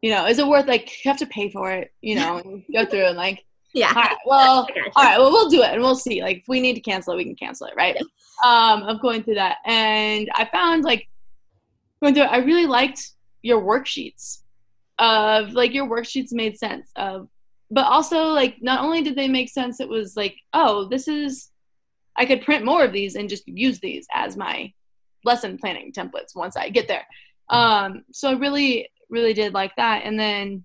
you 0.00 0.10
know, 0.10 0.26
is 0.26 0.38
it 0.38 0.46
worth 0.46 0.66
like 0.66 1.04
you 1.04 1.10
have 1.10 1.18
to 1.18 1.26
pay 1.26 1.50
for 1.50 1.72
it, 1.72 1.92
you 2.00 2.14
know, 2.14 2.38
and 2.38 2.62
go 2.72 2.86
through 2.90 3.06
and 3.06 3.16
like, 3.16 3.44
Yeah. 3.74 3.88
all 3.88 3.94
right, 4.02 4.16
well, 4.24 4.68
all 4.96 5.04
right, 5.04 5.18
well, 5.18 5.32
we'll 5.32 5.48
do 5.50 5.62
it 5.62 5.70
and 5.72 5.82
we'll 5.82 5.96
see. 5.96 6.22
Like, 6.22 6.38
if 6.38 6.44
we 6.48 6.60
need 6.60 6.74
to 6.74 6.80
cancel 6.80 7.12
it, 7.14 7.16
we 7.16 7.24
can 7.24 7.34
cancel 7.36 7.66
it, 7.66 7.74
right? 7.76 7.96
Um, 8.44 8.84
of 8.84 9.02
going 9.02 9.22
through 9.24 9.34
that. 9.36 9.56
And 9.66 10.30
I 10.34 10.44
found 10.46 10.84
like 10.84 11.08
going 12.00 12.14
through 12.14 12.24
it, 12.24 12.32
I 12.32 12.38
really 12.38 12.66
liked 12.66 13.10
your 13.42 13.60
worksheets 13.60 14.38
of 14.98 15.52
like 15.52 15.74
your 15.74 15.88
worksheets 15.88 16.32
made 16.32 16.58
sense 16.58 16.90
of, 16.94 17.28
but 17.72 17.86
also 17.86 18.28
like 18.28 18.56
not 18.62 18.84
only 18.84 19.02
did 19.02 19.16
they 19.16 19.28
make 19.28 19.48
sense, 19.48 19.80
it 19.80 19.88
was 19.88 20.16
like, 20.16 20.36
oh, 20.52 20.86
this 20.88 21.08
is, 21.08 21.50
I 22.16 22.26
could 22.26 22.42
print 22.42 22.64
more 22.64 22.84
of 22.84 22.92
these 22.92 23.14
and 23.14 23.28
just 23.28 23.46
use 23.46 23.80
these 23.80 24.06
as 24.12 24.36
my 24.36 24.72
lesson 25.24 25.56
planning 25.58 25.92
templates 25.92 26.34
once 26.34 26.56
I 26.56 26.68
get 26.68 26.88
there. 26.88 27.06
Um, 27.48 28.04
so 28.12 28.30
I 28.30 28.32
really, 28.34 28.88
really 29.08 29.34
did 29.34 29.54
like 29.54 29.74
that. 29.76 30.02
And 30.04 30.18
then, 30.18 30.64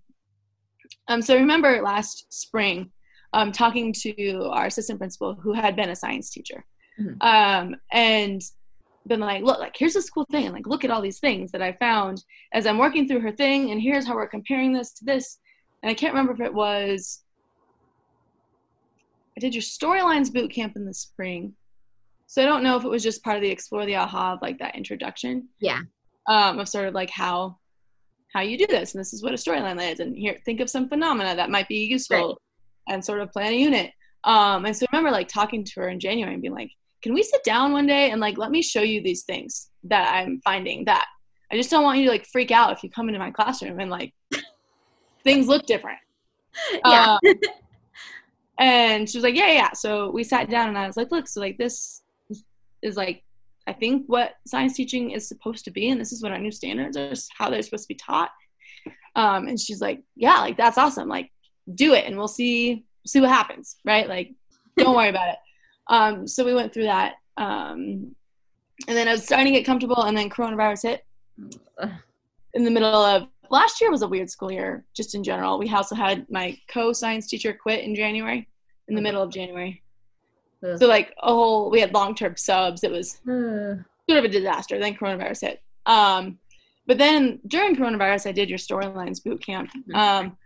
um, 1.08 1.22
so 1.22 1.36
I 1.36 1.40
remember 1.40 1.82
last 1.82 2.26
spring, 2.30 2.92
um, 3.34 3.52
talking 3.52 3.94
to 4.02 4.44
our 4.52 4.68
assistant 4.68 5.00
principal 5.00 5.36
who 5.36 5.54
had 5.54 5.76
been 5.76 5.90
a 5.90 5.96
science 5.96 6.30
teacher, 6.30 6.66
Mhm. 7.00 7.18
um, 7.22 7.76
and 7.92 8.42
been 9.06 9.20
like, 9.20 9.44
look, 9.44 9.60
like 9.60 9.76
here's 9.78 9.94
this 9.94 10.10
cool 10.10 10.26
thing, 10.32 10.52
like 10.52 10.68
look 10.68 10.84
at 10.84 10.92
all 10.92 11.02
these 11.02 11.20
things 11.20 11.52
that 11.52 11.62
I 11.62 11.72
found 11.74 12.24
as 12.54 12.66
I'm 12.66 12.78
working 12.78 13.08
through 13.08 13.22
her 13.22 13.32
thing, 13.32 13.72
and 13.72 13.82
here's 13.82 14.06
how 14.06 14.16
we're 14.16 14.28
comparing 14.28 14.74
this 14.74 14.92
to 14.94 15.06
this. 15.06 15.40
And 15.84 15.90
I 15.90 15.94
can't 15.94 16.14
remember 16.14 16.34
if 16.34 16.42
it 16.42 16.54
was 16.54 17.24
I 19.38 19.40
did 19.40 19.54
your 19.54 19.62
storylines 19.62 20.34
boot 20.34 20.52
camp 20.52 20.76
in 20.76 20.86
the 20.86 20.94
spring, 20.96 21.54
So 22.26 22.42
I 22.42 22.46
don't 22.46 22.64
know 22.64 22.76
if 22.76 22.84
it 22.84 22.90
was 22.90 23.04
just 23.04 23.24
part 23.24 23.38
of 23.38 23.44
the 23.44 23.50
explore 23.52 23.86
the 23.86 23.96
aha 23.96 24.34
of 24.34 24.40
like 24.42 24.58
that 24.60 24.76
introduction. 24.76 25.48
Yeah. 25.60 25.82
Um, 26.28 26.60
of 26.60 26.68
sort 26.68 26.88
of 26.88 26.94
like 26.96 27.10
how 27.12 27.60
how 28.34 28.42
you 28.42 28.58
do 28.58 28.68
this, 28.68 28.94
and 28.94 29.00
this 29.00 29.14
is 29.14 29.24
what 29.24 29.34
a 29.34 29.38
storyline 29.38 29.80
is, 29.94 30.00
and 30.02 30.16
here 30.18 30.38
think 30.44 30.60
of 30.60 30.70
some 30.70 30.90
phenomena 30.90 31.36
that 31.36 31.50
might 31.50 31.68
be 31.70 31.86
useful, 31.86 32.28
Right. 32.90 32.94
and 32.94 33.06
sort 33.06 33.22
of 33.22 33.32
plan 33.32 33.54
a 33.54 33.56
unit. 33.56 33.92
Um, 34.26 34.66
and 34.66 34.76
so 34.76 34.86
I 34.92 34.96
remember 34.98 35.12
like 35.12 35.30
talking 35.30 35.64
to 35.64 35.74
her 35.82 35.88
in 35.90 36.00
January 36.02 36.34
and 36.34 36.42
being 36.42 36.54
like, 36.56 36.72
"Can 37.04 37.14
we 37.14 37.24
sit 37.24 37.44
down 37.46 37.72
one 37.72 37.86
day 37.88 38.10
and 38.12 38.20
like 38.20 38.38
let 38.38 38.52
me 38.52 38.62
show 38.62 38.82
you 38.82 39.02
these 39.02 39.24
things 39.24 39.70
that 39.84 40.14
I'm 40.14 40.42
finding 40.44 40.84
that 40.86 41.06
I 41.52 41.56
just 41.56 41.70
don't 41.70 41.84
want 41.84 42.00
you 42.00 42.06
to 42.06 42.12
like 42.12 42.26
freak 42.26 42.52
out 42.52 42.74
if 42.74 42.84
you 42.84 42.90
come 42.90 43.08
into 43.08 43.20
my 43.20 43.32
classroom 43.32 43.80
and 43.80 43.90
like 43.92 44.14
things 45.24 45.48
look 45.48 45.66
different." 45.68 46.00
Yeah. 46.86 47.18
Um, 47.24 47.34
and 48.60 49.10
she 49.10 49.18
was 49.18 49.24
like, 49.24 49.36
yeah, 49.36 49.52
yeah. 49.52 49.72
So 49.74 50.10
we 50.10 50.24
sat 50.24 50.50
down 50.50 50.70
and 50.70 50.78
I 50.78 50.88
was 50.88 50.98
like, 50.98 51.12
look, 51.12 51.28
so 51.28 51.40
like 51.40 51.58
this 51.58 52.02
is 52.82 52.96
like, 52.96 53.24
I 53.68 53.74
think 53.74 54.06
what 54.08 54.36
science 54.46 54.74
teaching 54.74 55.12
is 55.12 55.28
supposed 55.28 55.66
to 55.66 55.72
be, 55.72 55.90
and 55.90 56.00
this 56.00 56.12
is 56.12 56.24
what 56.24 56.32
our 56.32 56.40
new 56.40 56.52
standards 56.52 56.98
are, 56.98 57.14
how 57.38 57.50
they're 57.50 57.62
supposed 57.62 57.84
to 57.84 57.94
be 57.94 57.96
taught. 57.96 58.32
Um, 59.16 59.48
and 59.48 59.60
she's 59.60 59.82
like, 59.82 60.04
yeah, 60.16 60.40
like 60.40 60.58
that's 60.58 60.78
awesome. 60.78 61.10
Like, 61.10 61.32
do 61.74 61.94
it, 61.94 62.06
and 62.06 62.18
we'll 62.18 62.28
see 62.28 62.86
see 63.06 63.20
what 63.20 63.30
happens, 63.30 63.78
right? 63.84 64.08
Like, 64.08 64.34
don't 64.78 64.96
worry 64.96 65.10
about 65.10 65.30
it. 65.30 65.38
Um, 65.90 66.28
so 66.28 66.44
we 66.44 66.54
went 66.54 66.74
through 66.74 66.84
that, 66.84 67.14
um, 67.38 68.14
and 68.90 68.98
then 68.98 69.08
I 69.08 69.14
was 69.14 69.24
starting 69.24 69.46
to 69.46 69.58
get 69.58 69.66
comfortable, 69.66 70.04
and 70.04 70.18
then 70.18 70.30
coronavirus 70.30 70.82
hit 70.82 71.06
in 72.54 72.66
the 72.66 72.72
middle 72.72 72.94
of 72.94 73.30
last 73.50 73.82
year 73.82 73.92
was 73.92 74.02
a 74.02 74.08
weird 74.08 74.30
school 74.30 74.52
year 74.52 74.86
just 74.96 75.16
in 75.16 75.24
general. 75.24 75.60
We 75.60 75.70
also 75.70 75.96
had 75.96 76.30
my 76.30 76.58
co-science 76.70 77.28
teacher 77.28 77.54
quit 77.54 77.84
in 77.84 77.96
january 77.96 78.48
in 78.88 78.96
the 78.96 79.02
middle 79.02 79.22
of 79.22 79.32
january. 79.32 79.84
Ugh. 80.66 80.80
so 80.80 80.88
like 80.88 81.14
a 81.22 81.28
whole 81.32 81.70
we 81.70 81.80
had 81.80 81.94
long-term 81.94 82.38
subs. 82.38 82.84
It 82.84 82.92
was 82.92 83.20
Ugh. 83.30 83.84
sort 84.10 84.20
of 84.20 84.26
a 84.26 84.30
disaster. 84.30 84.80
Then 84.80 84.96
coronavirus 84.96 85.42
hit. 85.42 85.62
Um, 85.86 86.40
but 86.88 86.98
then 86.98 87.40
during 87.46 87.76
coronavirus 87.76 88.28
i 88.28 88.32
did 88.32 88.50
your 88.50 88.58
storylines 88.58 89.24
boot 89.24 89.46
camp 89.46 89.70
um, 89.94 90.38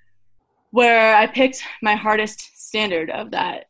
where 0.71 1.15
i 1.15 1.27
picked 1.27 1.63
my 1.81 1.95
hardest 1.95 2.51
standard 2.67 3.09
of 3.11 3.31
that 3.31 3.65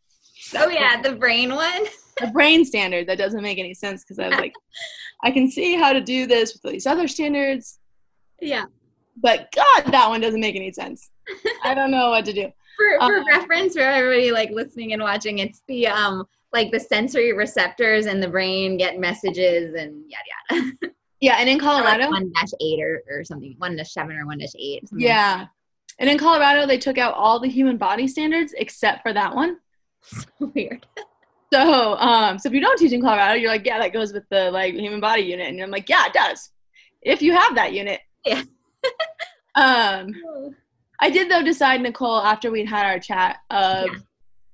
oh 0.56 0.70
yeah, 0.70 1.02
the 1.02 1.14
brain 1.14 1.54
one. 1.54 1.86
the 2.20 2.28
brain 2.28 2.66
standard. 2.66 3.08
That 3.08 3.18
doesn't 3.18 3.42
make 3.42 3.60
any 3.60 3.74
sense 3.74 4.04
because 4.04 4.20
i 4.20 4.28
was 4.28 4.38
like 4.38 4.54
i 5.24 5.32
can 5.32 5.50
see 5.50 5.76
how 5.76 5.94
to 5.94 6.02
do 6.02 6.26
this 6.26 6.54
with 6.54 6.72
these 6.72 6.88
other 6.88 7.08
standards. 7.08 7.80
Yeah. 8.40 8.66
But 9.18 9.52
god 9.54 9.84
that 9.92 10.08
one 10.10 10.22
doesn't 10.22 10.40
make 10.42 10.56
any 10.56 10.72
sense 10.72 11.10
i 11.64 11.74
don't 11.74 11.92
know 11.92 12.10
what 12.10 12.26
to 12.26 12.34
do 12.34 12.50
For 12.78 12.98
for 13.06 13.18
Uh, 13.20 13.26
reference 13.26 13.74
for 13.76 13.82
everybody 13.82 14.32
like 14.32 14.50
listening 14.50 14.94
and 14.94 15.02
watching, 15.04 15.38
it's 15.40 15.62
the 15.68 15.88
um 15.88 16.26
like 16.54 16.72
the 16.72 16.80
sensory 16.80 17.32
receptors 17.34 18.06
in 18.08 18.20
the 18.20 18.28
brain 18.28 18.76
get 18.78 18.98
messages 18.98 19.76
and 19.76 20.04
yada 20.10 20.62
yada. 20.64 20.72
yeah 21.22 21.36
and 21.38 21.48
in 21.50 21.60
colorado 21.60 22.10
one 22.10 22.32
dash 22.34 22.50
eight 22.62 22.82
or, 22.82 23.04
or 23.12 23.24
something, 23.24 23.54
one 23.60 23.76
dash 23.76 23.92
seven 23.94 24.16
or 24.16 24.26
one 24.26 24.40
dash 24.40 24.56
eight. 24.58 24.84
like 24.92 25.02
yeah 25.04 25.46
and 26.00 26.10
in 26.10 26.18
colorado 26.18 26.66
they 26.66 26.78
took 26.78 26.98
out 26.98 27.14
all 27.14 27.40
the 27.40 27.48
human 27.48 27.78
body 27.78 28.08
standards 28.08 28.54
except 28.58 29.04
for 29.04 29.14
that 29.14 29.36
one 29.36 29.58
that. 30.40 30.50
Weird. 30.56 30.88
so 31.54 31.96
um 31.98 32.40
so 32.40 32.48
if 32.48 32.54
you 32.54 32.62
don't 32.62 32.78
teach 32.80 32.94
in 32.94 33.02
colorado 33.02 33.36
you're 33.36 33.52
like 33.52 33.66
yeah 33.66 33.78
that 33.78 33.94
goes 33.94 34.12
with 34.12 34.24
the 34.32 34.50
like 34.50 34.74
human 34.74 35.02
body 35.02 35.22
unit 35.24 35.50
and 35.50 35.62
i'm 35.62 35.70
like 35.70 35.88
yeah 35.90 36.08
it 36.08 36.14
does 36.14 36.50
if 37.04 37.22
you 37.22 37.34
have 37.34 37.54
that 37.56 37.74
unit 37.74 38.00
Yeah. 38.26 38.42
um 39.56 40.14
I 41.04 41.10
did 41.10 41.32
though 41.32 41.44
decide, 41.44 41.82
Nicole, 41.82 42.22
after 42.22 42.52
we'd 42.52 42.70
had 42.70 42.86
our 42.86 43.00
chat 43.00 43.38
of 43.50 43.90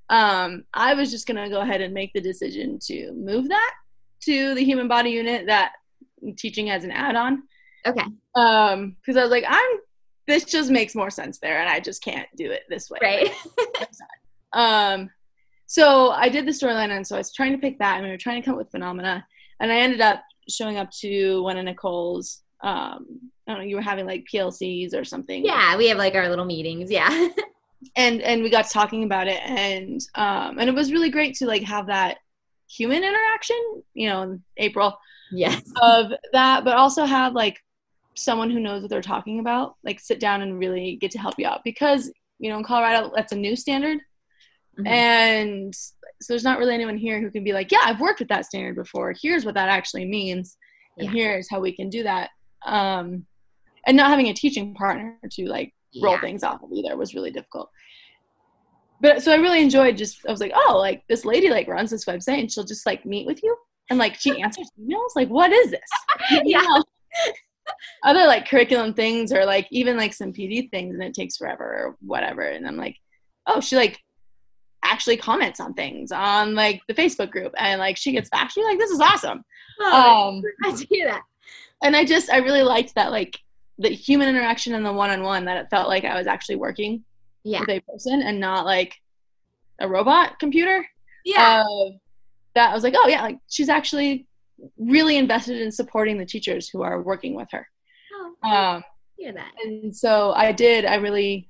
um 0.09 0.63
I 0.73 0.93
was 0.93 1.11
just 1.11 1.27
gonna 1.27 1.49
go 1.49 1.61
ahead 1.61 1.81
and 1.81 1.93
make 1.93 2.13
the 2.13 2.21
decision 2.21 2.79
to 2.83 3.11
move 3.13 3.49
that 3.49 3.73
to 4.21 4.55
the 4.55 4.63
human 4.63 4.87
body 4.87 5.11
unit 5.11 5.45
that 5.47 5.73
I'm 6.23 6.35
teaching 6.35 6.69
as 6.69 6.83
an 6.83 6.91
add-on. 6.91 7.43
Okay. 7.85 8.03
Um, 8.35 8.95
because 8.99 9.17
I 9.17 9.21
was 9.21 9.31
like, 9.31 9.45
I'm 9.47 9.79
this 10.27 10.43
just 10.43 10.69
makes 10.69 10.93
more 10.95 11.09
sense 11.09 11.39
there 11.39 11.59
and 11.59 11.69
I 11.69 11.79
just 11.79 12.03
can't 12.03 12.27
do 12.35 12.51
it 12.51 12.63
this 12.69 12.89
way. 12.89 12.99
Right. 13.01 13.31
Um 14.53 15.09
so 15.67 16.11
I 16.11 16.29
did 16.29 16.45
the 16.45 16.51
storyline 16.51 16.89
and 16.89 17.05
so 17.05 17.15
I 17.15 17.19
was 17.19 17.33
trying 17.33 17.51
to 17.51 17.57
pick 17.57 17.77
that 17.79 17.97
and 17.97 18.05
we 18.05 18.09
were 18.09 18.17
trying 18.17 18.41
to 18.41 18.45
come 18.45 18.53
up 18.53 18.59
with 18.59 18.71
phenomena 18.71 19.27
and 19.59 19.71
I 19.71 19.79
ended 19.79 19.99
up 19.99 20.23
showing 20.49 20.77
up 20.77 20.89
to 21.01 21.43
one 21.43 21.57
of 21.57 21.65
Nicole's 21.65 22.41
um 22.61 23.05
I 23.47 23.51
don't 23.53 23.59
know, 23.61 23.67
you 23.67 23.75
were 23.77 23.81
having 23.81 24.05
like 24.05 24.25
PLCs 24.31 24.93
or 24.93 25.03
something. 25.05 25.45
yeah, 25.45 25.77
we 25.77 25.87
have 25.89 25.97
like 25.97 26.15
our 26.15 26.27
little 26.29 26.45
meetings. 26.45 26.91
Yeah. 26.91 27.29
and 27.95 28.21
and 28.21 28.41
we 28.43 28.49
got 28.49 28.65
to 28.65 28.71
talking 28.71 29.03
about 29.03 29.27
it 29.27 29.39
and 29.45 30.01
um 30.15 30.57
and 30.57 30.67
it 30.67 30.73
was 30.73 30.91
really 30.91 31.11
great 31.11 31.35
to 31.35 31.45
like 31.45 31.61
have 31.61 31.85
that 31.87 32.17
human 32.67 33.03
interaction 33.03 33.83
you 33.93 34.09
know 34.09 34.23
in 34.23 34.43
april 34.57 34.97
yes. 35.31 35.61
of 35.81 36.11
that 36.33 36.65
but 36.65 36.75
also 36.75 37.05
have 37.05 37.33
like 37.33 37.55
someone 38.15 38.49
who 38.49 38.59
knows 38.59 38.81
what 38.81 38.89
they're 38.89 38.99
talking 39.01 39.39
about 39.39 39.75
like 39.83 39.99
sit 39.99 40.19
down 40.19 40.41
and 40.41 40.57
really 40.57 40.97
get 40.99 41.11
to 41.11 41.19
help 41.19 41.35
you 41.37 41.45
out 41.45 41.61
because 41.63 42.11
you 42.39 42.49
know 42.49 42.57
in 42.57 42.63
colorado 42.63 43.11
that's 43.15 43.31
a 43.31 43.35
new 43.37 43.55
standard 43.55 43.99
Mhm. 44.79 44.87
and 44.87 45.75
so 45.75 45.93
there's 46.29 46.43
not 46.43 46.57
really 46.57 46.73
anyone 46.73 46.97
here 46.97 47.21
who 47.21 47.29
can 47.29 47.43
be 47.43 47.53
like 47.53 47.71
yeah 47.71 47.81
i've 47.83 48.01
worked 48.01 48.19
with 48.19 48.29
that 48.29 48.45
standard 48.45 48.75
before 48.75 49.13
here's 49.21 49.45
what 49.45 49.53
that 49.53 49.69
actually 49.69 50.05
means 50.05 50.57
and 50.97 51.05
Yeah. 51.07 51.11
here's 51.13 51.47
how 51.49 51.59
we 51.59 51.75
can 51.75 51.89
do 51.89 52.01
that 52.03 52.31
um 52.65 53.25
and 53.85 53.95
not 53.95 54.09
having 54.09 54.27
a 54.27 54.33
teaching 54.33 54.73
partner 54.73 55.17
to 55.31 55.45
like 55.47 55.73
roll 56.01 56.13
Yeah. 56.15 56.21
things 56.21 56.43
off 56.43 56.61
of 56.63 56.71
either 56.73 56.95
was 56.97 57.15
really 57.15 57.31
difficult. 57.31 57.69
But 58.99 59.21
so 59.23 59.31
I 59.31 59.35
really 59.35 59.61
enjoyed 59.61 59.95
just 59.97 60.19
I 60.27 60.31
was 60.31 60.41
like, 60.41 60.51
oh, 60.55 60.77
like 60.77 61.03
this 61.07 61.23
lady 61.25 61.49
like 61.49 61.67
runs 61.67 61.91
this 61.91 62.05
website 62.05 62.39
and 62.39 62.51
she'll 62.51 62.63
just 62.65 62.85
like 62.85 63.05
meet 63.05 63.25
with 63.27 63.41
you 63.43 63.55
and 63.89 63.99
like 63.99 64.15
she 64.15 64.41
answers 64.41 64.69
emails. 64.79 65.15
Like, 65.15 65.29
what 65.29 65.51
is 65.51 65.71
this? 65.71 65.79
Yeah. 66.43 66.61
know? 66.61 66.83
Other 68.03 68.25
like 68.25 68.47
curriculum 68.47 68.93
things 68.93 69.31
or 69.33 69.45
like 69.45 69.67
even 69.71 69.97
like 69.97 70.13
some 70.13 70.31
PD 70.33 70.69
things 70.71 70.95
and 70.95 71.03
it 71.03 71.13
takes 71.13 71.37
forever 71.37 71.63
or 71.63 71.97
whatever. 72.01 72.41
And 72.41 72.65
I'm 72.67 72.77
like, 72.77 72.95
oh, 73.45 73.59
she 73.59 73.75
like 73.75 73.99
actually 74.83 75.17
comments 75.17 75.59
on 75.59 75.73
things 75.73 76.11
on 76.11 76.55
like 76.55 76.81
the 76.87 76.93
Facebook 76.93 77.29
group 77.29 77.53
and 77.57 77.79
like 77.79 77.97
she 77.97 78.11
gets 78.13 78.29
back. 78.29 78.51
She's 78.51 78.63
like, 78.65 78.79
this 78.79 78.91
is 78.91 78.99
awesome. 79.01 79.43
Oh, 79.81 80.29
Um 80.29 80.41
I 80.63 80.71
do 80.75 81.03
that. 81.05 81.21
And 81.83 81.95
I 81.95 82.05
just 82.05 82.29
I 82.31 82.37
really 82.37 82.63
liked 82.63 82.95
that 82.95 83.11
like 83.11 83.39
the 83.79 83.89
human 83.89 84.27
interaction 84.27 84.73
and 84.73 84.85
the 84.85 84.91
one 84.93 85.09
on 85.09 85.21
one 85.23 85.45
that 85.45 85.57
it 85.57 85.69
felt 85.69 85.87
like 85.87 86.03
I 86.03 86.17
was 86.17 86.27
actually 86.27 86.55
working 86.55 87.03
Yeah. 87.43 87.59
with 87.61 87.69
a 87.69 87.79
person 87.81 88.21
and 88.21 88.39
not 88.39 88.65
like 88.65 88.95
a 89.79 89.87
robot 89.87 90.39
computer. 90.39 90.85
Yeah. 91.23 91.63
Uh, 91.63 91.89
that 92.55 92.71
I 92.71 92.73
was 92.73 92.83
like, 92.83 92.95
oh 92.97 93.07
yeah, 93.07 93.21
like 93.21 93.37
she's 93.47 93.69
actually 93.69 94.25
really 94.79 95.17
invested 95.17 95.61
in 95.61 95.71
supporting 95.71 96.17
the 96.17 96.25
teachers 96.25 96.67
who 96.67 96.81
are 96.81 96.99
working 97.01 97.35
with 97.35 97.49
her. 97.51 97.67
oh, 98.43 98.49
Um, 98.49 98.83
hear 99.17 99.33
that. 99.33 99.51
and 99.63 99.95
so 99.95 100.31
I 100.33 100.51
did. 100.53 100.83
I 100.85 100.95
really, 100.95 101.49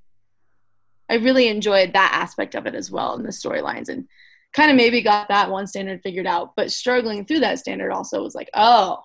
I 1.10 1.16
really 1.16 1.48
enjoyed 1.48 1.94
that 1.94 2.12
aspect 2.14 2.56
of 2.56 2.66
it 2.66 2.76
as 2.76 2.92
well 2.92 3.16
in 3.16 3.24
the 3.24 3.30
storylines 3.30 3.88
and 3.88 4.08
kind 4.52 4.70
of 4.70 4.76
maybe 4.76 5.02
got 5.02 5.30
that 5.30 5.50
one 5.50 5.68
standard 5.68 6.02
figured 6.04 6.28
out. 6.28 6.54
But 6.58 6.72
struggling 6.72 7.24
through 7.26 7.40
that 7.40 7.60
standard 7.60 7.92
also 7.92 8.22
was 8.22 8.36
like, 8.36 8.50
oh, 8.54 9.02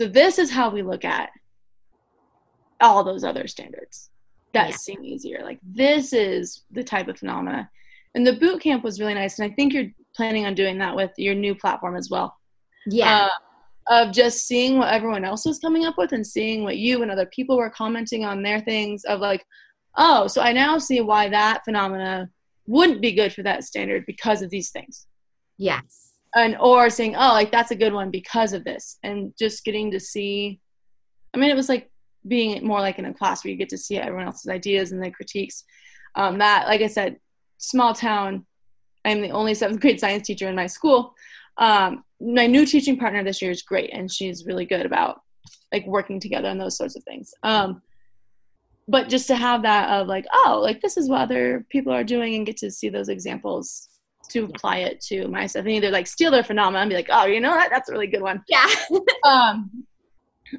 so 0.00 0.06
this 0.08 0.38
is 0.38 0.50
how 0.50 0.70
we 0.70 0.82
look 0.82 1.04
at 1.04 1.30
all 2.80 3.02
those 3.04 3.24
other 3.24 3.46
standards 3.46 4.10
that 4.52 4.70
Yeah. 4.70 4.76
seem 4.76 5.04
easier. 5.04 5.42
Like 5.42 5.58
this 5.62 6.12
is 6.12 6.62
the 6.70 6.84
type 6.84 7.08
of 7.08 7.18
phenomena. 7.18 7.70
And 8.14 8.26
the 8.26 8.34
boot 8.34 8.62
camp 8.62 8.84
was 8.84 9.00
really 9.00 9.14
nice. 9.14 9.38
And 9.38 9.50
I 9.50 9.54
think 9.54 9.72
you're 9.72 9.90
planning 10.16 10.46
on 10.46 10.54
doing 10.54 10.78
that 10.78 10.96
with 10.96 11.10
your 11.16 11.34
new 11.34 11.54
platform 11.54 11.96
as 11.96 12.08
well 12.10 12.36
Yeah. 12.86 13.28
uh, 13.90 14.04
of 14.06 14.12
just 14.12 14.46
seeing 14.46 14.78
what 14.78 14.92
everyone 14.92 15.24
else 15.24 15.44
was 15.46 15.58
coming 15.58 15.84
up 15.84 15.96
with 15.98 16.12
and 16.12 16.26
seeing 16.26 16.62
what 16.62 16.76
you 16.78 17.02
and 17.02 17.10
other 17.10 17.26
people 17.26 17.56
were 17.56 17.70
commenting 17.70 18.24
on 18.24 18.42
their 18.42 18.60
things 18.60 19.04
of 19.04 19.20
like 19.20 19.44
oh 19.96 20.26
so 20.26 20.42
i 20.42 20.52
now 20.52 20.76
see 20.78 21.00
why 21.00 21.28
that 21.28 21.64
phenomena 21.64 22.28
wouldn't 22.66 23.00
be 23.00 23.12
good 23.12 23.32
for 23.32 23.42
that 23.42 23.64
standard 23.64 24.04
because 24.06 24.42
of 24.42 24.50
these 24.50 24.70
things 24.70 25.06
yes. 25.56 26.07
And 26.34 26.56
or 26.60 26.90
saying 26.90 27.16
oh 27.16 27.32
like 27.32 27.50
that's 27.50 27.70
a 27.70 27.76
good 27.76 27.92
one 27.92 28.10
because 28.10 28.52
of 28.52 28.64
this 28.64 28.98
and 29.02 29.32
just 29.38 29.64
getting 29.64 29.90
to 29.90 29.98
see 29.98 30.60
i 31.34 31.38
mean 31.38 31.50
it 31.50 31.56
was 31.56 31.68
like 31.68 31.90
being 32.28 32.66
more 32.66 32.80
like 32.80 32.98
in 32.98 33.04
a 33.04 33.14
class 33.14 33.44
where 33.44 33.50
you 33.50 33.56
get 33.56 33.68
to 33.70 33.78
see 33.78 33.96
everyone 33.96 34.26
else's 34.26 34.50
ideas 34.50 34.92
and 34.92 35.02
their 35.02 35.10
critiques. 35.10 35.64
Um, 36.14 36.38
that 36.38 36.66
like 36.66 36.80
i 36.80 36.86
said 36.86 37.18
small 37.58 37.94
town. 37.94 38.46
I'm 39.04 39.20
the 39.20 39.30
only 39.30 39.54
seventh 39.54 39.80
grade 39.80 40.00
science 40.00 40.26
teacher 40.26 40.48
in 40.48 40.54
my 40.54 40.66
school. 40.66 41.14
Um, 41.56 42.04
my 42.20 42.46
new 42.46 42.66
teaching 42.66 42.98
partner 42.98 43.24
this 43.24 43.40
year 43.40 43.50
is 43.50 43.62
great 43.62 43.90
and 43.92 44.10
she's 44.10 44.46
really 44.46 44.64
good 44.64 44.86
about 44.86 45.20
like 45.72 45.86
working 45.86 46.20
together 46.20 46.48
and 46.48 46.60
those 46.60 46.76
sorts 46.76 46.96
of 46.96 47.04
things. 47.04 47.32
Um, 47.42 47.82
but 48.86 49.08
just 49.08 49.26
to 49.28 49.36
have 49.36 49.62
that 49.62 49.90
of 49.90 50.06
like 50.06 50.26
oh 50.32 50.60
like 50.62 50.80
this 50.80 50.96
is 50.96 51.08
what 51.08 51.20
other 51.20 51.66
people 51.68 51.92
are 51.92 52.04
doing 52.04 52.34
and 52.34 52.46
get 52.46 52.56
to 52.58 52.70
see 52.70 52.88
those 52.88 53.08
examples 53.08 53.87
to 54.30 54.44
apply 54.44 54.78
it 54.78 55.00
to 55.00 55.26
my 55.28 55.46
stuff 55.46 55.60
and 55.60 55.70
either 55.70 55.90
like 55.90 56.06
steal 56.06 56.30
their 56.30 56.42
phenomena 56.44 56.80
and 56.80 56.90
be 56.90 56.96
like 56.96 57.08
oh 57.10 57.26
you 57.26 57.40
know 57.40 57.50
that 57.54 57.70
that's 57.70 57.88
a 57.88 57.92
really 57.92 58.06
good 58.06 58.22
one 58.22 58.42
Yeah. 58.48 58.66
um 59.24 59.84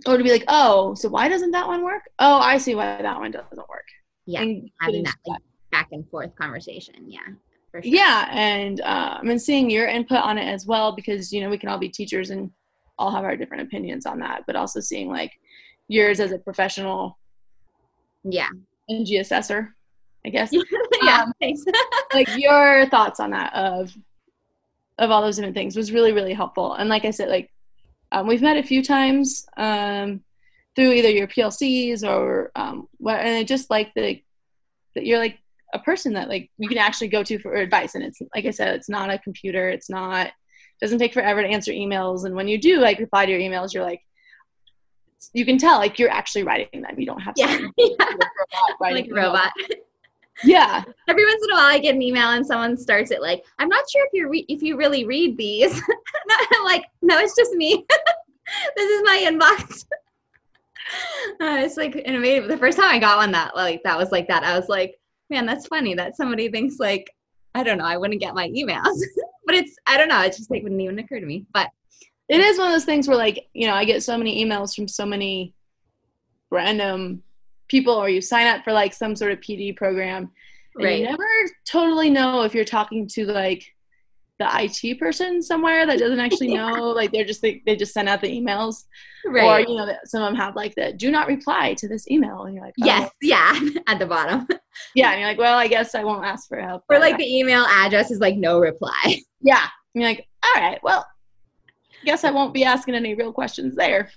or 0.07 0.17
to 0.17 0.23
be 0.23 0.31
like 0.31 0.43
oh 0.47 0.93
so 0.95 1.09
why 1.09 1.27
doesn't 1.29 1.51
that 1.51 1.67
one 1.67 1.83
work 1.83 2.03
oh 2.19 2.39
i 2.39 2.57
see 2.57 2.75
why 2.75 3.01
that 3.01 3.19
one 3.19 3.31
doesn't 3.31 3.57
work 3.69 3.85
Yeah. 4.25 4.41
and 4.41 4.69
Having 4.81 5.03
that 5.03 5.15
like 5.25 5.41
back 5.71 5.87
and 5.91 6.07
forth 6.09 6.35
conversation. 6.35 6.95
Yeah. 7.07 7.19
For 7.71 7.81
sure. 7.83 7.91
yeah 7.91 8.27
and 8.31 8.81
um, 8.81 9.29
and 9.29 9.39
seeing 9.41 9.69
your 9.69 9.87
input 9.87 10.17
on 10.17 10.37
it 10.39 10.47
as 10.51 10.65
well 10.65 10.95
because 10.95 11.31
you 11.31 11.41
know 11.41 11.49
we 11.49 11.57
can 11.59 11.69
all 11.69 11.77
be 11.77 11.89
teachers 11.89 12.31
and 12.31 12.49
all 12.97 13.11
have 13.11 13.23
our 13.23 13.35
different 13.37 13.63
opinions 13.63 14.05
on 14.07 14.19
that 14.19 14.43
but 14.47 14.55
also 14.55 14.79
seeing 14.79 15.09
like 15.09 15.31
yours 15.87 16.19
as 16.19 16.31
a 16.31 16.39
professional 16.39 17.17
Yeah. 18.23 18.49
NGSS 18.91 19.19
assessor 19.21 19.75
i 20.25 20.29
guess 20.29 20.51
yeah. 21.09 21.23
Um, 21.23 21.33
thanks. 21.39 21.63
like 22.13 22.29
your 22.37 22.87
thoughts 22.89 23.19
on 23.19 23.31
that 23.31 23.53
of 23.53 23.95
of 24.97 25.11
all 25.11 25.21
those 25.21 25.37
different 25.37 25.55
things 25.55 25.75
was 25.75 25.91
really 25.91 26.11
really 26.11 26.33
helpful 26.33 26.73
and 26.73 26.89
like 26.89 27.05
i 27.05 27.11
said 27.11 27.29
like 27.29 27.49
um, 28.11 28.27
we've 28.27 28.41
met 28.41 28.57
a 28.57 28.63
few 28.63 28.83
times 28.83 29.45
um, 29.55 30.21
through 30.75 30.91
either 30.91 31.09
your 31.09 31.27
plcs 31.27 32.03
or 32.03 32.51
um, 32.55 32.87
what 32.97 33.19
and 33.19 33.35
i 33.35 33.43
just 33.43 33.69
like 33.69 33.93
the 33.93 34.21
that 34.95 35.05
you're 35.05 35.19
like 35.19 35.39
a 35.73 35.79
person 35.79 36.13
that 36.13 36.27
like 36.27 36.49
you 36.57 36.67
can 36.67 36.77
actually 36.77 37.07
go 37.07 37.23
to 37.23 37.39
for 37.39 37.53
advice 37.53 37.95
and 37.95 38.03
it's 38.03 38.21
like 38.35 38.45
i 38.45 38.51
said 38.51 38.75
it's 38.75 38.89
not 38.89 39.09
a 39.09 39.19
computer 39.19 39.69
it's 39.69 39.89
not 39.89 40.31
doesn't 40.81 40.99
take 40.99 41.13
forever 41.13 41.41
to 41.41 41.47
answer 41.47 41.71
emails 41.71 42.25
and 42.25 42.35
when 42.35 42.47
you 42.47 42.57
do 42.57 42.79
like 42.79 42.99
reply 42.99 43.25
to 43.25 43.31
your 43.31 43.41
emails 43.41 43.73
you're 43.73 43.83
like 43.83 44.01
you 45.33 45.45
can 45.45 45.57
tell 45.57 45.77
like 45.77 45.99
you're 45.99 46.09
actually 46.09 46.43
writing 46.43 46.81
them 46.81 46.99
you 46.99 47.05
don't 47.05 47.19
have 47.19 47.33
yeah. 47.37 47.57
yeah. 47.77 47.95
robot 47.99 48.93
Like 48.93 49.07
a 49.07 49.13
robot. 49.13 49.51
Yeah 50.43 50.83
Every 51.07 51.25
once 51.25 51.43
in 51.43 51.51
a 51.51 51.55
while, 51.55 51.65
I 51.65 51.79
get 51.79 51.95
an 51.95 52.01
email 52.01 52.29
and 52.29 52.45
someone 52.45 52.77
starts 52.77 53.09
it 53.09 53.21
like, 53.21 53.43
"I'm 53.57 53.67
not 53.67 53.89
sure 53.89 54.05
if 54.05 54.11
you 54.13 54.29
re- 54.29 54.45
if 54.47 54.61
you 54.61 54.77
really 54.77 55.05
read 55.05 55.37
these." 55.37 55.81
I'm 56.53 56.63
like, 56.63 56.85
"No, 57.01 57.17
it's 57.17 57.35
just 57.35 57.53
me. 57.53 57.83
this 58.75 58.89
is 58.89 59.01
my 59.03 59.25
inbox." 59.25 59.85
Uh, 61.39 61.59
it's 61.59 61.77
like 61.77 61.95
innovative. 61.95 62.47
The 62.47 62.57
first 62.57 62.75
time 62.75 62.89
I 62.89 62.97
got 62.97 63.17
one 63.17 63.31
that 63.33 63.55
like 63.55 63.83
that 63.83 63.95
was 63.95 64.11
like 64.11 64.27
that, 64.27 64.43
I 64.43 64.57
was 64.57 64.69
like, 64.69 64.99
"Man, 65.29 65.45
that's 65.45 65.67
funny 65.67 65.93
that 65.93 66.15
somebody 66.17 66.49
thinks 66.49 66.79
like 66.79 67.07
I 67.53 67.61
don't 67.61 67.77
know. 67.77 67.85
I 67.85 67.97
wouldn't 67.97 68.19
get 68.19 68.33
my 68.33 68.49
emails, 68.49 68.99
but 69.45 69.53
it's 69.53 69.75
I 69.85 69.97
don't 69.97 70.09
know. 70.09 70.21
It 70.21 70.35
just 70.35 70.49
like 70.49 70.63
wouldn't 70.63 70.81
even 70.81 70.97
occur 70.97 71.19
to 71.19 71.25
me. 71.27 71.45
But 71.53 71.69
it 72.29 72.39
is 72.39 72.57
one 72.57 72.67
of 72.67 72.73
those 72.73 72.85
things 72.85 73.07
where 73.07 73.17
like 73.17 73.49
you 73.53 73.67
know 73.67 73.73
i 73.73 73.83
get 73.83 74.03
so 74.03 74.17
many 74.17 74.43
emails 74.43 74.75
from 74.75 74.87
so 74.87 75.05
many 75.05 75.53
random 76.51 77.21
people 77.69 77.93
or 77.93 78.09
you 78.09 78.19
sign 78.19 78.47
up 78.47 78.63
for 78.63 78.73
like 78.73 78.93
some 78.93 79.15
sort 79.15 79.31
of 79.31 79.39
pd 79.39 79.75
program 79.75 80.31
and 80.75 80.85
Right. 80.85 80.99
you 80.99 81.05
never 81.05 81.25
totally 81.65 82.09
know 82.09 82.43
if 82.43 82.53
you're 82.53 82.63
talking 82.65 83.07
to 83.09 83.25
like 83.25 83.65
the 84.39 84.47
it 84.63 84.99
person 84.99 85.41
somewhere 85.41 85.85
that 85.85 85.99
doesn't 85.99 86.19
actually 86.19 86.53
know 86.55 86.91
like 86.91 87.11
they're 87.11 87.25
just 87.25 87.41
they, 87.41 87.61
they 87.65 87.75
just 87.75 87.93
send 87.93 88.07
out 88.07 88.21
the 88.21 88.31
emails. 88.31 88.85
Right, 89.25 89.65
or 89.65 89.69
you 89.69 89.75
know 89.75 89.85
that 89.85 90.07
some 90.07 90.23
of 90.23 90.29
them 90.29 90.35
have 90.37 90.55
like 90.55 90.73
the 90.75 90.93
do 90.93 91.11
not 91.11 91.27
reply 91.27 91.73
to 91.75 91.89
this 91.89 92.09
email 92.09 92.43
and 92.43 92.55
you're 92.55 92.63
like 92.63 92.75
oh. 92.81 92.85
yes, 92.85 93.11
yeah, 93.21 93.59
at 93.87 93.99
the 93.99 94.05
bottom, 94.05 94.47
yeah 94.95 95.11
and 95.11 95.19
you're 95.19 95.29
like 95.29 95.37
well 95.37 95.57
i 95.57 95.67
guess 95.67 95.93
i 95.93 96.03
won't 96.03 96.25
ask 96.25 96.47
for 96.47 96.59
help. 96.59 96.83
Or 96.89 96.99
like 96.99 97.17
the 97.17 97.37
email 97.37 97.65
address 97.65 98.11
is 98.11 98.19
like 98.19 98.37
no 98.37 98.59
reply. 98.59 99.19
yeah. 99.41 99.67
And 99.93 100.01
you're 100.01 100.09
like 100.09 100.27
all 100.43 100.61
right. 100.61 100.79
Well 100.83 101.05
I 102.01 102.05
guess 102.05 102.23
i 102.23 102.31
won't 102.31 102.53
be 102.53 102.63
asking 102.63 102.95
any 102.95 103.13
real 103.13 103.33
questions 103.33 103.75
there 103.75 104.09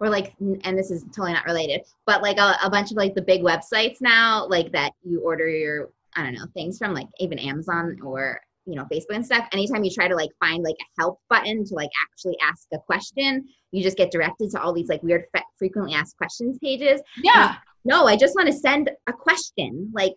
or 0.00 0.08
like 0.08 0.34
and 0.40 0.78
this 0.78 0.90
is 0.90 1.04
totally 1.04 1.32
not 1.32 1.44
related 1.44 1.82
but 2.06 2.22
like 2.22 2.38
a, 2.38 2.56
a 2.62 2.70
bunch 2.70 2.90
of 2.90 2.96
like 2.96 3.14
the 3.14 3.22
big 3.22 3.42
websites 3.42 4.00
now 4.00 4.46
like 4.48 4.70
that 4.72 4.92
you 5.02 5.20
order 5.20 5.48
your 5.48 5.90
i 6.16 6.22
don't 6.22 6.34
know 6.34 6.46
things 6.54 6.78
from 6.78 6.92
like 6.94 7.08
even 7.18 7.38
amazon 7.38 7.98
or 8.02 8.40
you 8.66 8.74
know 8.74 8.84
facebook 8.84 9.14
and 9.14 9.26
stuff. 9.26 9.46
Anytime 9.52 9.84
you 9.84 9.90
try 9.90 10.08
to 10.08 10.14
like 10.14 10.30
find 10.40 10.62
like 10.62 10.76
a 10.80 11.00
help 11.00 11.20
button 11.28 11.64
to 11.64 11.74
like 11.74 11.90
actually 12.02 12.36
ask 12.42 12.66
a 12.72 12.78
question 12.78 13.46
you 13.72 13.82
just 13.82 13.96
get 13.96 14.10
directed 14.10 14.50
to 14.50 14.60
all 14.60 14.72
these 14.72 14.88
like 14.88 15.02
weird 15.02 15.24
fe- 15.34 15.42
frequently 15.58 15.94
asked 15.94 16.16
questions 16.16 16.58
pages. 16.62 17.00
Yeah. 17.22 17.56
No 17.84 18.06
i 18.06 18.16
just 18.16 18.34
want 18.34 18.46
to 18.46 18.52
send 18.52 18.90
a 19.06 19.12
question 19.12 19.90
like 19.92 20.14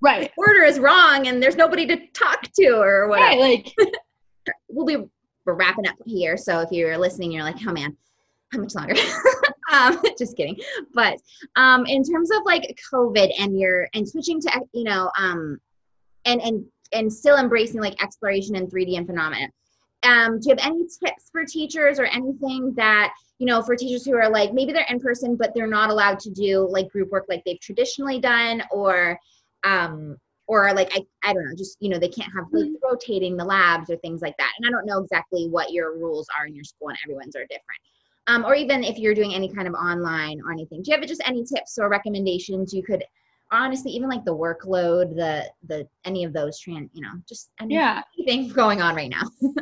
right. 0.00 0.30
Order 0.36 0.62
is 0.62 0.78
wrong 0.78 1.28
and 1.28 1.42
there's 1.42 1.56
nobody 1.56 1.86
to 1.86 1.96
talk 2.08 2.42
to 2.58 2.72
or 2.72 3.08
whatever. 3.08 3.40
right 3.40 3.74
like 3.76 3.92
we'll 4.68 4.86
be 4.86 5.08
we're 5.44 5.54
wrapping 5.54 5.88
up 5.88 5.96
here. 6.04 6.36
So 6.36 6.60
if 6.60 6.70
you're 6.70 6.98
listening, 6.98 7.32
you're 7.32 7.42
like, 7.42 7.56
oh 7.66 7.72
man, 7.72 7.96
how 8.52 8.60
much 8.60 8.74
longer? 8.74 8.94
um, 9.72 10.00
just 10.18 10.36
kidding. 10.36 10.58
But 10.94 11.18
um, 11.56 11.86
in 11.86 12.02
terms 12.02 12.30
of 12.30 12.38
like 12.44 12.78
COVID 12.92 13.32
and 13.38 13.58
your 13.58 13.88
and 13.94 14.08
switching 14.08 14.40
to 14.40 14.60
you 14.72 14.84
know 14.84 15.10
um, 15.18 15.58
and 16.24 16.40
and 16.40 16.64
and 16.92 17.12
still 17.12 17.36
embracing 17.36 17.80
like 17.80 18.02
exploration 18.02 18.56
and 18.56 18.70
3D 18.70 18.96
and 18.96 19.06
phenomena. 19.06 19.48
Um, 20.04 20.38
do 20.38 20.48
you 20.48 20.56
have 20.56 20.64
any 20.64 20.84
tips 20.84 21.28
for 21.30 21.44
teachers 21.44 21.98
or 21.98 22.04
anything 22.04 22.72
that 22.76 23.12
you 23.38 23.46
know 23.46 23.62
for 23.62 23.74
teachers 23.74 24.04
who 24.04 24.14
are 24.14 24.30
like 24.30 24.52
maybe 24.52 24.72
they're 24.72 24.86
in 24.88 25.00
person 25.00 25.36
but 25.36 25.52
they're 25.54 25.66
not 25.66 25.90
allowed 25.90 26.20
to 26.20 26.30
do 26.30 26.66
like 26.70 26.88
group 26.90 27.10
work 27.10 27.26
like 27.28 27.42
they've 27.44 27.60
traditionally 27.60 28.20
done 28.20 28.62
or 28.70 29.18
um, 29.64 30.16
or 30.46 30.72
like 30.72 30.90
I, 30.94 31.04
I 31.22 31.34
don't 31.34 31.44
know 31.44 31.54
just 31.56 31.76
you 31.80 31.90
know 31.90 31.98
they 31.98 32.08
can't 32.08 32.32
have 32.32 32.46
like 32.52 32.70
rotating 32.82 33.36
the 33.36 33.44
labs 33.44 33.90
or 33.90 33.96
things 33.96 34.22
like 34.22 34.36
that 34.38 34.52
and 34.56 34.66
i 34.66 34.70
don't 34.70 34.86
know 34.86 35.00
exactly 35.00 35.48
what 35.48 35.72
your 35.72 35.98
rules 35.98 36.28
are 36.38 36.46
in 36.46 36.54
your 36.54 36.64
school 36.64 36.88
and 36.88 36.98
everyone's 37.04 37.36
are 37.36 37.42
different 37.42 37.80
um, 38.28 38.44
or 38.44 38.54
even 38.54 38.84
if 38.84 38.98
you're 38.98 39.14
doing 39.14 39.34
any 39.34 39.52
kind 39.52 39.66
of 39.66 39.74
online 39.74 40.40
or 40.44 40.52
anything 40.52 40.82
do 40.82 40.90
you 40.90 40.96
have 40.96 41.06
just 41.06 41.22
any 41.26 41.44
tips 41.44 41.78
or 41.78 41.88
recommendations 41.88 42.72
you 42.72 42.82
could 42.82 43.02
honestly 43.50 43.90
even 43.90 44.08
like 44.08 44.24
the 44.24 44.34
workload 44.34 45.14
the 45.16 45.44
the 45.66 45.88
any 46.04 46.22
of 46.24 46.32
those 46.32 46.58
trans, 46.60 46.90
you 46.92 47.02
know 47.02 47.12
just 47.28 47.50
any, 47.60 47.74
Yeah. 47.74 48.02
anything 48.18 48.52
going 48.52 48.80
on 48.80 48.94
right 48.94 49.10
now 49.10 49.22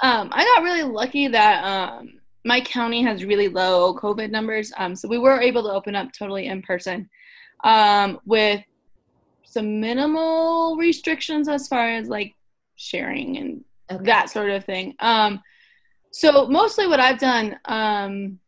Um, 0.00 0.28
I 0.32 0.44
got 0.44 0.62
really 0.62 0.84
lucky 0.84 1.28
that 1.28 1.64
um, 1.64 2.20
my 2.44 2.60
county 2.60 3.02
has 3.02 3.24
really 3.24 3.48
low 3.48 3.94
COVID 3.94 4.30
numbers. 4.30 4.72
Um, 4.76 4.94
so 4.94 5.08
we 5.08 5.18
were 5.18 5.40
able 5.40 5.62
to 5.64 5.72
open 5.72 5.96
up 5.96 6.12
totally 6.12 6.46
in 6.46 6.62
person 6.62 7.08
um, 7.64 8.20
with 8.24 8.62
some 9.44 9.80
minimal 9.80 10.76
restrictions 10.76 11.48
as 11.48 11.66
far 11.66 11.88
as 11.88 12.08
like 12.08 12.34
sharing 12.76 13.38
and 13.38 13.64
okay. 13.90 14.04
that 14.04 14.30
sort 14.30 14.50
of 14.50 14.64
thing. 14.64 14.94
Um, 15.00 15.42
so 16.12 16.46
mostly 16.48 16.86
what 16.86 17.00
I've 17.00 17.18
done 17.18 17.58
um, 17.66 18.38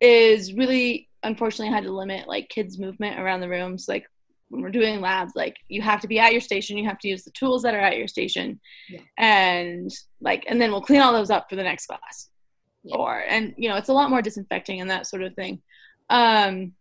is 0.00 0.52
really, 0.54 1.08
unfortunately, 1.22 1.72
I 1.72 1.76
had 1.76 1.84
to 1.84 1.92
limit 1.92 2.28
like 2.28 2.48
kids' 2.48 2.78
movement 2.78 3.18
around 3.18 3.40
the 3.40 3.48
rooms. 3.48 3.86
Like 3.88 4.06
when 4.48 4.62
we're 4.62 4.70
doing 4.70 5.00
labs, 5.00 5.32
like 5.34 5.56
you 5.68 5.82
have 5.82 6.00
to 6.00 6.08
be 6.08 6.18
at 6.18 6.32
your 6.32 6.40
station, 6.40 6.76
you 6.76 6.88
have 6.88 6.98
to 7.00 7.08
use 7.08 7.24
the 7.24 7.30
tools 7.32 7.62
that 7.62 7.74
are 7.74 7.80
at 7.80 7.96
your 7.96 8.08
station, 8.08 8.60
Yeah. 8.88 9.00
and 9.18 9.90
like, 10.20 10.44
and 10.48 10.60
then 10.60 10.70
we'll 10.70 10.82
clean 10.82 11.00
all 11.00 11.12
those 11.12 11.30
up 11.30 11.48
for 11.48 11.56
the 11.56 11.62
next 11.62 11.86
class. 11.86 12.28
Yeah. 12.82 12.96
Or 12.96 13.18
and 13.28 13.54
you 13.56 13.68
know, 13.68 13.76
it's 13.76 13.90
a 13.90 13.92
lot 13.94 14.10
more 14.10 14.22
disinfecting 14.22 14.80
and 14.80 14.90
that 14.90 15.06
sort 15.06 15.22
of 15.22 15.34
thing. 15.34 15.60
Um, 16.08 16.72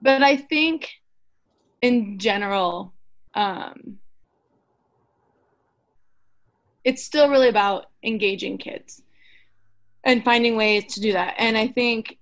but 0.00 0.22
I 0.22 0.36
think 0.36 0.88
in 1.82 2.18
general, 2.18 2.94
um, 3.34 3.98
it's 6.84 7.04
still 7.04 7.28
really 7.28 7.48
about 7.48 7.86
engaging 8.02 8.56
kids 8.58 9.02
and 10.04 10.24
finding 10.24 10.56
ways 10.56 10.94
to 10.94 11.00
do 11.00 11.12
that. 11.12 11.34
And 11.38 11.56
I 11.56 11.68
think, 11.68 12.18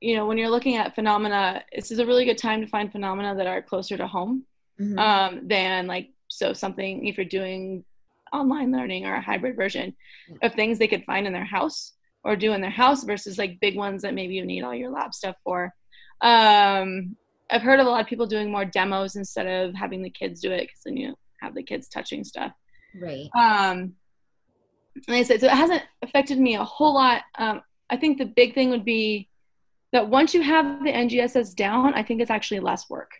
you 0.00 0.16
know, 0.16 0.26
when 0.26 0.38
you're 0.38 0.50
looking 0.50 0.76
at 0.76 0.94
phenomena, 0.94 1.62
this 1.74 1.90
is 1.90 1.98
a 1.98 2.06
really 2.06 2.24
good 2.24 2.38
time 2.38 2.60
to 2.60 2.66
find 2.66 2.90
phenomena 2.90 3.34
that 3.36 3.46
are 3.46 3.62
closer 3.62 3.96
to 3.96 4.06
home 4.06 4.44
Mhm. 4.80 4.98
um, 4.98 5.46
than 5.48 5.86
like, 5.86 6.10
so 6.28 6.52
something, 6.52 7.06
if 7.06 7.16
you're 7.18 7.26
doing 7.26 7.84
online 8.32 8.70
learning 8.72 9.04
or 9.06 9.14
a 9.14 9.20
hybrid 9.20 9.56
version 9.56 9.94
of 10.42 10.54
things 10.54 10.78
they 10.78 10.88
could 10.88 11.04
find 11.04 11.26
in 11.26 11.32
their 11.32 11.44
house 11.44 11.94
or 12.24 12.36
do 12.36 12.52
in 12.52 12.60
their 12.60 12.70
house 12.70 13.02
versus 13.04 13.36
like 13.38 13.60
big 13.60 13.76
ones 13.76 14.02
that 14.02 14.14
maybe 14.14 14.34
you 14.34 14.44
need 14.44 14.62
all 14.62 14.74
your 14.74 14.90
lab 14.90 15.12
stuff 15.12 15.36
for. 15.44 15.74
Um, 16.20 17.16
I've 17.50 17.62
heard 17.62 17.80
of 17.80 17.86
a 17.86 17.90
lot 17.90 18.00
of 18.00 18.06
people 18.06 18.26
doing 18.26 18.50
more 18.50 18.64
demos 18.64 19.16
instead 19.16 19.46
of 19.46 19.74
having 19.74 20.02
the 20.02 20.10
kids 20.10 20.40
do 20.40 20.52
it 20.52 20.60
because 20.62 20.80
then 20.84 20.96
you 20.96 21.14
have 21.40 21.54
the 21.54 21.62
kids 21.62 21.88
touching 21.88 22.22
stuff. 22.24 22.52
right 23.00 23.28
Um, 23.36 23.94
and 25.06 25.16
I 25.16 25.22
said, 25.22 25.40
so 25.40 25.46
it 25.46 25.52
hasn't 25.52 25.82
affected 26.02 26.38
me 26.38 26.54
a 26.56 26.64
whole 26.64 26.94
lot. 26.94 27.22
Um, 27.38 27.62
I 27.88 27.96
think 27.96 28.18
the 28.18 28.24
big 28.26 28.54
thing 28.54 28.70
would 28.70 28.84
be 28.84 29.28
that 29.92 30.08
once 30.08 30.34
you 30.34 30.42
have 30.42 30.84
the 30.84 30.92
NGSS 30.92 31.54
down, 31.54 31.94
I 31.94 32.02
think 32.02 32.20
it's 32.20 32.30
actually 32.30 32.60
less 32.60 32.88
work 32.90 33.10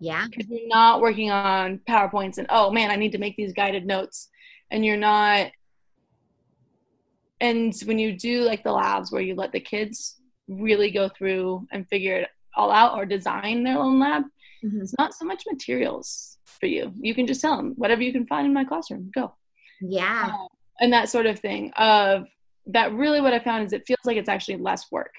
yeah 0.00 0.26
because 0.30 0.46
you're 0.48 0.68
not 0.68 1.00
working 1.00 1.28
on 1.32 1.80
PowerPoints 1.88 2.38
and, 2.38 2.46
oh 2.50 2.70
man, 2.70 2.88
I 2.90 2.94
need 2.96 3.10
to 3.12 3.18
make 3.18 3.34
these 3.36 3.52
guided 3.52 3.84
notes. 3.84 4.28
And 4.70 4.84
you're 4.84 4.96
not, 4.96 5.50
and 7.40 7.74
when 7.84 7.98
you 7.98 8.12
do 8.12 8.42
like 8.42 8.62
the 8.64 8.72
labs 8.72 9.10
where 9.12 9.22
you 9.22 9.34
let 9.34 9.52
the 9.52 9.60
kids 9.60 10.16
really 10.48 10.90
go 10.90 11.08
through 11.08 11.66
and 11.72 11.88
figure 11.88 12.16
it 12.20 12.28
all 12.56 12.70
out 12.70 12.96
or 12.96 13.06
design 13.06 13.64
their 13.64 13.78
own 13.78 13.98
lab, 13.98 14.24
Mhm. 14.64 14.82
it's 14.82 14.94
not 14.98 15.14
so 15.14 15.24
much 15.24 15.44
materials 15.50 16.38
for 16.44 16.66
you. 16.66 16.92
You 17.00 17.14
can 17.14 17.26
just 17.26 17.40
tell 17.40 17.56
them 17.56 17.74
whatever 17.76 18.02
you 18.02 18.12
can 18.12 18.26
find 18.26 18.46
in 18.46 18.52
my 18.52 18.64
classroom, 18.64 19.10
go 19.14 19.34
yeah 19.80 20.32
and 20.80 20.92
that 20.92 21.08
sort 21.08 21.26
of 21.26 21.38
thing 21.38 21.72
of 21.76 22.26
that 22.66 22.92
really 22.92 23.20
what 23.20 23.32
i 23.32 23.38
found 23.38 23.64
is 23.64 23.72
it 23.72 23.86
feels 23.86 23.98
like 24.04 24.16
it's 24.16 24.28
actually 24.28 24.56
less 24.56 24.90
work 24.90 25.14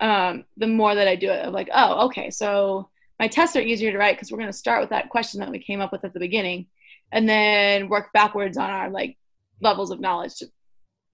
um, 0.00 0.44
the 0.56 0.66
more 0.66 0.94
that 0.94 1.08
i 1.08 1.16
do 1.16 1.30
it 1.30 1.44
of 1.44 1.52
like 1.52 1.68
oh 1.74 2.06
okay 2.06 2.30
so 2.30 2.88
my 3.18 3.26
tests 3.26 3.56
are 3.56 3.60
easier 3.60 3.90
to 3.90 3.98
write 3.98 4.16
because 4.16 4.30
we're 4.30 4.38
going 4.38 4.46
to 4.46 4.56
start 4.56 4.80
with 4.80 4.90
that 4.90 5.10
question 5.10 5.40
that 5.40 5.50
we 5.50 5.58
came 5.58 5.80
up 5.80 5.90
with 5.90 6.04
at 6.04 6.12
the 6.12 6.20
beginning 6.20 6.66
and 7.10 7.28
then 7.28 7.88
work 7.88 8.12
backwards 8.12 8.56
on 8.56 8.70
our 8.70 8.90
like 8.90 9.16
levels 9.60 9.90
of 9.90 10.00
knowledge 10.00 10.34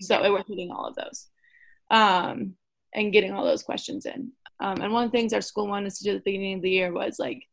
so 0.00 0.32
we're 0.32 0.44
hitting 0.46 0.70
all 0.70 0.86
of 0.86 0.94
those 0.96 1.28
um, 1.90 2.54
and 2.92 3.12
getting 3.12 3.32
all 3.32 3.44
those 3.44 3.62
questions 3.62 4.04
in 4.04 4.32
um, 4.60 4.80
and 4.80 4.92
one 4.92 5.04
of 5.04 5.10
the 5.10 5.16
things 5.16 5.32
our 5.32 5.40
school 5.40 5.66
wanted 5.66 5.86
us 5.86 5.98
to 5.98 6.04
do 6.04 6.10
at 6.10 6.24
the 6.24 6.30
beginning 6.30 6.56
of 6.56 6.62
the 6.62 6.70
year 6.70 6.92
was 6.92 7.18
like 7.18 7.46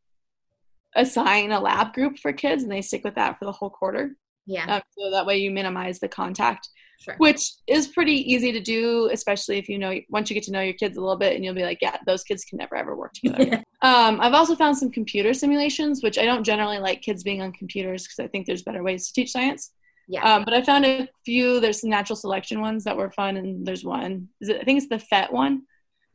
assign 0.96 1.52
a 1.52 1.60
lab 1.60 1.94
group 1.94 2.18
for 2.18 2.34
kids 2.34 2.64
and 2.64 2.72
they 2.72 2.82
stick 2.82 3.04
with 3.04 3.16
that 3.16 3.40
for 3.40 3.46
the 3.46 3.52
whole 3.52 3.70
quarter. 3.70 4.16
Yeah. 4.46 4.76
Um, 4.76 4.82
so 4.98 5.12
that 5.12 5.26
way 5.26 5.38
you 5.38 5.52
minimize 5.52 6.00
the 6.00 6.08
contact, 6.08 6.68
sure. 7.00 7.16
which 7.18 7.54
is 7.68 7.88
pretty 7.88 8.14
easy 8.32 8.52
to 8.52 8.60
do, 8.60 9.10
especially 9.12 9.58
if 9.58 9.70
you 9.70 9.78
know 9.78 10.00
once 10.10 10.30
you 10.30 10.34
get 10.34 10.44
to 10.44 10.52
know 10.52 10.62
your 10.62 10.74
kids 10.74 10.98
a 10.98 11.02
little 11.02 11.18
bit 11.18 11.36
and 11.36 11.46
you'll 11.46 11.54
be 11.54 11.64
like, 11.64 11.80
yeah, 11.82 11.98
those 12.06 12.24
kids 12.24 12.44
can 12.44 12.58
never 12.58 12.76
ever 12.76 12.96
work 12.96 13.14
together. 13.14 13.64
um, 13.82 14.20
I've 14.22 14.34
also 14.34 14.56
found 14.56 14.78
some 14.78 14.92
computer 14.92 15.34
simulations, 15.34 16.04
which 16.04 16.18
I 16.18 16.26
don't 16.26 16.44
generally 16.44 16.80
like 16.80 17.02
kids 17.02 17.24
being 17.24 17.42
on 17.42 17.52
computers 17.54 18.04
because 18.04 18.20
I 18.20 18.28
think 18.28 18.46
there's 18.48 18.64
better 18.64 18.84
ways 18.84 19.08
to 19.08 19.14
teach 19.14 19.32
science. 19.32 19.72
Yeah. 20.08 20.36
Um, 20.36 20.44
but 20.44 20.54
I 20.54 20.62
found 20.62 20.86
a 20.86 21.08
few. 21.24 21.60
There's 21.60 21.80
some 21.80 21.90
natural 21.90 22.18
selection 22.18 22.60
ones 22.60 22.84
that 22.84 22.98
were 22.98 23.12
fun, 23.12 23.38
and 23.38 23.66
there's 23.66 23.86
one. 23.86 24.28
Is 24.42 24.50
it, 24.50 24.58
I 24.60 24.64
think 24.64 24.82
it's 24.82 24.90
the 24.90 25.16
PhET 25.16 25.32
one. 25.32 25.62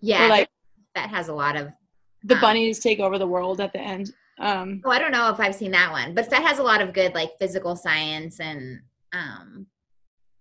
yeah. 0.01 0.21
where, 0.21 0.29
like 0.29 0.49
that 0.95 1.09
has 1.11 1.29
a 1.29 1.35
lot 1.35 1.57
of. 1.57 1.69
the 2.25 2.35
um, 2.35 2.41
bunnies 2.41 2.81
take 2.81 3.01
over 3.01 3.19
the 3.19 3.27
world 3.27 3.61
at 3.61 3.73
the 3.73 3.81
end. 3.81 4.13
Um, 4.39 4.83
Oh, 4.85 4.91
I 4.91 4.99
don't 4.99 5.13
know 5.13 5.31
if 5.31 5.41
I've 5.41 5.55
seen 5.55 5.71
that 5.73 5.91
one, 5.91 6.15
but 6.15 6.29
that 6.31 6.43
has 6.43 6.59
a 6.59 6.63
lot 6.63 6.81
of 6.81 6.93
good 6.93 7.15
like 7.15 7.31
physical 7.39 7.75
science 7.77 8.39
and 8.41 8.81
um 9.13 9.67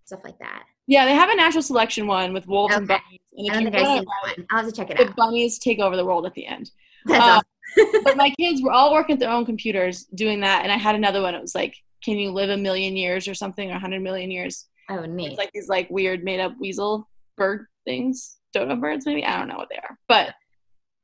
stuff 0.05 0.21
like 0.23 0.37
that. 0.39 0.63
yeah, 0.87 1.05
they 1.05 1.13
have 1.15 1.29
a 1.29 1.35
natural 1.35 1.63
selection 1.63 2.05
one 2.07 2.33
with 2.33 2.47
wolves 2.47 2.75
and 2.75 2.87
bunnies. 2.87 3.19
And 3.37 3.49
I 3.49 3.53
don't 3.55 3.63
think 3.63 3.75
I've 3.75 3.87
seen 3.87 4.05
that 4.05 4.37
one. 4.37 4.47
I'll 4.51 4.57
have 4.63 4.67
to 4.69 4.75
check 4.75 4.89
it 4.91 4.97
the 4.97 5.07
out. 5.09 5.15
bunnies 5.15 5.57
take 5.59 5.79
over 5.79 5.95
the 5.95 6.05
world 6.05 6.25
at 6.25 6.33
the 6.35 6.45
end. 6.45 6.71
That's 7.05 7.23
uh, 7.23 7.41
awesome. 7.77 8.01
but 8.03 8.15
my 8.17 8.29
kids 8.39 8.61
were 8.61 8.71
all 8.71 8.93
working 8.93 9.13
at 9.13 9.19
their 9.19 9.29
own 9.31 9.45
computers 9.45 10.03
doing 10.15 10.39
that, 10.41 10.63
and 10.63 10.71
I 10.71 10.77
had 10.77 10.95
another 10.95 11.21
one. 11.21 11.33
It 11.35 11.41
was 11.41 11.55
like, 11.55 11.75
can 12.03 12.17
you 12.17 12.31
live 12.31 12.49
a 12.49 12.57
million 12.57 12.95
years 12.95 13.27
or 13.27 13.33
something, 13.33 13.71
or 13.71 13.75
a 13.75 13.79
hundred 13.79 14.01
million 14.01 14.29
years? 14.31 14.67
Oh, 14.89 15.01
neat. 15.05 15.29
It's 15.29 15.37
like 15.37 15.51
these 15.53 15.67
like 15.67 15.89
weird 15.89 16.23
made 16.23 16.39
up 16.39 16.53
weasel 16.59 17.09
bird 17.37 17.65
things, 17.85 18.37
dodo 18.53 18.75
birds 18.75 19.05
maybe. 19.05 19.25
I 19.25 19.37
don't 19.37 19.47
know 19.47 19.57
what 19.57 19.69
they 19.69 19.77
are, 19.77 19.97
but 20.07 20.33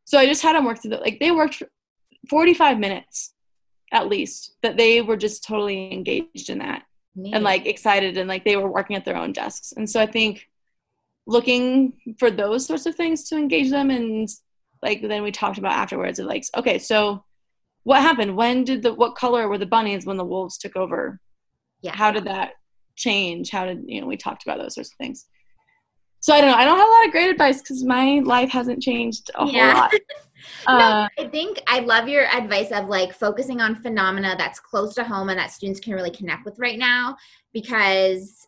so 0.05 0.17
I 0.19 0.25
just 0.27 0.41
had 0.43 0.55
them 0.55 0.65
work 0.65 0.81
through 0.81 0.91
the 0.91 0.97
like 0.97 1.19
they 1.19 1.31
worked 1.31 1.61
45 2.29 2.79
minutes 2.79 3.33
at 3.91 4.07
least 4.07 4.55
that 4.61 4.77
they 4.77 5.01
were 5.01 5.17
just 5.17 5.43
totally 5.43 5.91
engaged 5.91 6.49
in 6.49 6.59
that 6.59 6.83
neat. 7.15 7.33
and 7.33 7.43
like 7.43 7.65
excited 7.65 8.17
and 8.17 8.29
like 8.29 8.45
they 8.45 8.55
were 8.55 8.71
working 8.71 8.95
at 8.95 9.05
their 9.05 9.17
own 9.17 9.33
desks. 9.33 9.73
And 9.75 9.89
so 9.89 9.99
I 9.99 10.05
think 10.05 10.47
looking 11.27 11.93
for 12.17 12.31
those 12.31 12.65
sorts 12.65 12.85
of 12.85 12.95
things 12.95 13.23
to 13.29 13.37
engage 13.37 13.69
them 13.69 13.89
and 13.89 14.27
like 14.81 15.01
then 15.01 15.23
we 15.23 15.31
talked 15.31 15.57
about 15.57 15.73
afterwards 15.73 16.17
of 16.17 16.25
like 16.25 16.43
okay 16.57 16.79
so 16.79 17.23
what 17.83 18.01
happened 18.01 18.35
when 18.35 18.63
did 18.63 18.81
the 18.81 18.93
what 18.93 19.15
color 19.15 19.47
were 19.47 19.57
the 19.57 19.65
bunnies 19.65 20.05
when 20.05 20.17
the 20.17 20.25
wolves 20.25 20.57
took 20.57 20.75
over 20.75 21.19
yeah. 21.81 21.95
how 21.95 22.11
did 22.11 22.25
that 22.25 22.53
change 22.95 23.51
how 23.51 23.65
did 23.65 23.83
you 23.85 24.01
know 24.01 24.07
we 24.07 24.17
talked 24.17 24.43
about 24.43 24.57
those 24.57 24.73
sorts 24.73 24.91
of 24.91 24.97
things 24.97 25.27
so 26.21 26.33
i 26.33 26.39
don't 26.39 26.51
know. 26.51 26.55
I 26.55 26.65
don't 26.65 26.77
have 26.77 26.87
a 26.87 26.91
lot 26.91 27.05
of 27.05 27.11
great 27.11 27.29
advice 27.29 27.61
because 27.61 27.83
my 27.83 28.21
life 28.23 28.49
hasn't 28.49 28.81
changed 28.81 29.29
a 29.35 29.45
Yeah. 29.45 29.73
whole 29.73 29.81
lot. 29.81 29.93
No, 30.67 30.75
uh, 30.75 31.07
I 31.19 31.27
think 31.27 31.61
I 31.67 31.79
love 31.79 32.07
your 32.07 32.25
advice 32.25 32.71
of 32.71 32.87
like 32.87 33.13
focusing 33.13 33.61
on 33.61 33.75
phenomena 33.75 34.35
that's 34.37 34.59
close 34.59 34.95
to 34.95 35.03
home 35.03 35.29
and 35.29 35.37
that 35.37 35.51
students 35.51 35.79
can 35.79 35.93
really 35.93 36.11
connect 36.11 36.45
with 36.45 36.57
right 36.57 36.79
now 36.79 37.15
because 37.53 38.47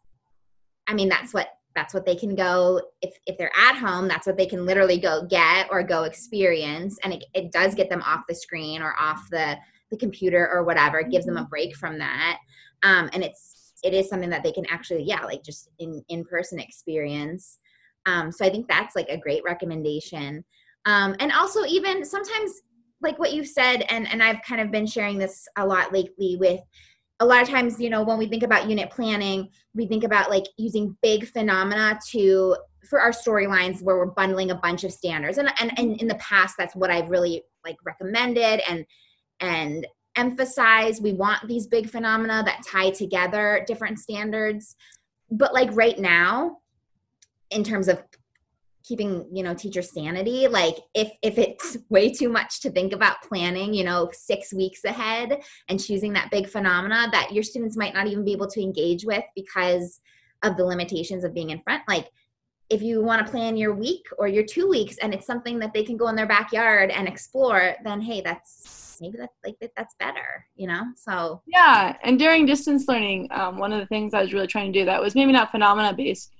I 0.87 0.93
mean 0.93 1.09
that's 1.09 1.33
what 1.33 1.49
that's 1.75 1.93
what 1.93 2.05
they 2.05 2.15
can 2.15 2.35
go 2.35 2.81
if 3.01 3.15
if 3.27 3.37
they're 3.37 3.51
at 3.55 3.75
home 3.75 4.07
that's 4.07 4.25
what 4.27 4.37
they 4.37 4.45
can 4.45 4.65
literally 4.65 4.97
go 4.97 5.25
get 5.27 5.67
or 5.71 5.83
go 5.83 6.03
experience. 6.03 6.97
And 7.03 7.13
it, 7.13 7.25
it 7.33 7.51
does 7.51 7.75
get 7.75 7.89
them 7.89 8.01
off 8.03 8.21
the 8.27 8.35
screen 8.35 8.81
or 8.81 8.95
off 8.99 9.27
the 9.29 9.57
the 9.91 9.97
computer 9.97 10.49
or 10.51 10.63
whatever. 10.63 10.99
It 10.99 11.11
gives 11.11 11.25
them 11.25 11.37
a 11.37 11.45
break 11.45 11.75
from 11.75 11.99
that. 11.99 12.39
Um, 12.81 13.09
and 13.13 13.23
it's 13.23 13.73
it 13.83 13.93
is 13.93 14.09
something 14.09 14.29
that 14.29 14.43
they 14.43 14.51
can 14.51 14.65
actually 14.69 15.03
yeah 15.03 15.23
like 15.23 15.43
just 15.43 15.69
in 15.79 16.03
in 16.09 16.23
person 16.25 16.59
experience 16.59 17.59
um, 18.05 18.31
so 18.31 18.45
i 18.45 18.49
think 18.49 18.67
that's 18.67 18.95
like 18.95 19.09
a 19.09 19.17
great 19.17 19.43
recommendation. 19.43 20.43
Um, 20.85 21.15
and 21.19 21.31
also 21.31 21.63
even 21.63 22.03
sometimes 22.03 22.51
like 23.01 23.17
what 23.17 23.33
you've 23.33 23.47
said 23.47 23.85
and 23.89 24.07
and 24.11 24.21
i've 24.21 24.41
kind 24.41 24.59
of 24.59 24.71
been 24.71 24.85
sharing 24.85 25.17
this 25.17 25.47
a 25.57 25.65
lot 25.65 25.93
lately 25.93 26.35
with 26.37 26.59
a 27.19 27.25
lot 27.25 27.41
of 27.41 27.47
times 27.47 27.79
you 27.79 27.89
know 27.89 28.03
when 28.03 28.17
we 28.17 28.27
think 28.27 28.43
about 28.43 28.69
unit 28.69 28.89
planning 28.89 29.49
we 29.73 29.87
think 29.87 30.03
about 30.03 30.29
like 30.29 30.43
using 30.57 30.97
big 31.01 31.27
phenomena 31.27 31.97
to 32.11 32.57
for 32.89 32.99
our 32.99 33.11
storylines 33.11 33.81
where 33.81 33.97
we're 33.97 34.07
bundling 34.07 34.51
a 34.51 34.55
bunch 34.55 34.83
of 34.83 34.91
standards. 34.91 35.37
And, 35.37 35.49
and 35.59 35.71
and 35.77 36.01
in 36.01 36.07
the 36.07 36.15
past 36.15 36.55
that's 36.57 36.75
what 36.75 36.89
i've 36.89 37.09
really 37.09 37.43
like 37.65 37.77
recommended 37.85 38.61
and 38.69 38.85
and 39.39 39.87
emphasize 40.15 41.01
we 41.01 41.13
want 41.13 41.47
these 41.47 41.67
big 41.67 41.89
phenomena 41.89 42.43
that 42.45 42.63
tie 42.65 42.91
together 42.91 43.63
different 43.67 43.99
standards. 43.99 44.75
But 45.31 45.53
like 45.53 45.69
right 45.73 45.97
now 45.97 46.57
in 47.53 47.63
terms 47.63 47.87
of 47.87 48.01
keeping 48.83 49.25
you 49.31 49.43
know 49.43 49.53
teacher 49.53 49.81
sanity 49.81 50.47
like 50.47 50.75
if 50.93 51.11
if 51.21 51.37
it's 51.37 51.77
way 51.89 52.11
too 52.11 52.29
much 52.29 52.59
to 52.61 52.69
think 52.69 52.93
about 52.93 53.21
planning 53.23 53.73
you 53.73 53.83
know 53.83 54.09
six 54.11 54.53
weeks 54.53 54.83
ahead 54.83 55.41
and 55.69 55.83
choosing 55.83 56.13
that 56.13 56.29
big 56.31 56.47
phenomena 56.47 57.07
that 57.11 57.31
your 57.31 57.43
students 57.43 57.77
might 57.77 57.93
not 57.93 58.07
even 58.07 58.25
be 58.25 58.33
able 58.33 58.47
to 58.47 58.61
engage 58.61 59.05
with 59.05 59.23
because 59.35 60.01
of 60.43 60.57
the 60.57 60.65
limitations 60.65 61.23
of 61.23 61.33
being 61.33 61.49
in 61.49 61.61
front 61.61 61.81
like 61.87 62.09
if 62.69 62.81
you 62.81 63.01
want 63.01 63.25
to 63.25 63.31
plan 63.31 63.55
your 63.55 63.73
week 63.73 64.05
or 64.17 64.27
your 64.27 64.43
two 64.43 64.67
weeks 64.67 64.97
and 64.97 65.13
it's 65.13 65.27
something 65.27 65.59
that 65.59 65.73
they 65.73 65.83
can 65.83 65.95
go 65.95 66.07
in 66.07 66.15
their 66.15 66.27
backyard 66.27 66.91
and 66.91 67.07
explore 67.07 67.75
then 67.83 68.01
hey 68.01 68.19
that's 68.21 68.97
maybe 68.99 69.17
that's 69.17 69.35
like 69.45 69.55
that's 69.75 69.95
better 69.95 70.45
you 70.55 70.67
know? 70.67 70.83
So 70.95 71.41
yeah 71.45 71.95
and 72.03 72.19
during 72.19 72.45
distance 72.45 72.87
learning 72.87 73.29
um, 73.31 73.57
one 73.57 73.71
of 73.71 73.79
the 73.79 73.87
things 73.87 74.13
i 74.13 74.21
was 74.21 74.33
really 74.33 74.47
trying 74.47 74.73
to 74.73 74.79
do 74.79 74.85
that 74.85 75.01
was 75.01 75.15
maybe 75.15 75.31
not 75.31 75.51
phenomena 75.51 75.93
based 75.93 76.33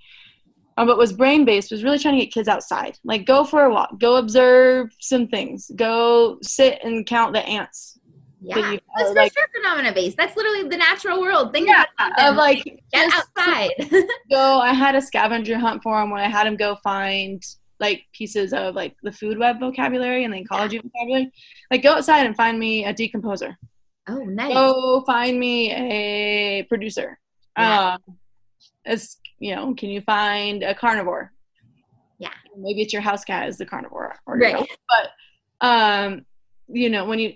um, 0.78 0.88
but 0.88 0.98
was 0.98 1.14
brain 1.14 1.46
based 1.46 1.72
was 1.72 1.84
really 1.84 2.00
trying 2.00 2.18
to 2.18 2.26
get 2.26 2.34
kids 2.34 2.48
outside. 2.48 2.98
Like 3.04 3.26
go 3.26 3.44
for 3.44 3.64
a 3.66 3.70
walk 3.72 4.00
go 4.00 4.16
observe 4.18 4.94
some 5.00 5.28
things 5.28 5.72
go 5.76 6.38
sit 6.42 6.80
and 6.84 7.06
count 7.06 7.34
the 7.34 7.42
ants 7.46 8.00
that 8.42 8.58
yeah 8.60 8.72
you- 8.74 8.80
that's 8.98 9.10
or, 9.10 9.14
for 9.14 9.20
like 9.22 9.34
sure 9.34 9.48
phenomena 9.56 9.94
based 9.94 10.18
that's 10.18 10.36
literally 10.36 10.68
the 10.68 10.78
natural 10.78 11.22
world. 11.22 11.54
Things 11.54 11.68
yeah 11.68 11.86
that 11.98 12.30
of 12.30 12.36
like 12.36 12.64
get 12.92 13.12
outside. 13.14 13.72
go 14.30 14.60
i 14.60 14.74
had 14.74 14.96
a 14.96 15.02
scavenger 15.02 15.58
hunt 15.58 15.82
for 15.84 16.02
him 16.02 16.10
when 16.10 16.22
i 16.22 16.28
had 16.28 16.46
him 16.48 16.56
go 16.58 16.76
find 16.84 17.44
like 17.80 18.04
pieces 18.14 18.54
of 18.54 18.76
like 18.76 18.96
the 19.04 19.12
food 19.12 19.38
web 19.38 19.60
vocabulary 19.60 20.24
and 20.24 20.34
the 20.34 20.38
ecology 20.38 20.78
vocabulary. 20.80 21.32
Like 21.70 21.84
go 21.84 21.94
outside 21.94 22.26
and 22.26 22.36
find 22.36 22.58
me 22.58 22.86
a 22.86 22.94
decomposer. 22.94 23.56
Oh 24.08 24.20
nice. 24.24 24.54
Go 24.54 25.02
find 25.06 25.38
me 25.38 25.72
a 25.72 26.64
producer. 26.64 27.20
Yeah. 27.58 27.98
um 28.08 28.18
as 28.86 29.18
you 29.44 29.54
know 29.54 29.74
can 29.76 29.90
you 29.90 30.02
find 30.02 30.64
a 30.64 30.74
carnivore 30.74 31.32
Yeah. 32.18 32.30
maybe 32.58 32.82
it's 32.82 32.94
your 32.94 33.02
house 33.02 33.24
cat 33.26 33.50
is 33.50 33.58
the 33.58 33.66
carnivore 33.66 34.16
or 34.26 34.38
right 34.38 34.56
dog. 34.56 34.68
but 34.94 35.68
um 35.68 36.26
you 36.70 36.90
know 36.90 37.06
when 37.06 37.20
you 37.20 37.34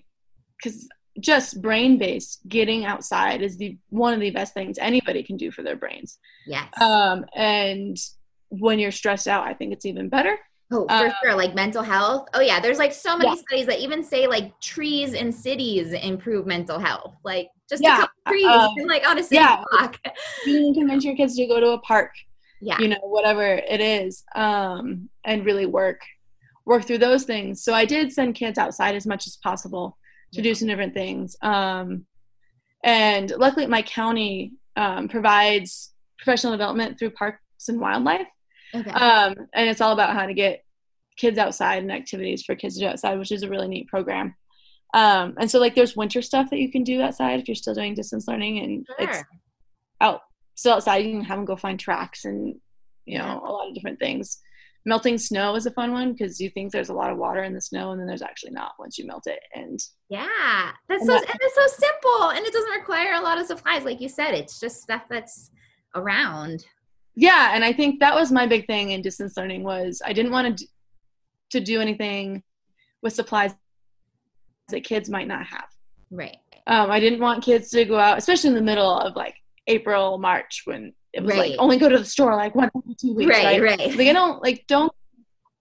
because 0.58 0.88
just 1.20 1.62
brain 1.62 1.98
based 1.98 2.40
getting 2.48 2.86
outside 2.86 3.42
is 3.42 3.58
the 3.58 3.78
one 3.90 4.14
of 4.14 4.20
the 4.22 4.32
best 4.32 4.54
things 4.54 4.78
anybody 4.80 5.22
can 5.24 5.36
do 5.36 5.52
for 5.52 5.64
their 5.64 5.76
brains 5.76 6.18
yes 6.46 6.70
um 6.82 7.26
and 7.36 7.98
when 8.50 8.80
you're 8.80 8.92
stressed 9.02 9.28
out 9.28 9.44
i 9.46 9.54
think 9.54 9.74
it's 9.74 9.86
even 9.86 10.08
better 10.10 10.36
Oh, 10.70 10.86
for 10.86 11.08
Uh, 11.08 11.12
sure. 11.24 11.34
Like 11.34 11.56
mental 11.56 11.82
health. 11.82 12.28
Oh, 12.34 12.42
yeah. 12.42 12.60
There's 12.60 12.78
like 12.78 12.92
so 12.92 13.16
many 13.18 13.30
Yeah. 13.30 13.42
studies 13.46 13.68
that 13.68 13.80
even 13.80 14.04
say 14.04 14.28
like 14.28 14.48
trees 14.60 15.14
in 15.14 15.32
cities 15.32 15.94
improve 15.94 16.46
mental 16.46 16.78
health. 16.78 17.14
Like 17.24 17.48
just 17.70 17.82
a 17.82 17.84
Yeah, 17.84 17.98
couple 17.98 18.14
trees 18.28 18.46
um, 18.46 18.76
like 18.88 19.08
on 19.08 19.20
a 19.20 19.24
yeah. 19.32 19.64
block. 19.72 20.00
you 20.46 20.54
can 20.60 20.74
convince 20.74 21.04
your 21.04 21.16
kids 21.16 21.36
to 21.36 21.46
go 21.48 21.60
to 21.60 21.72
a 21.72 21.80
park 21.80 22.12
Yeah. 22.62 22.80
you 22.80 22.88
know 22.88 22.98
whatever 23.04 23.44
it 23.44 23.82
is 23.82 24.24
um 24.36 25.10
and 25.26 25.46
really 25.46 25.66
work 25.66 26.02
work 26.66 26.84
through 26.86 26.98
those 27.00 27.24
things 27.24 27.64
so 27.64 27.74
i 27.74 27.86
did 27.86 28.12
send 28.12 28.36
kids 28.36 28.58
outside 28.58 28.96
as 28.96 29.06
much 29.06 29.28
as 29.28 29.38
possible 29.38 29.98
to 30.34 30.42
do 30.42 30.54
some 30.56 30.68
different 30.68 30.94
things 30.94 31.36
um 31.42 32.06
and 32.84 33.32
luckily 33.38 33.66
my 33.68 33.82
county 33.82 34.54
um, 34.76 35.08
provides 35.08 35.94
professional 36.18 36.52
development 36.54 36.98
through 37.00 37.12
parks 37.12 37.68
and 37.70 37.80
wildlife 37.80 38.28
Okay. 38.76 38.90
um 38.92 39.34
and 39.54 39.70
it's 39.70 39.80
all 39.82 39.94
about 39.94 40.14
how 40.14 40.26
to 40.26 40.34
get 40.34 40.64
kids 41.16 41.38
outside 41.38 41.82
and 41.84 41.92
activities 41.92 42.44
for 42.44 42.54
kids 42.56 42.76
to 42.76 42.82
do 42.82 42.88
outside 42.88 43.18
which 43.18 43.32
is 43.32 43.44
a 43.44 43.50
really 43.50 43.68
neat 43.68 43.88
program 43.88 44.36
um 44.94 45.34
and 45.40 45.50
so 45.52 45.60
like 45.60 45.76
there's 45.76 45.96
winter 45.96 46.22
stuff 46.22 46.50
that 46.50 46.60
you 46.60 46.72
can 46.72 46.84
do 46.84 47.02
outside 47.02 47.40
if 47.40 47.48
you're 47.48 47.56
still 47.56 47.74
doing 47.74 47.94
distance 47.94 48.28
learning 48.28 48.60
and 48.60 48.88
it's 49.00 49.24
out 50.02 50.22
still 50.56 50.74
outside 50.74 50.98
you 51.06 51.12
can 51.12 51.24
have 51.24 51.38
them 51.38 51.46
go 51.46 51.56
find 51.56 51.80
tracks 51.80 52.26
and 52.26 52.56
you 53.06 53.18
know 53.18 53.26
Yeah. 53.26 53.40
a 53.40 53.52
lot 53.52 53.68
of 53.68 53.74
different 53.76 54.00
things 54.00 54.40
melting 54.86 55.18
snow 55.18 55.56
is 55.56 55.66
a 55.66 55.72
fun 55.72 55.92
one 55.92 56.14
because 56.14 56.40
you 56.40 56.50
think 56.50 56.72
there's 56.72 56.88
a 56.88 56.94
lot 56.94 57.12
of 57.12 57.18
water 57.18 57.44
in 57.44 57.54
the 57.54 57.60
snow 57.60 57.92
and 57.92 58.00
then 58.00 58.08
there's 58.08 58.22
actually 58.22 58.52
not 58.54 58.72
once 58.80 58.98
you 58.98 59.06
melt 59.06 59.28
it 59.28 59.40
and 59.54 59.80
yeah. 60.10 60.72
That's 60.88 61.02
and 61.02 61.08
so, 61.10 61.14
that- 61.14 61.30
and 61.30 61.40
it's 61.42 61.56
so 61.56 61.68
simple 61.86 62.30
and 62.30 62.46
it 62.46 62.54
doesn't 62.54 62.72
require 62.72 63.16
a 63.16 63.22
lot 63.22 63.38
of 63.38 63.46
supplies. 63.48 63.84
Like 63.84 64.00
you 64.00 64.08
said, 64.08 64.32
it's 64.34 64.60
just 64.62 64.82
stuff 64.82 65.02
that's 65.10 65.52
around. 65.96 66.66
yeah 67.16 67.52
and 67.56 67.64
i 67.66 67.74
think 67.74 68.00
that 68.00 68.14
was 68.14 68.32
my 68.32 68.46
big 68.46 68.68
thing 68.68 68.92
in 68.92 69.02
distance 69.02 69.36
learning 69.36 69.64
was 69.64 70.02
i 70.06 70.14
didn't 70.14 70.32
want 70.32 70.46
to 70.58 70.64
d- 70.64 70.70
to 71.50 71.60
do 71.60 71.82
anything 71.82 72.44
with 73.02 73.14
supplies 73.14 73.54
that 74.70 74.84
kids 74.84 75.10
might 75.10 75.28
not 75.28 75.46
have 75.46 75.66
Right. 76.12 76.38
um, 76.68 76.90
i 76.92 77.00
didn't 77.00 77.20
want 77.20 77.44
kids 77.44 77.70
to 77.72 77.86
go 77.86 77.98
out 77.98 78.18
especially 78.18 78.50
in 78.50 78.56
the 78.56 78.62
middle 78.62 78.98
of 79.00 79.16
like 79.16 79.36
april 79.68 80.18
march 80.18 80.64
when 80.66 80.94
it 81.14 81.24
was 81.24 81.32
Right. 81.36 81.52
like 81.52 81.60
only 81.60 81.78
go 81.78 81.90
to 81.90 81.98
the 81.98 82.06
store 82.06 82.36
like 82.36 82.56
one 82.56 82.70
every 82.76 82.96
two 82.96 83.14
weeks 83.14 83.30
right, 83.30 83.62
right 83.62 83.80
right. 83.80 83.96
like 83.98 84.08
i 84.08 84.14
don't 84.14 84.42
like 84.42 84.66
don't 84.68 84.92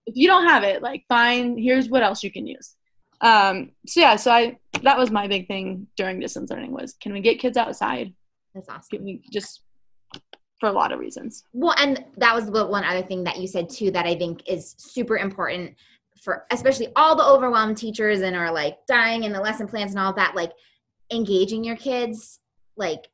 if 0.07 0.17
you 0.17 0.29
don't 0.29 0.47
have 0.47 0.63
it 0.63 0.83
like 0.83 1.05
fine 1.09 1.57
here's 1.59 1.89
what 1.89 2.03
else 2.03 2.23
you 2.23 2.31
can 2.31 2.47
use 2.47 2.77
Um, 3.23 3.71
so 3.87 4.01
yeah, 4.01 4.17
so 4.17 4.31
I 4.31 4.59
that 4.83 4.99
was 4.99 5.11
my 5.11 5.27
big 5.27 5.49
thing 5.49 5.87
during 5.97 6.21
distance 6.21 6.51
learning 6.51 6.73
was 6.73 6.95
can 7.01 7.15
we 7.15 7.21
get 7.23 7.39
kids 7.41 7.57
outside? 7.57 8.13
That's 8.55 8.69
awesome. 8.69 8.91
Can 8.93 9.05
we 9.07 9.23
just 9.33 9.63
for 10.61 10.69
a 10.69 10.73
lot 10.73 10.93
of 10.93 10.99
reasons. 11.01 11.45
Well, 11.55 11.75
and 11.79 12.05
that 12.19 12.35
was 12.35 12.45
the 12.51 12.67
one 12.67 12.85
other 12.85 13.03
thing 13.03 13.25
that 13.25 13.39
you 13.39 13.47
said 13.47 13.69
too 13.71 13.91
that 13.93 14.05
I 14.07 14.15
think 14.17 14.43
is 14.47 14.75
super 14.79 15.17
important 15.17 15.75
for 16.27 16.45
especially 16.51 16.89
all 16.97 17.15
the 17.15 17.25
overwhelmed 17.25 17.77
teachers 17.77 18.21
and 18.23 18.35
are 18.35 18.51
like 18.51 18.85
dying 18.89 19.23
in 19.23 19.33
the 19.33 19.41
lesson 19.41 19.69
plans 19.69 19.93
and 19.93 20.01
all 20.01 20.13
that, 20.13 20.35
like 20.35 20.51
engaging 21.13 21.63
your 21.63 21.77
kids, 21.77 22.41
like 22.77 23.07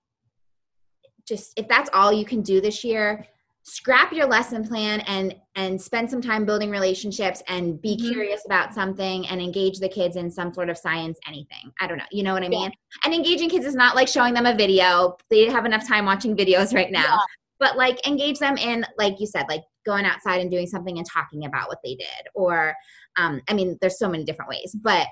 just 1.29 1.53
if 1.59 1.69
that's 1.69 1.91
all 1.93 2.11
you 2.11 2.25
can 2.25 2.41
do 2.41 2.59
this 2.59 2.83
year, 2.83 3.27
scrap 3.65 4.15
your 4.15 4.27
lesson 4.27 4.67
plan 4.67 5.01
and 5.01 5.35
and 5.57 5.81
spend 5.81 6.09
some 6.09 6.23
time 6.23 6.47
building 6.47 6.71
relationships 6.71 7.43
and 7.49 7.83
be 7.83 7.99
mm-hmm. 7.99 8.13
curious 8.13 8.47
about 8.47 8.73
something 8.73 9.27
and 9.27 9.43
engage 9.43 9.79
the 9.79 9.91
kids 9.91 10.17
in 10.17 10.31
some 10.31 10.53
sort 10.53 10.69
of 10.69 10.77
science 10.77 11.17
anything 11.29 11.71
i 11.81 11.87
don't 11.87 11.97
know 11.97 12.05
you 12.11 12.25
know 12.25 12.33
what 12.33 12.43
i 12.43 12.49
mean 12.49 12.63
yeah. 12.63 13.05
and 13.05 13.15
engaging 13.15 13.49
kids 13.49 13.65
is 13.65 13.77
not 13.77 13.95
like 13.95 14.09
showing 14.09 14.35
them 14.35 14.47
a 14.47 14.57
video 14.57 15.17
they 15.31 15.45
have 15.49 15.65
enough 15.65 15.87
time 15.87 16.05
watching 16.05 16.37
videos 16.37 16.75
right 16.75 16.91
now 16.91 17.03
yeah. 17.03 17.19
but 17.61 17.77
like 17.77 18.05
engage 18.05 18.41
them 18.41 18.57
in 18.57 18.85
like 18.99 19.21
you 19.21 19.29
said 19.29 19.45
like 19.49 19.63
going 19.85 20.05
outside 20.05 20.41
and 20.41 20.51
doing 20.51 20.67
something 20.67 20.99
and 20.99 21.07
talking 21.09 21.45
about 21.45 21.69
what 21.69 21.79
they 21.85 21.95
did 21.95 22.29
or 22.35 22.75
um 23.17 23.41
i 23.49 23.55
mean 23.55 23.77
there's 23.81 23.99
so 23.99 24.09
many 24.09 24.25
different 24.25 24.49
ways 24.49 24.75
but 24.81 25.07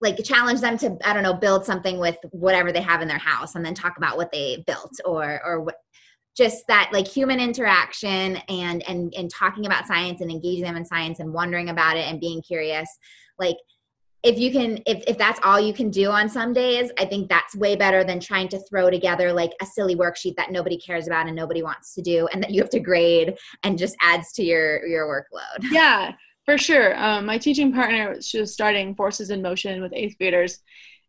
like 0.00 0.22
challenge 0.24 0.60
them 0.60 0.76
to 0.76 0.96
i 1.04 1.12
don't 1.12 1.22
know 1.22 1.34
build 1.34 1.64
something 1.64 1.98
with 1.98 2.16
whatever 2.32 2.72
they 2.72 2.80
have 2.80 3.02
in 3.02 3.08
their 3.08 3.18
house 3.18 3.54
and 3.54 3.64
then 3.64 3.74
talk 3.74 3.96
about 3.96 4.16
what 4.16 4.30
they 4.32 4.62
built 4.66 4.92
or 5.04 5.40
or 5.44 5.62
what 5.62 5.76
just 6.36 6.66
that 6.68 6.90
like 6.92 7.08
human 7.08 7.40
interaction 7.40 8.36
and 8.48 8.86
and 8.88 9.12
and 9.16 9.30
talking 9.30 9.66
about 9.66 9.86
science 9.86 10.20
and 10.20 10.30
engaging 10.30 10.64
them 10.64 10.76
in 10.76 10.84
science 10.84 11.18
and 11.18 11.32
wondering 11.32 11.70
about 11.70 11.96
it 11.96 12.06
and 12.06 12.20
being 12.20 12.42
curious. 12.42 12.88
Like 13.38 13.56
if 14.26 14.38
you 14.38 14.50
can 14.50 14.78
if, 14.86 15.02
if 15.06 15.16
that's 15.16 15.40
all 15.44 15.60
you 15.60 15.72
can 15.72 15.90
do 15.90 16.10
on 16.10 16.28
some 16.28 16.52
days 16.52 16.90
i 16.98 17.04
think 17.04 17.28
that's 17.28 17.54
way 17.56 17.76
better 17.76 18.04
than 18.04 18.18
trying 18.20 18.48
to 18.48 18.58
throw 18.68 18.90
together 18.90 19.32
like 19.32 19.52
a 19.62 19.66
silly 19.66 19.96
worksheet 19.96 20.34
that 20.36 20.50
nobody 20.50 20.76
cares 20.78 21.06
about 21.06 21.26
and 21.26 21.36
nobody 21.36 21.62
wants 21.62 21.94
to 21.94 22.02
do 22.02 22.28
and 22.32 22.42
that 22.42 22.50
you 22.50 22.60
have 22.60 22.70
to 22.70 22.80
grade 22.80 23.34
and 23.62 23.78
just 23.78 23.96
adds 24.00 24.32
to 24.32 24.42
your 24.42 24.86
your 24.86 25.06
workload 25.06 25.64
yeah 25.70 26.12
for 26.44 26.58
sure 26.58 26.96
um, 27.02 27.26
my 27.26 27.38
teaching 27.38 27.72
partner 27.72 28.20
she 28.20 28.40
was 28.40 28.52
starting 28.52 28.94
forces 28.94 29.30
in 29.30 29.40
motion 29.40 29.80
with 29.80 29.92
eighth 29.94 30.18
graders 30.18 30.60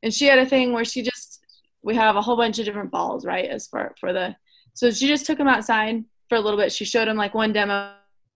and 0.03 0.13
she 0.13 0.25
had 0.25 0.39
a 0.39 0.45
thing 0.45 0.71
where 0.71 0.85
she 0.85 1.01
just 1.01 1.43
we 1.81 1.95
have 1.95 2.15
a 2.15 2.21
whole 2.21 2.37
bunch 2.37 2.59
of 2.59 2.65
different 2.65 2.91
balls 2.91 3.25
right 3.25 3.49
as 3.49 3.67
for 3.67 3.93
for 3.99 4.13
the 4.13 4.35
so 4.77 4.91
she 4.91 5.07
just 5.07 5.25
took 5.25 5.39
them 5.39 5.47
outside 5.47 6.05
for 6.29 6.35
a 6.35 6.39
little 6.39 6.59
bit. 6.59 6.71
She 6.71 6.85
showed 6.85 7.07
them 7.07 7.17
like 7.17 7.33
one 7.33 7.53
demo 7.53 7.93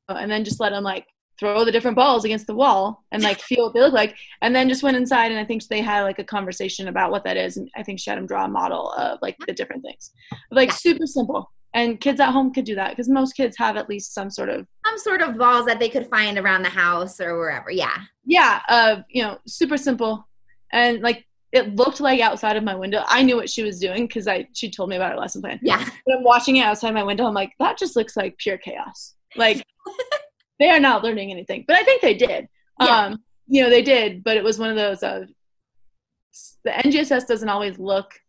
and 0.10 0.32
then 0.32 0.44
just 0.44 0.60
let 0.60 0.72
them 0.72 0.84
like 0.84 1.06
throw 1.42 1.66
the 1.66 1.72
different 1.72 1.96
balls 1.96 2.24
against 2.24 2.46
the 2.46 2.54
wall 2.54 3.04
and 3.12 3.24
like 3.24 3.40
feel 3.42 3.66
what 3.66 3.74
they 3.74 3.80
look 3.80 3.94
like. 3.94 4.16
And 4.44 4.56
then 4.56 4.70
just 4.70 4.84
went 4.84 4.96
inside 4.96 5.32
and 5.32 5.40
I 5.40 5.44
think 5.44 5.68
they 5.68 5.82
had 5.82 6.04
like 6.04 6.20
a 6.20 6.24
conversation 6.24 6.88
about 6.88 7.10
what 7.10 7.24
that 7.24 7.36
is. 7.36 7.58
And 7.58 7.68
I 7.76 7.82
think 7.82 8.00
she 8.00 8.12
had 8.12 8.20
him 8.20 8.28
draw 8.28 8.46
a 8.46 8.48
model 8.48 8.92
of 8.92 9.18
like 9.24 9.38
the 9.48 9.54
different 9.54 9.82
things. 9.82 10.12
Like 10.52 10.70
yeah. 10.70 10.76
super 10.76 11.08
simple. 11.08 11.52
And 11.74 12.00
kids 12.00 12.20
at 12.20 12.30
home 12.32 12.54
could 12.54 12.66
do 12.66 12.76
that 12.76 12.92
because 12.92 13.10
most 13.10 13.34
kids 13.34 13.58
have 13.58 13.76
at 13.76 13.90
least 13.90 14.14
some 14.14 14.30
sort 14.30 14.50
of 14.50 14.68
some 14.86 15.00
sort 15.00 15.22
of 15.22 15.38
balls 15.38 15.66
that 15.66 15.80
they 15.80 15.90
could 15.90 16.08
find 16.08 16.38
around 16.38 16.62
the 16.62 16.70
house 16.70 17.20
or 17.20 17.40
wherever. 17.40 17.72
Yeah. 17.72 17.98
Yeah. 18.24 18.62
Uh, 18.70 18.98
you 19.10 19.24
know, 19.24 19.40
super 19.48 19.78
simple. 19.78 20.28
And 20.72 21.02
like 21.02 21.26
it 21.52 21.76
looked 21.76 22.02
like 22.02 22.20
outside 22.20 22.56
of 22.56 22.64
my 22.64 22.76
window. 22.76 23.04
I 23.08 23.24
knew 23.24 23.36
what 23.36 23.50
she 23.50 23.64
was 23.64 23.80
doing 23.80 24.06
because 24.06 24.28
I 24.28 24.48
she 24.54 24.70
told 24.70 24.90
me 24.90 24.96
about 24.96 25.14
her 25.14 25.18
lesson 25.18 25.42
plan. 25.42 25.60
Yeah. 25.64 25.84
But 26.06 26.18
I'm 26.18 26.24
watching 26.24 26.58
it 26.58 26.66
outside 26.66 26.94
my 26.94 27.04
window. 27.04 27.26
I'm 27.26 27.34
like, 27.34 27.54
that 27.58 27.80
just 27.80 27.96
looks 27.96 28.16
like 28.16 28.38
pure 28.38 28.60
chaos. 28.60 29.16
Like 29.36 29.66
they 30.62 30.70
are 30.70 30.80
not 30.80 31.04
learning 31.04 31.32
anything. 31.32 31.66
But 31.68 31.78
I 31.78 31.84
think 31.84 32.02
they 32.02 32.14
did. 32.14 32.48
Yeah. 32.80 33.06
Um, 33.06 33.24
you 33.48 33.62
know, 33.62 33.70
they 33.70 33.82
did, 33.82 34.24
but 34.24 34.38
it 34.38 34.44
was 34.44 34.60
one 34.60 34.70
of 34.70 34.76
those 34.76 35.04
of 35.04 35.28
the 36.64 36.72
NGSS 36.72 37.28
doesn't 37.28 37.50
always 37.50 37.78
look 37.80 38.20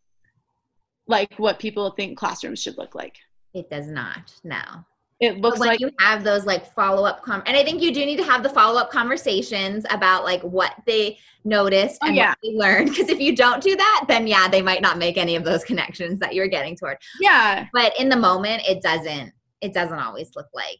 like 1.07 1.33
what 1.37 1.59
people 1.59 1.89
think 1.91 2.17
classrooms 2.17 2.61
should 2.61 2.77
look 2.77 2.95
like. 2.95 3.17
It 3.53 3.69
does 3.69 3.87
not. 3.87 4.33
No 4.43 4.85
it 5.23 5.39
looks 5.39 5.59
like 5.59 5.79
you 5.79 5.89
have 5.99 6.23
those 6.23 6.45
like 6.45 6.71
follow 6.73 7.05
up 7.05 7.21
com 7.21 7.41
and 7.45 7.55
I 7.55 7.63
think 7.63 7.81
you 7.81 7.93
do 7.93 8.05
need 8.05 8.17
to 8.17 8.23
have 8.23 8.43
the 8.43 8.49
follow 8.49 8.79
up 8.79 8.91
conversations 8.91 9.85
about 9.89 10.23
like 10.23 10.41
what 10.41 10.73
they 10.85 11.17
noticed 11.45 11.99
oh, 12.03 12.07
and 12.07 12.15
yeah. 12.15 12.29
what 12.29 12.37
they 12.43 12.57
learned 12.57 12.89
because 12.89 13.09
if 13.09 13.19
you 13.19 13.35
don't 13.35 13.61
do 13.63 13.75
that 13.75 14.05
then 14.07 14.27
yeah 14.27 14.47
they 14.47 14.61
might 14.61 14.81
not 14.81 14.97
make 14.97 15.17
any 15.17 15.35
of 15.35 15.43
those 15.43 15.63
connections 15.63 16.19
that 16.19 16.33
you're 16.33 16.47
getting 16.47 16.75
toward 16.75 16.97
yeah 17.19 17.67
but 17.73 17.97
in 17.99 18.09
the 18.09 18.15
moment 18.15 18.61
it 18.67 18.81
doesn't 18.81 19.31
it 19.61 19.73
doesn't 19.73 19.99
always 19.99 20.31
look 20.35 20.47
like 20.53 20.79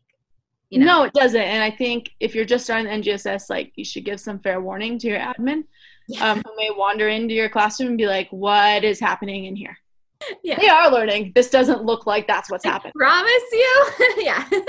you 0.73 0.79
know? 0.79 0.85
no 0.85 1.03
it 1.03 1.13
doesn't 1.13 1.41
and 1.41 1.63
I 1.63 1.71
think 1.71 2.11
if 2.19 2.35
you're 2.35 2.45
just 2.45 2.65
starting 2.65 2.85
the 2.85 3.09
NGSS 3.09 3.49
like 3.49 3.71
you 3.75 3.85
should 3.85 4.05
give 4.05 4.19
some 4.19 4.39
fair 4.39 4.61
warning 4.61 4.97
to 4.99 5.07
your 5.07 5.19
admin 5.19 5.63
yeah. 6.07 6.31
um, 6.31 6.41
who 6.45 6.55
may 6.57 6.69
wander 6.75 7.09
into 7.09 7.33
your 7.33 7.49
classroom 7.49 7.89
and 7.89 7.97
be 7.97 8.07
like 8.07 8.29
what 8.29 8.83
is 8.83 8.99
happening 8.99 9.45
in 9.45 9.55
here 9.55 9.77
yeah. 10.43 10.59
They 10.59 10.69
are 10.69 10.91
learning. 10.91 11.31
This 11.35 11.49
doesn't 11.49 11.83
look 11.83 12.05
like 12.05 12.27
that's 12.27 12.49
what's 12.49 12.65
happening. 12.65 12.93
Promise 12.95 13.43
you? 13.51 13.91
yeah. 14.19 14.47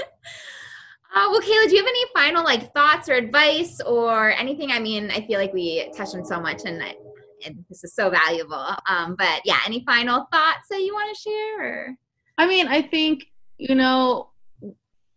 Uh, 1.17 1.29
well, 1.31 1.41
Kayla, 1.41 1.69
do 1.69 1.77
you 1.77 1.79
have 1.79 1.87
any 1.87 2.05
final 2.13 2.43
like 2.43 2.75
thoughts 2.75 3.09
or 3.09 3.13
advice 3.13 3.81
or 3.87 4.33
anything? 4.33 4.73
I 4.73 4.81
mean, 4.81 5.13
I 5.13 5.25
feel 5.25 5.39
like 5.39 5.53
we 5.53 5.89
touched 5.97 6.17
on 6.17 6.25
so 6.25 6.41
much, 6.41 6.63
and, 6.65 6.83
I, 6.83 6.97
and 7.47 7.65
this 7.69 7.85
is 7.85 7.95
so 7.95 8.11
valuable. 8.11 8.75
Um, 8.89 9.15
but 9.17 9.41
yeah, 9.45 9.59
any 9.65 9.85
final 9.87 10.27
thoughts 10.33 10.67
that 10.71 10.81
you 10.81 10.93
want 10.93 11.17
to 11.17 11.23
share? 11.23 11.63
Or? 11.63 11.95
I 12.37 12.49
mean, 12.49 12.67
I 12.67 12.83
think 12.83 13.27
you 13.59 13.77
know, 13.77 14.31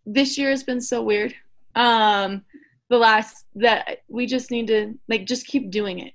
this 0.08 0.38
year 0.38 0.50
has 0.50 0.64
been 0.64 0.82
so 0.82 1.04
weird. 1.04 1.36
Um, 1.76 2.44
the 2.90 2.98
last 2.98 3.46
that 3.56 4.00
we 4.08 4.26
just 4.26 4.50
need 4.50 4.68
to 4.68 4.98
like 5.10 5.26
just 5.26 5.46
keep 5.46 5.70
doing 5.70 6.00
it. 6.00 6.14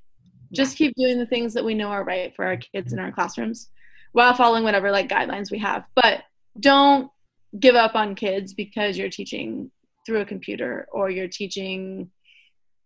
Just 0.53 0.77
keep 0.77 0.95
doing 0.97 1.19
the 1.19 1.27
things 1.27 1.55
that 1.55 1.65
we 1.65 1.75
know 1.75 1.89
are 1.89 2.05
right 2.05 2.35
for 2.35 2.45
our 2.45 2.57
kids 2.57 2.93
in 2.93 2.99
our 2.99 3.13
classrooms 3.13 3.69
while 4.13 4.35
following 4.35 4.65
whatever 4.65 4.91
like 4.91 5.09
guidelines 5.09 5.51
we 5.51 5.59
have. 5.59 5.85
But 5.95 6.25
don't 6.59 7.11
give 7.59 7.75
up 7.75 7.95
on 7.95 8.15
kids 8.15 8.55
because 8.55 8.97
you're 8.97 9.11
teaching 9.11 9.71
through 10.05 10.21
a 10.21 10.27
computer 10.27 10.87
or 10.91 11.11
you're 11.11 11.29
teaching 11.29 12.11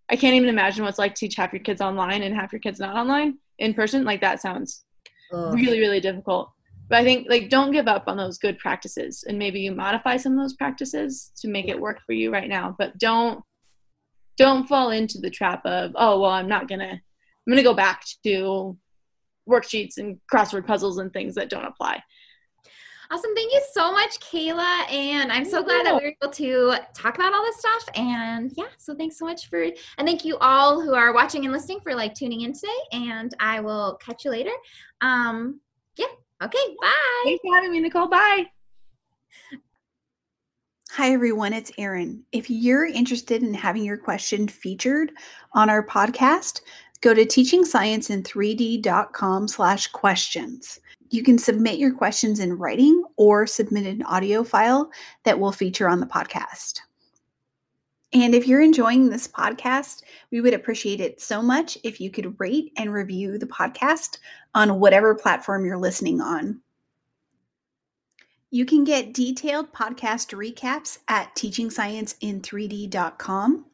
I 0.09 0.17
can't 0.17 0.35
even 0.35 0.49
imagine 0.49 0.85
what 0.85 0.91
it's 0.91 0.99
like 0.99 1.15
to 1.15 1.21
teach 1.21 1.35
half 1.35 1.53
your 1.53 1.63
kids 1.63 1.81
online 1.81 2.23
and 2.23 2.35
half 2.35 2.53
your 2.53 2.61
kids 2.61 2.79
not 2.79 2.95
online 2.95 3.39
in 3.59 3.75
person. 3.75 4.05
Like 4.05 4.21
that 4.21 4.41
sounds 4.41 4.85
Ugh. 5.33 5.55
really, 5.55 5.81
really 5.81 6.01
difficult. 6.01 6.53
But 6.89 6.99
I 6.99 7.05
think 7.05 7.27
like 7.29 7.49
don't 7.49 7.73
give 7.73 7.89
up 7.89 8.05
on 8.07 8.17
those 8.17 8.39
good 8.39 8.59
practices 8.59 9.25
and 9.27 9.39
maybe 9.39 9.61
you 9.61 9.73
modify 9.73 10.17
some 10.17 10.33
of 10.33 10.39
those 10.39 10.55
practices 10.55 11.33
to 11.39 11.49
make 11.49 11.69
it 11.69 11.81
work 11.81 12.01
for 12.07 12.13
you 12.13 12.33
right 12.33 12.49
now. 12.49 12.75
But 12.79 12.99
don't 12.99 13.43
don't 14.37 14.69
fall 14.69 14.91
into 14.91 15.19
the 15.19 15.31
trap 15.31 15.65
of, 15.65 15.93
oh 15.95 16.21
well 16.21 16.31
I'm 16.31 16.49
not 16.49 16.69
gonna 16.69 16.93
I'm 16.93 17.53
gonna 17.53 17.63
go 17.63 17.75
back 17.75 18.05
to 18.25 18.77
worksheets 19.49 19.99
and 19.99 20.19
crossword 20.33 20.67
puzzles 20.67 20.99
and 20.99 21.13
things 21.13 21.35
that 21.37 21.51
don't 21.51 21.65
apply. 21.65 22.03
Awesome. 23.09 23.35
Thank 23.37 23.53
you 23.53 23.63
so 23.73 23.93
much, 23.93 24.19
Kayla. 24.19 24.91
And 24.91 25.31
I'm 25.31 25.45
so 25.45 25.63
glad 25.63 25.87
that 25.87 25.95
we 25.95 26.01
were 26.01 26.15
able 26.21 26.33
to 26.33 26.75
talk 26.93 27.15
about 27.15 27.33
all 27.33 27.45
this 27.45 27.59
stuff. 27.59 27.89
And 27.95 28.53
yeah, 28.57 28.67
so 28.79 28.97
thanks 28.97 29.17
so 29.17 29.25
much 29.25 29.49
for, 29.49 29.63
and 29.63 29.75
thank 29.99 30.25
you 30.25 30.37
all 30.39 30.81
who 30.81 30.93
are 30.95 31.15
watching 31.15 31.45
and 31.45 31.53
listening 31.53 31.79
for 31.81 31.95
like 31.95 32.15
tuning 32.15 32.41
in 32.41 32.53
today. 32.53 32.67
And 32.91 33.33
I 33.39 33.61
will 33.61 33.97
catch 34.03 34.25
you 34.25 34.33
later. 34.33 34.51
Um, 35.03 35.61
yeah. 35.97 36.07
Okay. 36.43 36.77
Bye. 36.81 37.23
Thanks 37.25 37.43
for 37.43 37.55
having 37.55 37.73
me, 37.73 37.81
Nicole. 37.81 38.09
Bye. 38.09 38.47
Hi, 40.91 41.13
everyone. 41.13 41.53
It's 41.53 41.73
Erin. 41.79 42.25
If 42.33 42.49
you're 42.49 42.87
interested 42.87 43.43
in 43.43 43.53
having 43.53 43.85
your 43.85 43.99
question 43.99 44.49
featured 44.49 45.13
on 45.53 45.69
our 45.69 45.87
podcast, 45.87 46.63
go 47.03 47.13
to 47.13 47.27
teachingsciencein3d.com 47.27 49.49
slash 49.49 49.89
questions. 49.89 50.81
You 51.11 51.23
can 51.23 51.39
submit 51.39 51.79
your 51.79 51.93
questions 51.93 52.41
in 52.41 52.59
writing 52.59 53.05
or 53.17 53.47
submit 53.47 53.87
an 53.87 54.03
audio 54.05 54.43
file 54.43 54.91
that 55.25 55.39
will 55.39 55.53
feature 55.53 55.89
on 55.89 56.01
the 56.01 56.07
podcast. 56.07 56.81
And 58.17 58.35
if 58.35 58.49
you're 58.49 58.63
enjoying 58.63 59.11
this 59.11 59.29
podcast, 59.29 60.03
we 60.31 60.41
would 60.41 60.55
appreciate 60.55 61.03
it 61.03 61.21
so 61.21 61.43
much 61.43 61.77
if 61.85 62.01
you 62.01 62.11
could 62.11 62.41
rate 62.41 62.73
and 62.79 62.91
review 62.91 63.37
the 63.37 63.45
podcast 63.45 64.17
on 64.55 64.81
whatever 64.81 65.15
platform 65.15 65.67
you're 65.67 65.77
listening 65.77 66.23
on. 66.23 66.63
You 68.51 68.65
can 68.65 68.85
get 68.85 69.13
detailed 69.13 69.71
podcast 69.75 70.35
recaps 70.35 70.97
at 71.09 71.37
teachingsciencein3d.com. 71.37 73.67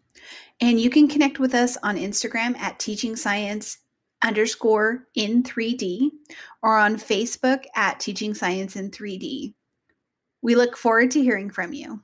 And 0.61 0.81
you 0.81 0.91
can 0.91 1.07
connect 1.07 1.39
with 1.39 1.55
us 1.55 1.79
on 1.85 1.97
Instagram 1.97 2.57
at 2.57 2.81
teaching 2.81 3.15
science 3.15 3.79
underscore 4.25 5.07
in 5.15 5.45
3D 5.45 6.11
or 6.65 6.79
on 6.79 6.97
Facebook 6.97 7.63
at 7.77 8.01
teaching 8.01 8.35
science 8.35 8.75
in 8.75 8.91
3D. 8.91 9.55
We 10.43 10.57
look 10.57 10.77
forward 10.77 11.13
to 11.13 11.23
hearing 11.23 11.49
from 11.49 11.73
you. 11.73 12.03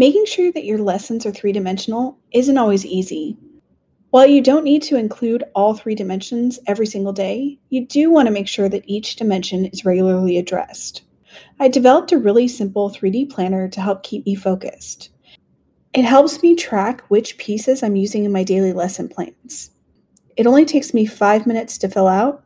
Making 0.00 0.26
sure 0.26 0.52
that 0.52 0.64
your 0.64 0.78
lessons 0.78 1.26
are 1.26 1.32
three 1.32 1.50
dimensional 1.50 2.16
isn't 2.32 2.56
always 2.56 2.86
easy. 2.86 3.36
While 4.10 4.28
you 4.28 4.40
don't 4.40 4.62
need 4.62 4.82
to 4.84 4.96
include 4.96 5.42
all 5.56 5.74
three 5.74 5.96
dimensions 5.96 6.60
every 6.68 6.86
single 6.86 7.12
day, 7.12 7.58
you 7.70 7.84
do 7.84 8.08
want 8.08 8.26
to 8.26 8.32
make 8.32 8.46
sure 8.46 8.68
that 8.68 8.84
each 8.86 9.16
dimension 9.16 9.66
is 9.66 9.84
regularly 9.84 10.38
addressed. 10.38 11.02
I 11.58 11.66
developed 11.66 12.12
a 12.12 12.18
really 12.18 12.46
simple 12.46 12.90
3D 12.90 13.28
planner 13.28 13.68
to 13.68 13.80
help 13.80 14.04
keep 14.04 14.24
me 14.24 14.36
focused. 14.36 15.10
It 15.92 16.04
helps 16.04 16.44
me 16.44 16.54
track 16.54 17.02
which 17.08 17.36
pieces 17.36 17.82
I'm 17.82 17.96
using 17.96 18.24
in 18.24 18.30
my 18.30 18.44
daily 18.44 18.72
lesson 18.72 19.08
plans. 19.08 19.72
It 20.36 20.46
only 20.46 20.64
takes 20.64 20.94
me 20.94 21.06
five 21.06 21.44
minutes 21.44 21.76
to 21.78 21.88
fill 21.88 22.06
out, 22.06 22.44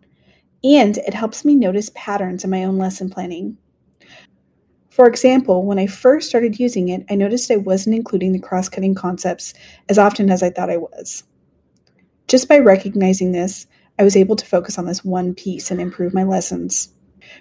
and 0.64 0.96
it 0.96 1.12
helps 1.12 1.44
me 1.44 1.54
notice 1.54 1.90
patterns 1.94 2.44
in 2.44 2.50
my 2.50 2.64
own 2.64 2.78
lesson 2.78 3.10
planning. 3.10 3.58
For 4.92 5.06
example, 5.06 5.64
when 5.64 5.78
I 5.78 5.86
first 5.86 6.28
started 6.28 6.60
using 6.60 6.90
it, 6.90 7.06
I 7.08 7.14
noticed 7.14 7.50
I 7.50 7.56
wasn't 7.56 7.96
including 7.96 8.32
the 8.32 8.38
cross 8.38 8.68
cutting 8.68 8.94
concepts 8.94 9.54
as 9.88 9.96
often 9.96 10.28
as 10.28 10.42
I 10.42 10.50
thought 10.50 10.68
I 10.68 10.76
was. 10.76 11.24
Just 12.28 12.46
by 12.46 12.58
recognizing 12.58 13.32
this, 13.32 13.66
I 13.98 14.04
was 14.04 14.16
able 14.16 14.36
to 14.36 14.44
focus 14.44 14.76
on 14.76 14.84
this 14.84 15.02
one 15.02 15.34
piece 15.34 15.70
and 15.70 15.80
improve 15.80 16.12
my 16.12 16.24
lessons. 16.24 16.90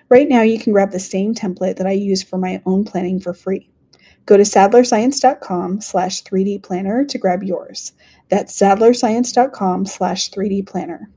Right 0.07 0.29
now, 0.29 0.43
you 0.43 0.59
can 0.59 0.71
grab 0.71 0.91
the 0.91 0.99
same 0.99 1.35
template 1.35 1.75
that 1.75 1.87
I 1.87 1.91
use 1.91 2.23
for 2.23 2.37
my 2.37 2.61
own 2.65 2.85
planning 2.85 3.19
for 3.19 3.33
free. 3.33 3.69
Go 4.25 4.37
to 4.37 4.43
sadlerscience.com 4.43 5.81
slash 5.81 6.23
3D 6.23 6.63
planner 6.63 7.03
to 7.03 7.17
grab 7.17 7.43
yours. 7.43 7.91
That's 8.29 8.57
sadlerscience.com 8.57 9.87
slash 9.87 10.31
3D 10.31 10.65
planner. 10.65 11.09